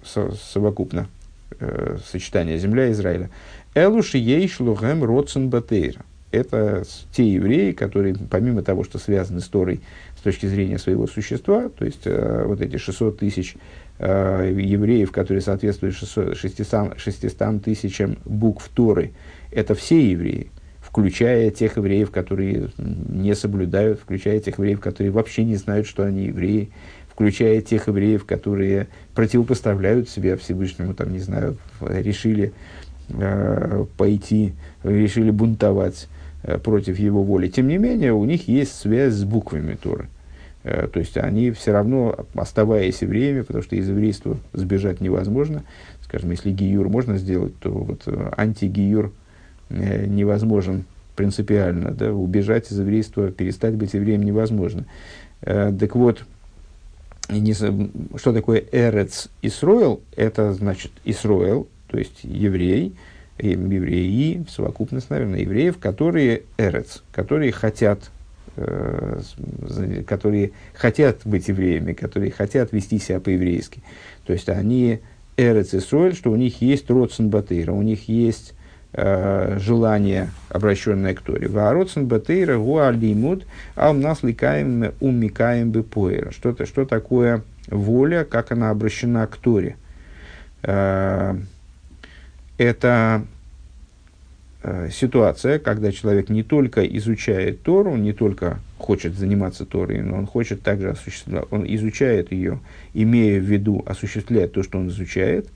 совокупно, 0.04 1.08
э, 1.60 1.98
сочетание 2.10 2.58
земля 2.58 2.90
Израиля, 2.92 3.30
Элуши 3.74 4.18
ей 4.18 4.48
шлухем 4.48 5.04
родсен 5.04 5.50
батейра. 5.50 6.02
Это 6.32 6.84
те 7.12 7.28
евреи, 7.28 7.72
которые, 7.74 8.16
помимо 8.16 8.62
того, 8.62 8.86
что 8.86 8.98
связаны 8.98 9.42
с 9.42 9.48
Торой 9.48 9.82
с 10.18 10.22
точки 10.22 10.46
зрения 10.46 10.80
своего 10.80 11.08
существа, 11.08 11.70
то 11.70 11.86
есть 11.86 12.02
э, 12.06 12.44
вот 12.46 12.62
эти 12.62 12.78
600 12.78 13.20
тысяч 13.20 13.56
э, 14.00 14.54
евреев, 14.58 15.12
которые 15.12 15.42
соответствуют 15.42 15.96
600, 15.96 16.38
600, 16.38 17.00
600 17.00 17.64
тысячам 17.64 18.18
букв 18.26 18.70
Торы, 18.74 19.12
это 19.52 19.76
все 19.76 20.12
евреи, 20.12 20.52
включая 20.82 21.52
тех 21.52 21.78
евреев, 21.78 22.12
которые 22.12 22.70
не 22.78 23.36
соблюдают, 23.36 24.00
включая 24.00 24.40
тех 24.40 24.58
евреев, 24.58 24.80
которые 24.80 25.12
вообще 25.12 25.44
не 25.44 25.56
знают, 25.56 25.88
что 25.88 26.04
они 26.04 26.26
евреи, 26.26 26.72
включая 27.10 27.62
тех 27.62 27.88
евреев, 27.88 28.26
которые 28.26 28.88
противопоставляют 29.14 30.10
себя 30.10 30.36
Всевышнему, 30.36 30.94
там, 30.94 31.14
не 31.14 31.20
знаю, 31.20 31.58
решили 31.80 32.54
э, 33.10 33.86
пойти, 33.98 34.54
решили 34.84 35.32
бунтовать 35.32 36.10
э, 36.44 36.58
против 36.58 37.00
его 37.00 37.24
воли. 37.24 37.48
Тем 37.48 37.70
не 37.70 37.78
менее, 37.78 38.12
у 38.12 38.26
них 38.26 38.50
есть 38.50 38.76
связь 38.76 39.14
с 39.14 39.24
буквами 39.24 39.76
Торы. 39.76 40.10
Э, 40.66 40.88
то 40.92 41.00
есть 41.00 41.16
они 41.16 41.52
все 41.52 41.72
равно, 41.72 42.26
оставаясь 42.34 43.02
евреями, 43.04 43.42
потому 43.42 43.64
что 43.64 43.76
из 43.76 43.88
еврейства 43.88 44.38
сбежать 44.52 45.00
невозможно, 45.00 45.64
скажем, 46.04 46.32
если 46.32 46.52
гиюр 46.52 46.90
можно 46.90 47.18
сделать, 47.18 47.58
то 47.60 47.70
вот 47.70 48.02
э, 48.08 48.32
антигиюр 48.36 49.14
э, 49.70 50.08
невозможен 50.08 50.86
принципиально, 51.16 51.92
да, 51.92 52.12
убежать 52.12 52.72
из 52.72 52.80
еврейства, 52.80 53.32
перестать 53.32 53.76
быть 53.76 53.94
евреем 53.94 54.24
невозможно. 54.24 54.86
Так 55.42 55.96
вот, 55.96 56.26
что 57.30 58.34
такое 58.34 58.64
Эрец 58.72 59.30
Исроил? 59.42 60.02
Это 60.18 60.52
значит 60.52 60.92
Исроил, 61.06 61.70
то 61.88 61.98
есть 61.98 62.24
еврей, 62.24 62.96
евреи, 63.38 64.46
совокупность, 64.50 65.10
наверное, 65.10 65.40
евреев, 65.40 65.78
которые 65.78 66.44
Эрец, 66.58 67.02
которые 67.14 67.54
хотят 67.54 68.12
которые 70.08 70.52
хотят 70.74 71.22
быть 71.26 71.48
евреями, 71.48 71.94
которые 71.94 72.32
хотят 72.32 72.72
вести 72.72 73.00
себя 73.00 73.20
по-еврейски. 73.20 73.82
То 74.26 74.34
есть 74.34 74.50
они 74.50 75.00
эрец 75.38 75.74
и 75.74 75.80
соль, 75.80 76.16
что 76.16 76.32
у 76.32 76.36
них 76.36 76.62
есть 76.62 76.90
родсен 76.90 77.30
батыра, 77.30 77.74
у 77.74 77.82
них 77.82 78.08
есть 78.08 78.54
э, 78.94 79.58
желание, 79.60 80.30
обращенное 80.50 81.14
к 81.14 81.22
Торе. 81.22 81.48
Ваародсен 81.48 82.08
батыра 82.08 82.58
гуалимут, 82.58 83.46
а 83.76 83.92
у 83.92 83.94
нас 83.94 84.24
ликаем 84.24 84.94
умикаем 85.00 85.72
бы 85.72 85.84
поэра. 85.84 86.32
Что, 86.32 86.56
что 86.66 86.86
такое 86.86 87.44
воля, 87.68 88.24
как 88.24 88.52
она 88.52 88.70
обращена 88.70 89.28
к 89.28 89.36
Торе? 89.38 89.76
Э, 90.64 91.36
это 92.58 93.26
Э, 93.26 93.35
ситуация, 94.92 95.60
когда 95.60 95.92
человек 95.92 96.30
не 96.30 96.44
только 96.44 96.86
изучает 96.86 97.62
Тору, 97.64 97.96
не 97.96 98.14
только 98.14 98.60
хочет 98.78 99.14
заниматься 99.16 99.66
Торой, 99.66 100.02
но 100.02 100.18
он 100.18 100.26
хочет 100.26 100.62
также 100.62 100.90
осуществлять, 100.90 101.46
он 101.52 101.66
изучает 101.68 102.32
ее, 102.32 102.60
имея 102.94 103.40
в 103.40 103.44
виду 103.44 103.84
осуществлять 103.86 104.54
то, 104.54 104.64
что 104.64 104.78
он 104.78 104.90
изучает, 104.90 105.48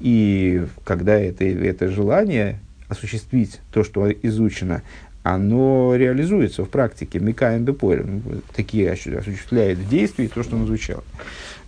и 0.00 0.64
когда 0.84 1.18
это, 1.18 1.44
это 1.44 1.88
желание 1.88 2.60
осуществить 2.88 3.60
то, 3.72 3.84
что 3.84 4.10
изучено, 4.10 4.82
оно 5.22 5.94
реализуется 5.96 6.64
в 6.64 6.68
практике. 6.68 7.18
Микаем 7.18 7.64
Бепойлем 7.64 8.42
такие 8.54 8.92
осуществляет 8.92 9.78
в 9.78 9.88
действии 9.88 10.26
то, 10.26 10.42
что 10.42 10.56
он 10.56 10.66
изучал. 10.66 11.02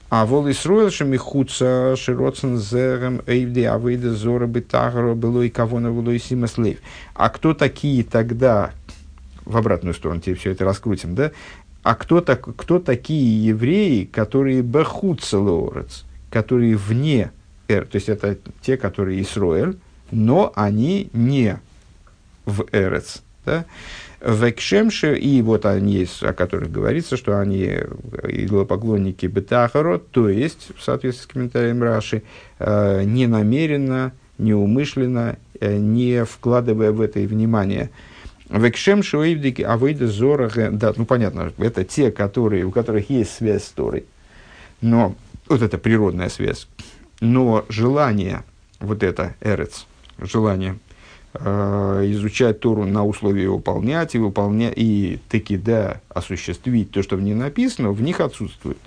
А 0.09 0.25
вол 0.25 0.49
Исруэл 0.49 0.91
шемихуца 0.91 1.97
широцен 1.97 2.59
зерем 2.59 3.23
эйвди 3.27 3.63
авейда 3.63 4.15
зора 4.15 4.47
бетагро 4.47 5.15
было 5.15 5.43
и 5.43 5.49
кого 5.49 5.81
на 5.81 5.91
было 5.91 6.11
и 6.11 6.19
симаслейв. 6.19 6.79
А 7.15 7.29
кто 7.29 7.55
такие 7.55 8.05
тогда, 8.05 8.71
в 9.45 9.57
обратную 9.57 9.95
сторону 9.95 10.21
теперь 10.21 10.39
все 10.39 10.53
это 10.53 10.65
раскрутим, 10.65 11.17
да? 11.17 11.33
А 11.83 11.95
кто, 11.97 12.21
так, 12.21 12.43
кто 12.57 12.79
такие 12.79 13.47
евреи, 13.47 14.05
которые 14.05 14.63
бахуца 14.63 15.39
лорец, 15.39 16.05
которые 16.31 16.77
вне 16.77 17.33
эр, 17.67 17.87
то 17.87 17.97
есть 17.97 18.09
это 18.09 18.39
те, 18.63 18.77
которые 18.77 19.21
Исруэль, 19.23 19.77
но 20.13 20.53
они 20.55 21.11
не 21.13 21.59
в 22.45 22.65
эрец, 22.71 23.23
да? 23.45 23.65
Векшемши, 24.21 25.19
и 25.19 25.43
вот 25.43 25.67
они, 25.67 26.07
о 26.23 26.33
которых 26.33 26.71
говорится, 26.71 27.17
что 27.17 27.39
они 27.39 27.81
идолопоклонники 28.23 29.27
Бетахарот, 29.27 30.11
то 30.11 30.29
есть, 30.29 30.69
в 30.77 30.83
соответствии 30.83 31.25
с 31.25 31.27
комментарием 31.27 31.83
Раши, 31.83 32.23
э, 32.59 33.03
не 33.05 33.27
намеренно, 33.27 34.13
неумышленно, 34.39 35.37
э, 35.61 35.77
не 35.77 36.25
вкладывая 36.25 36.93
в 36.93 37.01
это 37.03 37.21
и 37.21 37.27
внимание. 37.27 37.91
Векшем 38.49 39.03
шуэйвдики 39.03 39.63
авейда 39.63 40.07
зорах, 40.07 40.55
да, 40.73 40.95
ну 40.97 41.05
понятно, 41.05 41.53
это 41.59 41.85
те, 41.85 42.11
которые, 42.11 42.65
у 42.65 42.71
которых 42.71 43.11
есть 43.11 43.35
связь 43.35 43.65
с 43.65 43.71
Торой, 43.71 44.07
но 44.81 45.15
вот 45.49 45.63
это 45.63 45.79
природная 45.79 46.29
связь, 46.29 46.69
но 47.21 47.67
желание, 47.69 48.45
вот 48.79 49.03
это 49.03 49.35
эрец, 49.41 49.87
желание 50.19 50.79
изучать 51.43 52.61
Тору 52.61 52.85
на 52.85 53.05
условии 53.05 53.47
выполнять 53.47 54.15
и 54.15 54.19
выполнять, 54.19 54.75
и 54.77 55.19
таки 55.29 55.57
да, 55.57 56.01
осуществить 56.09 56.91
то, 56.91 57.03
что 57.03 57.17
в 57.17 57.23
ней 57.23 57.35
написано, 57.35 57.93
в 57.93 58.03
них 58.03 58.21
отсутствует. 58.21 58.79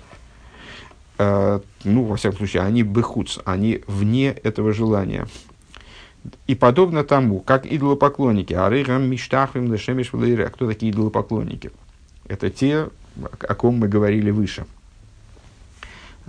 Э, 1.20 1.60
ну, 1.84 2.04
во 2.04 2.16
всяком 2.16 2.38
случае, 2.38 2.64
они 2.64 2.84
бехуц, 2.84 3.40
они 3.46 3.82
вне 3.88 4.32
этого 4.32 4.74
желания. 4.74 5.28
И 6.48 6.56
подобно 6.56 7.04
тому, 7.04 7.40
как 7.40 7.66
идолопоклонники, 7.66 8.54
арейрам 8.54 9.04
миштахвим 9.04 9.72
лешемиш 9.72 10.12
а 10.14 10.50
кто 10.50 10.68
такие 10.68 10.92
идолопоклонники? 10.92 11.72
Это 12.28 12.50
те, 12.50 12.90
о 13.22 13.56
ком 13.56 13.76
мы 13.76 13.88
говорили 13.88 14.32
выше. 14.32 14.66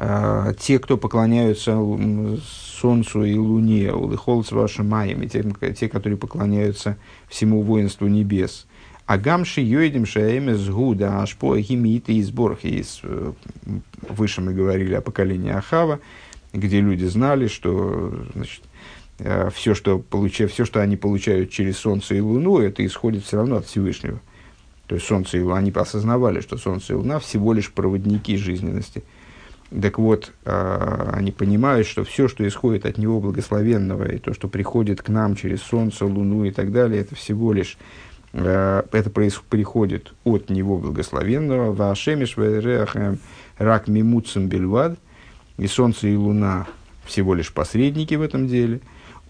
Э, 0.03 0.55
те, 0.59 0.79
кто 0.79 0.97
поклоняются 0.97 1.79
Солнцу 2.81 3.23
и 3.23 3.37
Луне, 3.37 3.93
улыхол 3.93 4.43
с 4.43 4.51
вашим 4.51 4.89
маем, 4.89 5.23
и 5.23 5.29
те, 5.29 5.45
те, 5.79 5.91
которые 5.91 6.17
поклоняются 6.17 6.97
всему 7.29 7.61
воинству 7.61 8.07
небес. 8.07 8.67
А 9.05 9.19
гамши 9.19 9.61
йойдем 9.61 10.07
шаэмес 10.07 10.71
гуда 10.71 11.21
ашпо 11.21 11.59
гимиты 11.59 12.15
и 12.15 12.23
сборх. 12.23 12.61
Э, 12.63 13.33
выше 14.09 14.41
мы 14.41 14.55
говорили 14.55 14.95
о 14.95 15.03
поколении 15.03 15.53
Ахава, 15.53 16.01
где 16.55 16.81
люди 16.81 17.05
знали, 17.05 17.47
что 17.47 18.25
значит, 18.35 18.63
э, 19.19 19.51
все, 19.55 19.75
что, 19.75 19.99
получа, 19.99 20.47
все, 20.47 20.65
что 20.65 20.81
они 20.81 20.97
получают 20.97 21.51
через 21.51 21.77
Солнце 21.77 22.15
и 22.15 22.21
Луну, 22.21 22.59
это 22.59 22.87
исходит 22.87 23.23
все 23.25 23.37
равно 23.37 23.57
от 23.57 23.67
Всевышнего. 23.67 24.19
То 24.87 24.95
есть 24.95 25.07
Солнце 25.07 25.37
и 25.37 25.43
Луна, 25.43 25.59
они 25.59 25.71
осознавали, 25.73 26.41
что 26.41 26.57
Солнце 26.57 26.95
и 26.95 26.97
Луна 26.97 27.19
всего 27.19 27.53
лишь 27.53 27.71
проводники 27.71 28.39
жизненности– 28.39 29.05
так 29.71 29.99
вот, 29.99 30.33
э, 30.45 31.11
они 31.13 31.31
понимают, 31.31 31.87
что 31.87 32.05
все, 32.05 32.29
что 32.29 32.47
исходит 32.47 32.87
от 32.87 32.99
него 32.99 33.21
благословенного, 33.21 34.11
и 34.11 34.19
то, 34.19 34.35
что 34.35 34.49
приходит 34.49 35.03
к 35.03 35.09
нам 35.09 35.37
через 35.37 35.63
Солнце, 35.63 36.07
Луну 36.07 36.45
и 36.45 36.51
так 36.51 36.73
далее, 36.73 37.01
это 37.01 37.15
всего 37.15 37.53
лишь 37.53 37.77
Э, 38.33 38.83
это 38.93 39.11
приходит 39.11 40.13
от 40.25 40.51
него 40.51 40.77
благословенного. 40.77 41.73
Вашемиш 41.73 42.37
рак 43.59 43.89
мимуцем 43.89 44.49
бельвад. 44.49 44.99
И 45.59 45.67
солнце 45.67 46.09
и 46.09 46.17
луна 46.17 46.67
всего 47.05 47.35
лишь 47.35 47.53
посредники 47.53 48.15
в 48.15 48.23
этом 48.23 48.47
деле. 48.49 48.81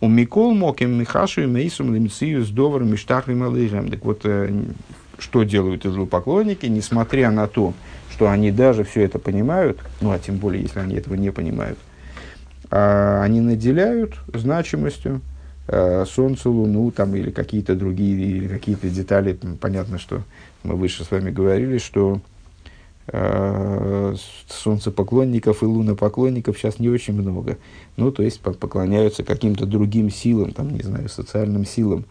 У 0.01 0.09
Микол 0.09 0.55
Моким 0.55 0.99
Михашу 0.99 1.43
и 1.43 1.47
Мейсум 1.47 1.93
Лемцию 1.93 2.45
с 2.45 2.51
Доваром 2.51 2.93
Миштахлим 2.93 3.43
Алыгем. 3.43 3.91
Так 3.91 4.05
вот, 4.05 4.21
э, 4.25 4.53
что 5.19 5.43
делают 5.43 5.85
идолопоклонники, 5.85 6.67
несмотря 6.67 7.31
на 7.31 7.47
то, 7.47 7.75
что 8.21 8.29
они 8.29 8.51
даже 8.51 8.85
все 8.85 9.01
это 9.05 9.19
понимают, 9.19 9.79
ну 10.03 10.11
а 10.11 10.19
тем 10.19 10.37
более, 10.37 10.61
если 10.61 10.79
они 10.79 10.97
этого 10.97 11.15
не 11.15 11.33
понимают, 11.33 11.79
а 12.71 13.23
они 13.23 13.41
наделяют 13.41 14.13
значимостью 14.35 15.23
э, 15.69 16.05
Солнце, 16.07 16.51
Луну 16.51 16.91
там, 16.91 17.17
или 17.17 17.31
какие-то 17.31 17.75
другие, 17.75 18.37
или 18.37 18.47
какие-то 18.47 18.91
детали. 18.91 19.39
Понятно, 19.59 19.99
что 19.99 20.21
мы 20.65 20.75
выше 20.75 21.03
с 21.03 21.11
вами 21.11 21.31
говорили, 21.31 21.79
что 21.79 22.21
э, 23.07 24.15
солнцепоклонников 24.49 25.63
и 25.63 25.65
лунопоклонников 25.65 26.59
сейчас 26.59 26.79
не 26.79 26.91
очень 26.91 27.15
много. 27.15 27.57
Ну, 27.97 28.13
то 28.13 28.23
есть 28.23 28.41
поклоняются 28.43 29.25
каким-то 29.25 29.65
другим 29.65 30.11
силам, 30.11 30.53
там, 30.53 30.75
не 30.75 30.83
знаю, 30.83 31.09
социальным 31.09 31.65
силам. 31.65 32.05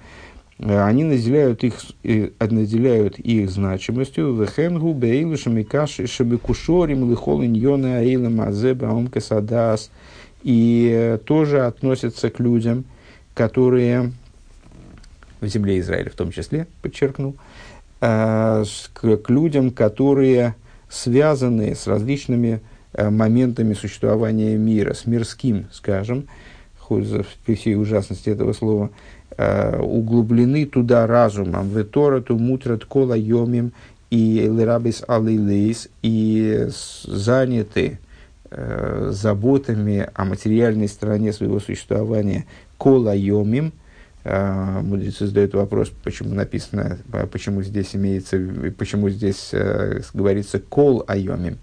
Э, 0.59 0.83
они 0.83 1.03
наделяют 1.03 1.63
их, 1.63 1.75
э, 2.03 2.29
наделяют 2.39 3.17
их 3.17 3.49
значимостью. 3.49 4.33
Вехенгу 4.35 4.93
бейлу 4.93 5.37
шамикаш 5.37 6.01
шабекушорим 6.05 7.09
лихол 7.09 7.43
иньона 7.43 7.99
аила 7.99 8.29
мазеба 8.29 8.89
омкасадас. 8.89 9.89
И 10.43 10.91
э, 10.93 11.17
тоже 11.17 11.65
относятся 11.65 12.29
к 12.29 12.39
людям, 12.39 12.83
которые 13.33 14.11
в 15.41 15.47
земле 15.47 15.79
Израиля 15.79 16.09
в 16.09 16.15
том 16.15 16.31
числе, 16.31 16.67
подчеркну, 16.81 17.35
к, 18.01 19.23
людям, 19.29 19.71
которые 19.71 20.55
связаны 20.89 21.75
с 21.75 21.87
различными 21.87 22.59
моментами 22.97 23.73
существования 23.73 24.57
мира, 24.57 24.93
с 24.93 25.05
мирским, 25.05 25.67
скажем, 25.71 26.27
хоть 26.77 27.07
при 27.45 27.55
всей 27.55 27.75
ужасности 27.75 28.29
этого 28.29 28.51
слова, 28.51 28.89
углублены 29.39 30.65
туда 30.65 31.07
разумом, 31.07 31.69
в 31.69 31.83
Торату 31.85 32.37
мутрат 32.37 32.83
кола 32.85 33.15
йомим 33.15 33.71
и 34.09 34.41
лерабис 34.41 35.03
алилейс, 35.07 35.87
и 36.01 36.67
заняты 36.69 37.99
э, 38.49 39.09
заботами 39.11 40.09
о 40.13 40.25
материальной 40.25 40.87
стороне 40.87 41.31
своего 41.31 41.59
существования 41.59 42.45
кола 42.77 43.15
йомим, 43.15 43.71
э, 44.23 44.81
мудрецы 44.81 45.27
задают 45.27 45.53
вопрос, 45.53 45.91
почему 46.03 46.33
написано, 46.33 46.97
почему 47.31 47.61
здесь 47.61 47.95
имеется, 47.95 48.39
почему 48.77 49.09
здесь 49.09 49.49
э, 49.53 50.01
говорится 50.13 50.59
кол 50.59 51.03
айомим. 51.07 51.59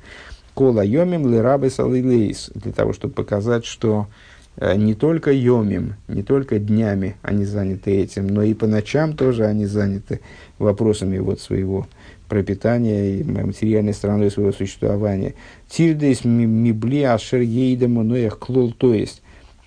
Кол 0.54 0.78
айомим 0.78 1.30
лерабис 1.30 1.80
алилейс, 1.80 2.50
для 2.54 2.72
того, 2.72 2.92
чтобы 2.92 3.12
показать, 3.12 3.66
что 3.66 4.06
Э, 4.06 4.35
не 4.58 4.94
только 4.94 5.32
йомим, 5.32 5.94
не 6.08 6.22
только 6.22 6.58
днями 6.58 7.16
они 7.22 7.44
заняты 7.44 7.90
этим, 7.90 8.26
но 8.26 8.42
и 8.42 8.54
по 8.54 8.66
ночам 8.66 9.14
тоже 9.14 9.44
они 9.44 9.66
заняты 9.66 10.20
вопросами 10.58 11.18
вот 11.18 11.40
своего 11.40 11.86
пропитания 12.28 13.20
и 13.20 13.24
материальной 13.24 13.94
стороной 13.94 14.30
своего 14.30 14.52
существования. 14.52 15.34
Тирдейс 15.68 16.24
мибли 16.24 17.02
ашер 17.02 17.40
ейдам 17.40 18.14
их 18.14 18.38
клол, 18.38 18.72
то 18.72 18.94
есть 18.94 19.22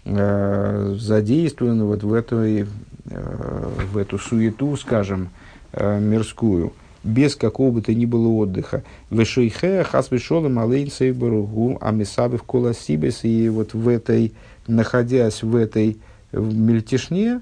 э, 0.06 0.96
задействованы 0.98 1.86
вот 1.86 2.04
в, 2.04 2.14
эту, 2.14 2.38
э, 2.38 2.66
в 3.06 3.98
эту 3.98 4.18
суету, 4.18 4.76
скажем, 4.76 5.30
э, 5.74 6.00
мирскую, 6.00 6.74
без 7.04 7.36
какого 7.36 7.72
бы 7.72 7.82
то 7.82 7.94
ни 7.94 8.06
было 8.06 8.28
отдыха. 8.28 8.84
Вешейхе 9.10 9.84
хас 9.84 10.12
вешолым 10.12 10.60
алейн 10.60 10.92
сейбаругу 10.92 11.78
амисабев 11.82 12.44
коласибес, 12.44 13.24
и 13.24 13.50
вот 13.50 13.74
в 13.74 13.88
этой 13.88 14.34
находясь 14.68 15.44
в 15.44 15.56
этой 15.56 15.98
в 16.32 16.56
мельтешне, 16.56 17.42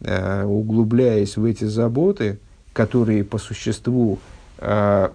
э, 0.00 0.44
углубляясь 0.44 1.36
в 1.36 1.44
эти 1.44 1.64
заботы, 1.64 2.38
которые 2.72 3.24
по 3.24 3.38
существу 3.38 4.18
э, 4.58 5.08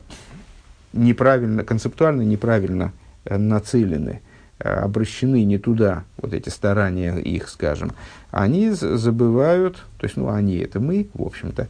неправильно, 0.94 1.64
концептуально 1.64 2.22
неправильно 2.22 2.94
э, 3.26 3.38
нацелены, 3.38 4.22
обращены 4.60 5.44
не 5.44 5.60
туда, 5.60 6.04
вот 6.18 6.34
эти 6.34 6.50
старания 6.50 7.18
их, 7.18 7.48
скажем, 7.48 7.92
они 8.32 8.72
забывают, 8.72 9.76
то 10.00 10.06
есть, 10.08 10.18
ну, 10.18 10.30
они, 10.30 10.58
это 10.58 10.80
мы, 10.80 11.10
в 11.14 11.22
общем-то, 11.22 11.68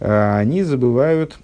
они 0.00 0.62
забывают, 0.62 1.38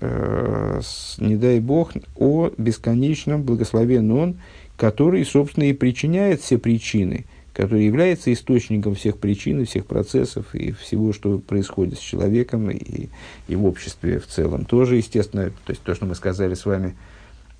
не 0.00 1.36
дай 1.36 1.60
Бог, 1.60 1.92
о 2.16 2.50
бесконечном 2.56 3.42
благословенном 3.42 4.18
Он, 4.18 4.36
который, 4.76 5.24
собственно, 5.24 5.64
и 5.64 5.72
причиняет 5.72 6.40
все 6.40 6.58
причины– 6.58 7.24
который 7.58 7.86
является 7.86 8.32
источником 8.32 8.94
всех 8.94 9.18
причин 9.18 9.60
и 9.60 9.64
всех 9.64 9.84
процессов 9.84 10.54
и 10.54 10.70
всего, 10.70 11.12
что 11.12 11.38
происходит 11.38 11.98
с 11.98 12.00
человеком 12.00 12.70
и, 12.70 13.08
и 13.48 13.56
в 13.56 13.66
обществе 13.66 14.20
в 14.20 14.28
целом. 14.28 14.64
Тоже, 14.64 14.94
естественно, 14.94 15.50
то 15.50 15.70
есть 15.70 15.82
то, 15.82 15.92
что 15.92 16.06
мы 16.06 16.14
сказали 16.14 16.54
с 16.54 16.64
вами, 16.64 16.94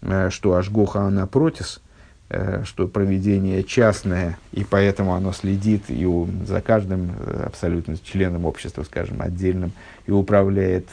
э, 0.03 0.31
что 0.31 0.55
Ашгоха 0.55 1.01
она 1.01 1.27
протис, 1.27 1.81
э, 2.29 2.63
что 2.65 2.87
проведение 2.87 3.65
частное, 3.65 4.39
и 4.53 4.63
поэтому 4.63 5.15
оно 5.15 5.33
следит 5.33 5.87
и 5.89 6.07
у, 6.07 6.29
за 6.47 6.61
каждым 6.61 7.11
э, 7.19 7.43
абсолютно 7.47 7.99
членом 7.99 8.45
общества, 8.45 8.85
скажем, 8.85 9.21
отдельным, 9.21 9.73
и 10.07 10.13
управляет 10.13 10.91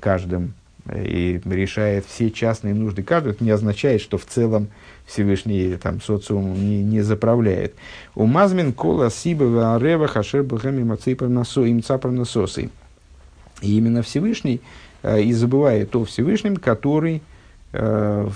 каждым, 0.00 0.54
и 0.94 1.40
решает 1.44 2.04
все 2.06 2.30
частные 2.30 2.74
нужды 2.74 3.02
каждого, 3.02 3.32
это 3.32 3.42
не 3.42 3.50
означает, 3.50 4.00
что 4.00 4.18
в 4.18 4.26
целом 4.26 4.68
Всевышний 5.06 5.76
там, 5.76 6.00
социум 6.00 6.54
не, 6.54 6.82
не 6.82 7.00
заправляет. 7.00 7.74
У 8.14 8.26
Мазмин 8.26 8.72
кола 8.72 9.10
сиба 9.10 9.74
арева 9.74 10.08
хашер 10.08 10.42
бхами 10.42 10.82
имца 10.82 11.98
пронососы. 11.98 12.70
И 13.62 13.78
именно 13.78 14.02
Всевышний 14.02 14.60
э, 15.02 15.22
и 15.22 15.32
забывает 15.32 15.94
о 15.96 16.04
Всевышнем, 16.04 16.56
который 16.56 17.22
э, 17.72 18.28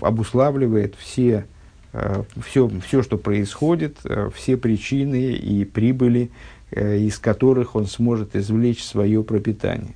обуславливает 0.00 0.94
все, 0.96 1.46
э, 1.92 2.22
все, 2.46 2.70
все, 2.86 3.02
что 3.02 3.18
происходит, 3.18 3.98
э, 4.04 4.30
все 4.34 4.56
причины 4.56 5.32
и 5.32 5.64
прибыли, 5.64 6.30
э, 6.70 6.98
из 6.98 7.18
которых 7.18 7.74
он 7.74 7.86
сможет 7.86 8.36
извлечь 8.36 8.84
свое 8.84 9.22
пропитание. 9.24 9.94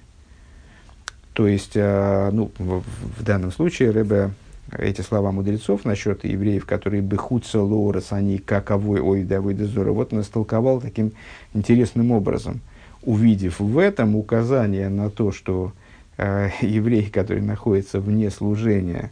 То 1.34 1.46
есть, 1.46 1.72
э, 1.74 2.30
ну, 2.32 2.50
в, 2.58 2.82
данном 3.22 3.52
случае 3.52 3.90
Рэбе 3.90 4.30
эти 4.78 5.00
слова 5.00 5.32
мудрецов 5.32 5.84
насчет 5.84 6.24
евреев, 6.24 6.66
которые 6.66 7.02
бы 7.02 7.18
лоурас, 7.54 8.12
они 8.12 8.38
каковой 8.38 9.00
ой 9.00 9.24
да 9.24 9.40
дозора, 9.40 9.92
вот 9.92 10.12
он 10.12 10.20
истолковал 10.20 10.80
таким 10.80 11.12
интересным 11.54 12.10
образом, 12.10 12.60
увидев 13.02 13.60
в 13.60 13.78
этом 13.78 14.16
указание 14.16 14.88
на 14.88 15.10
то, 15.10 15.32
что 15.32 15.72
э, 16.18 16.50
еврей, 16.60 17.08
который 17.10 17.42
находится 17.42 18.00
вне 18.00 18.30
служения, 18.30 19.10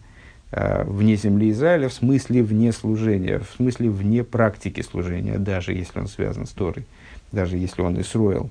э, 0.52 0.84
вне 0.84 1.16
земли 1.16 1.50
Израиля, 1.50 1.88
в 1.88 1.94
смысле 1.94 2.42
вне 2.42 2.72
служения, 2.72 3.38
в 3.38 3.56
смысле 3.56 3.90
вне 3.90 4.24
практики 4.24 4.82
служения, 4.82 5.38
даже 5.38 5.72
если 5.72 6.00
он 6.00 6.06
связан 6.06 6.46
с 6.46 6.50
Торой, 6.50 6.84
даже 7.32 7.56
если 7.56 7.80
он 7.80 8.00
Исроил, 8.00 8.50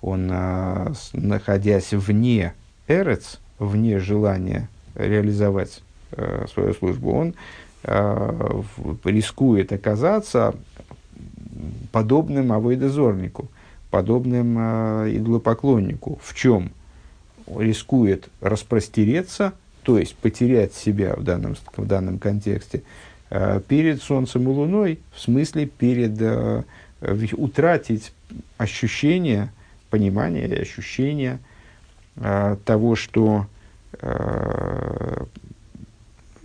он, 0.00 0.28
э, 0.30 0.92
находясь 1.12 1.92
вне 1.92 2.54
Эрец, 2.88 3.38
вне 3.58 3.98
желания 3.98 4.68
реализовать 4.94 5.82
э, 6.12 6.46
свою 6.52 6.74
службу, 6.74 7.12
он 7.12 7.34
э, 7.84 8.62
рискует 9.04 9.72
оказаться 9.72 10.54
подобным 11.92 12.52
авойдозорнику, 12.52 13.48
подобным 13.90 14.56
э, 14.58 15.16
идолопоклоннику. 15.16 16.18
В 16.22 16.34
чем? 16.34 16.70
Рискует 17.46 18.28
распростереться, 18.40 19.52
то 19.82 19.98
есть 19.98 20.14
потерять 20.16 20.74
себя 20.74 21.14
в 21.14 21.22
данном, 21.24 21.56
в 21.76 21.86
данном 21.86 22.18
контексте 22.18 22.82
э, 23.30 23.60
перед 23.68 24.02
Солнцем 24.02 24.44
и 24.44 24.46
Луной, 24.46 24.98
в 25.14 25.20
смысле 25.20 25.66
перед, 25.66 26.20
э, 26.20 26.62
утратить 27.32 28.12
ощущение, 28.56 29.50
понимание 29.90 30.48
и 30.48 30.54
ощущение 30.54 31.38
того, 32.64 32.96
что 32.96 33.46
э, 34.00 35.24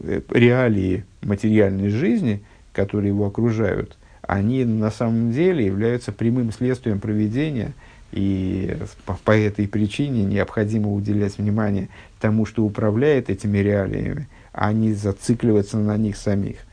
Э, 0.03 0.19
реалии 0.31 1.05
материальной 1.21 1.87
жизни, 1.87 2.43
которые 2.73 3.09
его 3.09 3.25
окружают, 3.25 3.97
они 4.21 4.65
на 4.65 4.91
самом 4.91 5.31
деле 5.31 5.65
являются 5.65 6.11
прямым 6.11 6.51
следствием 6.51 6.99
проведения, 6.99 7.73
и 8.11 8.77
по, 9.05 9.17
по 9.23 9.31
этой 9.31 9.65
причине 9.67 10.25
необходимо 10.25 10.91
уделять 10.91 11.37
внимание 11.37 11.87
тому, 12.19 12.45
что 12.45 12.65
управляет 12.65 13.29
этими 13.29 13.59
реалиями, 13.59 14.27
а 14.51 14.73
не 14.73 14.93
зацикливаться 14.93 15.77
на 15.77 15.95
них 15.97 16.17
самих– 16.17 16.57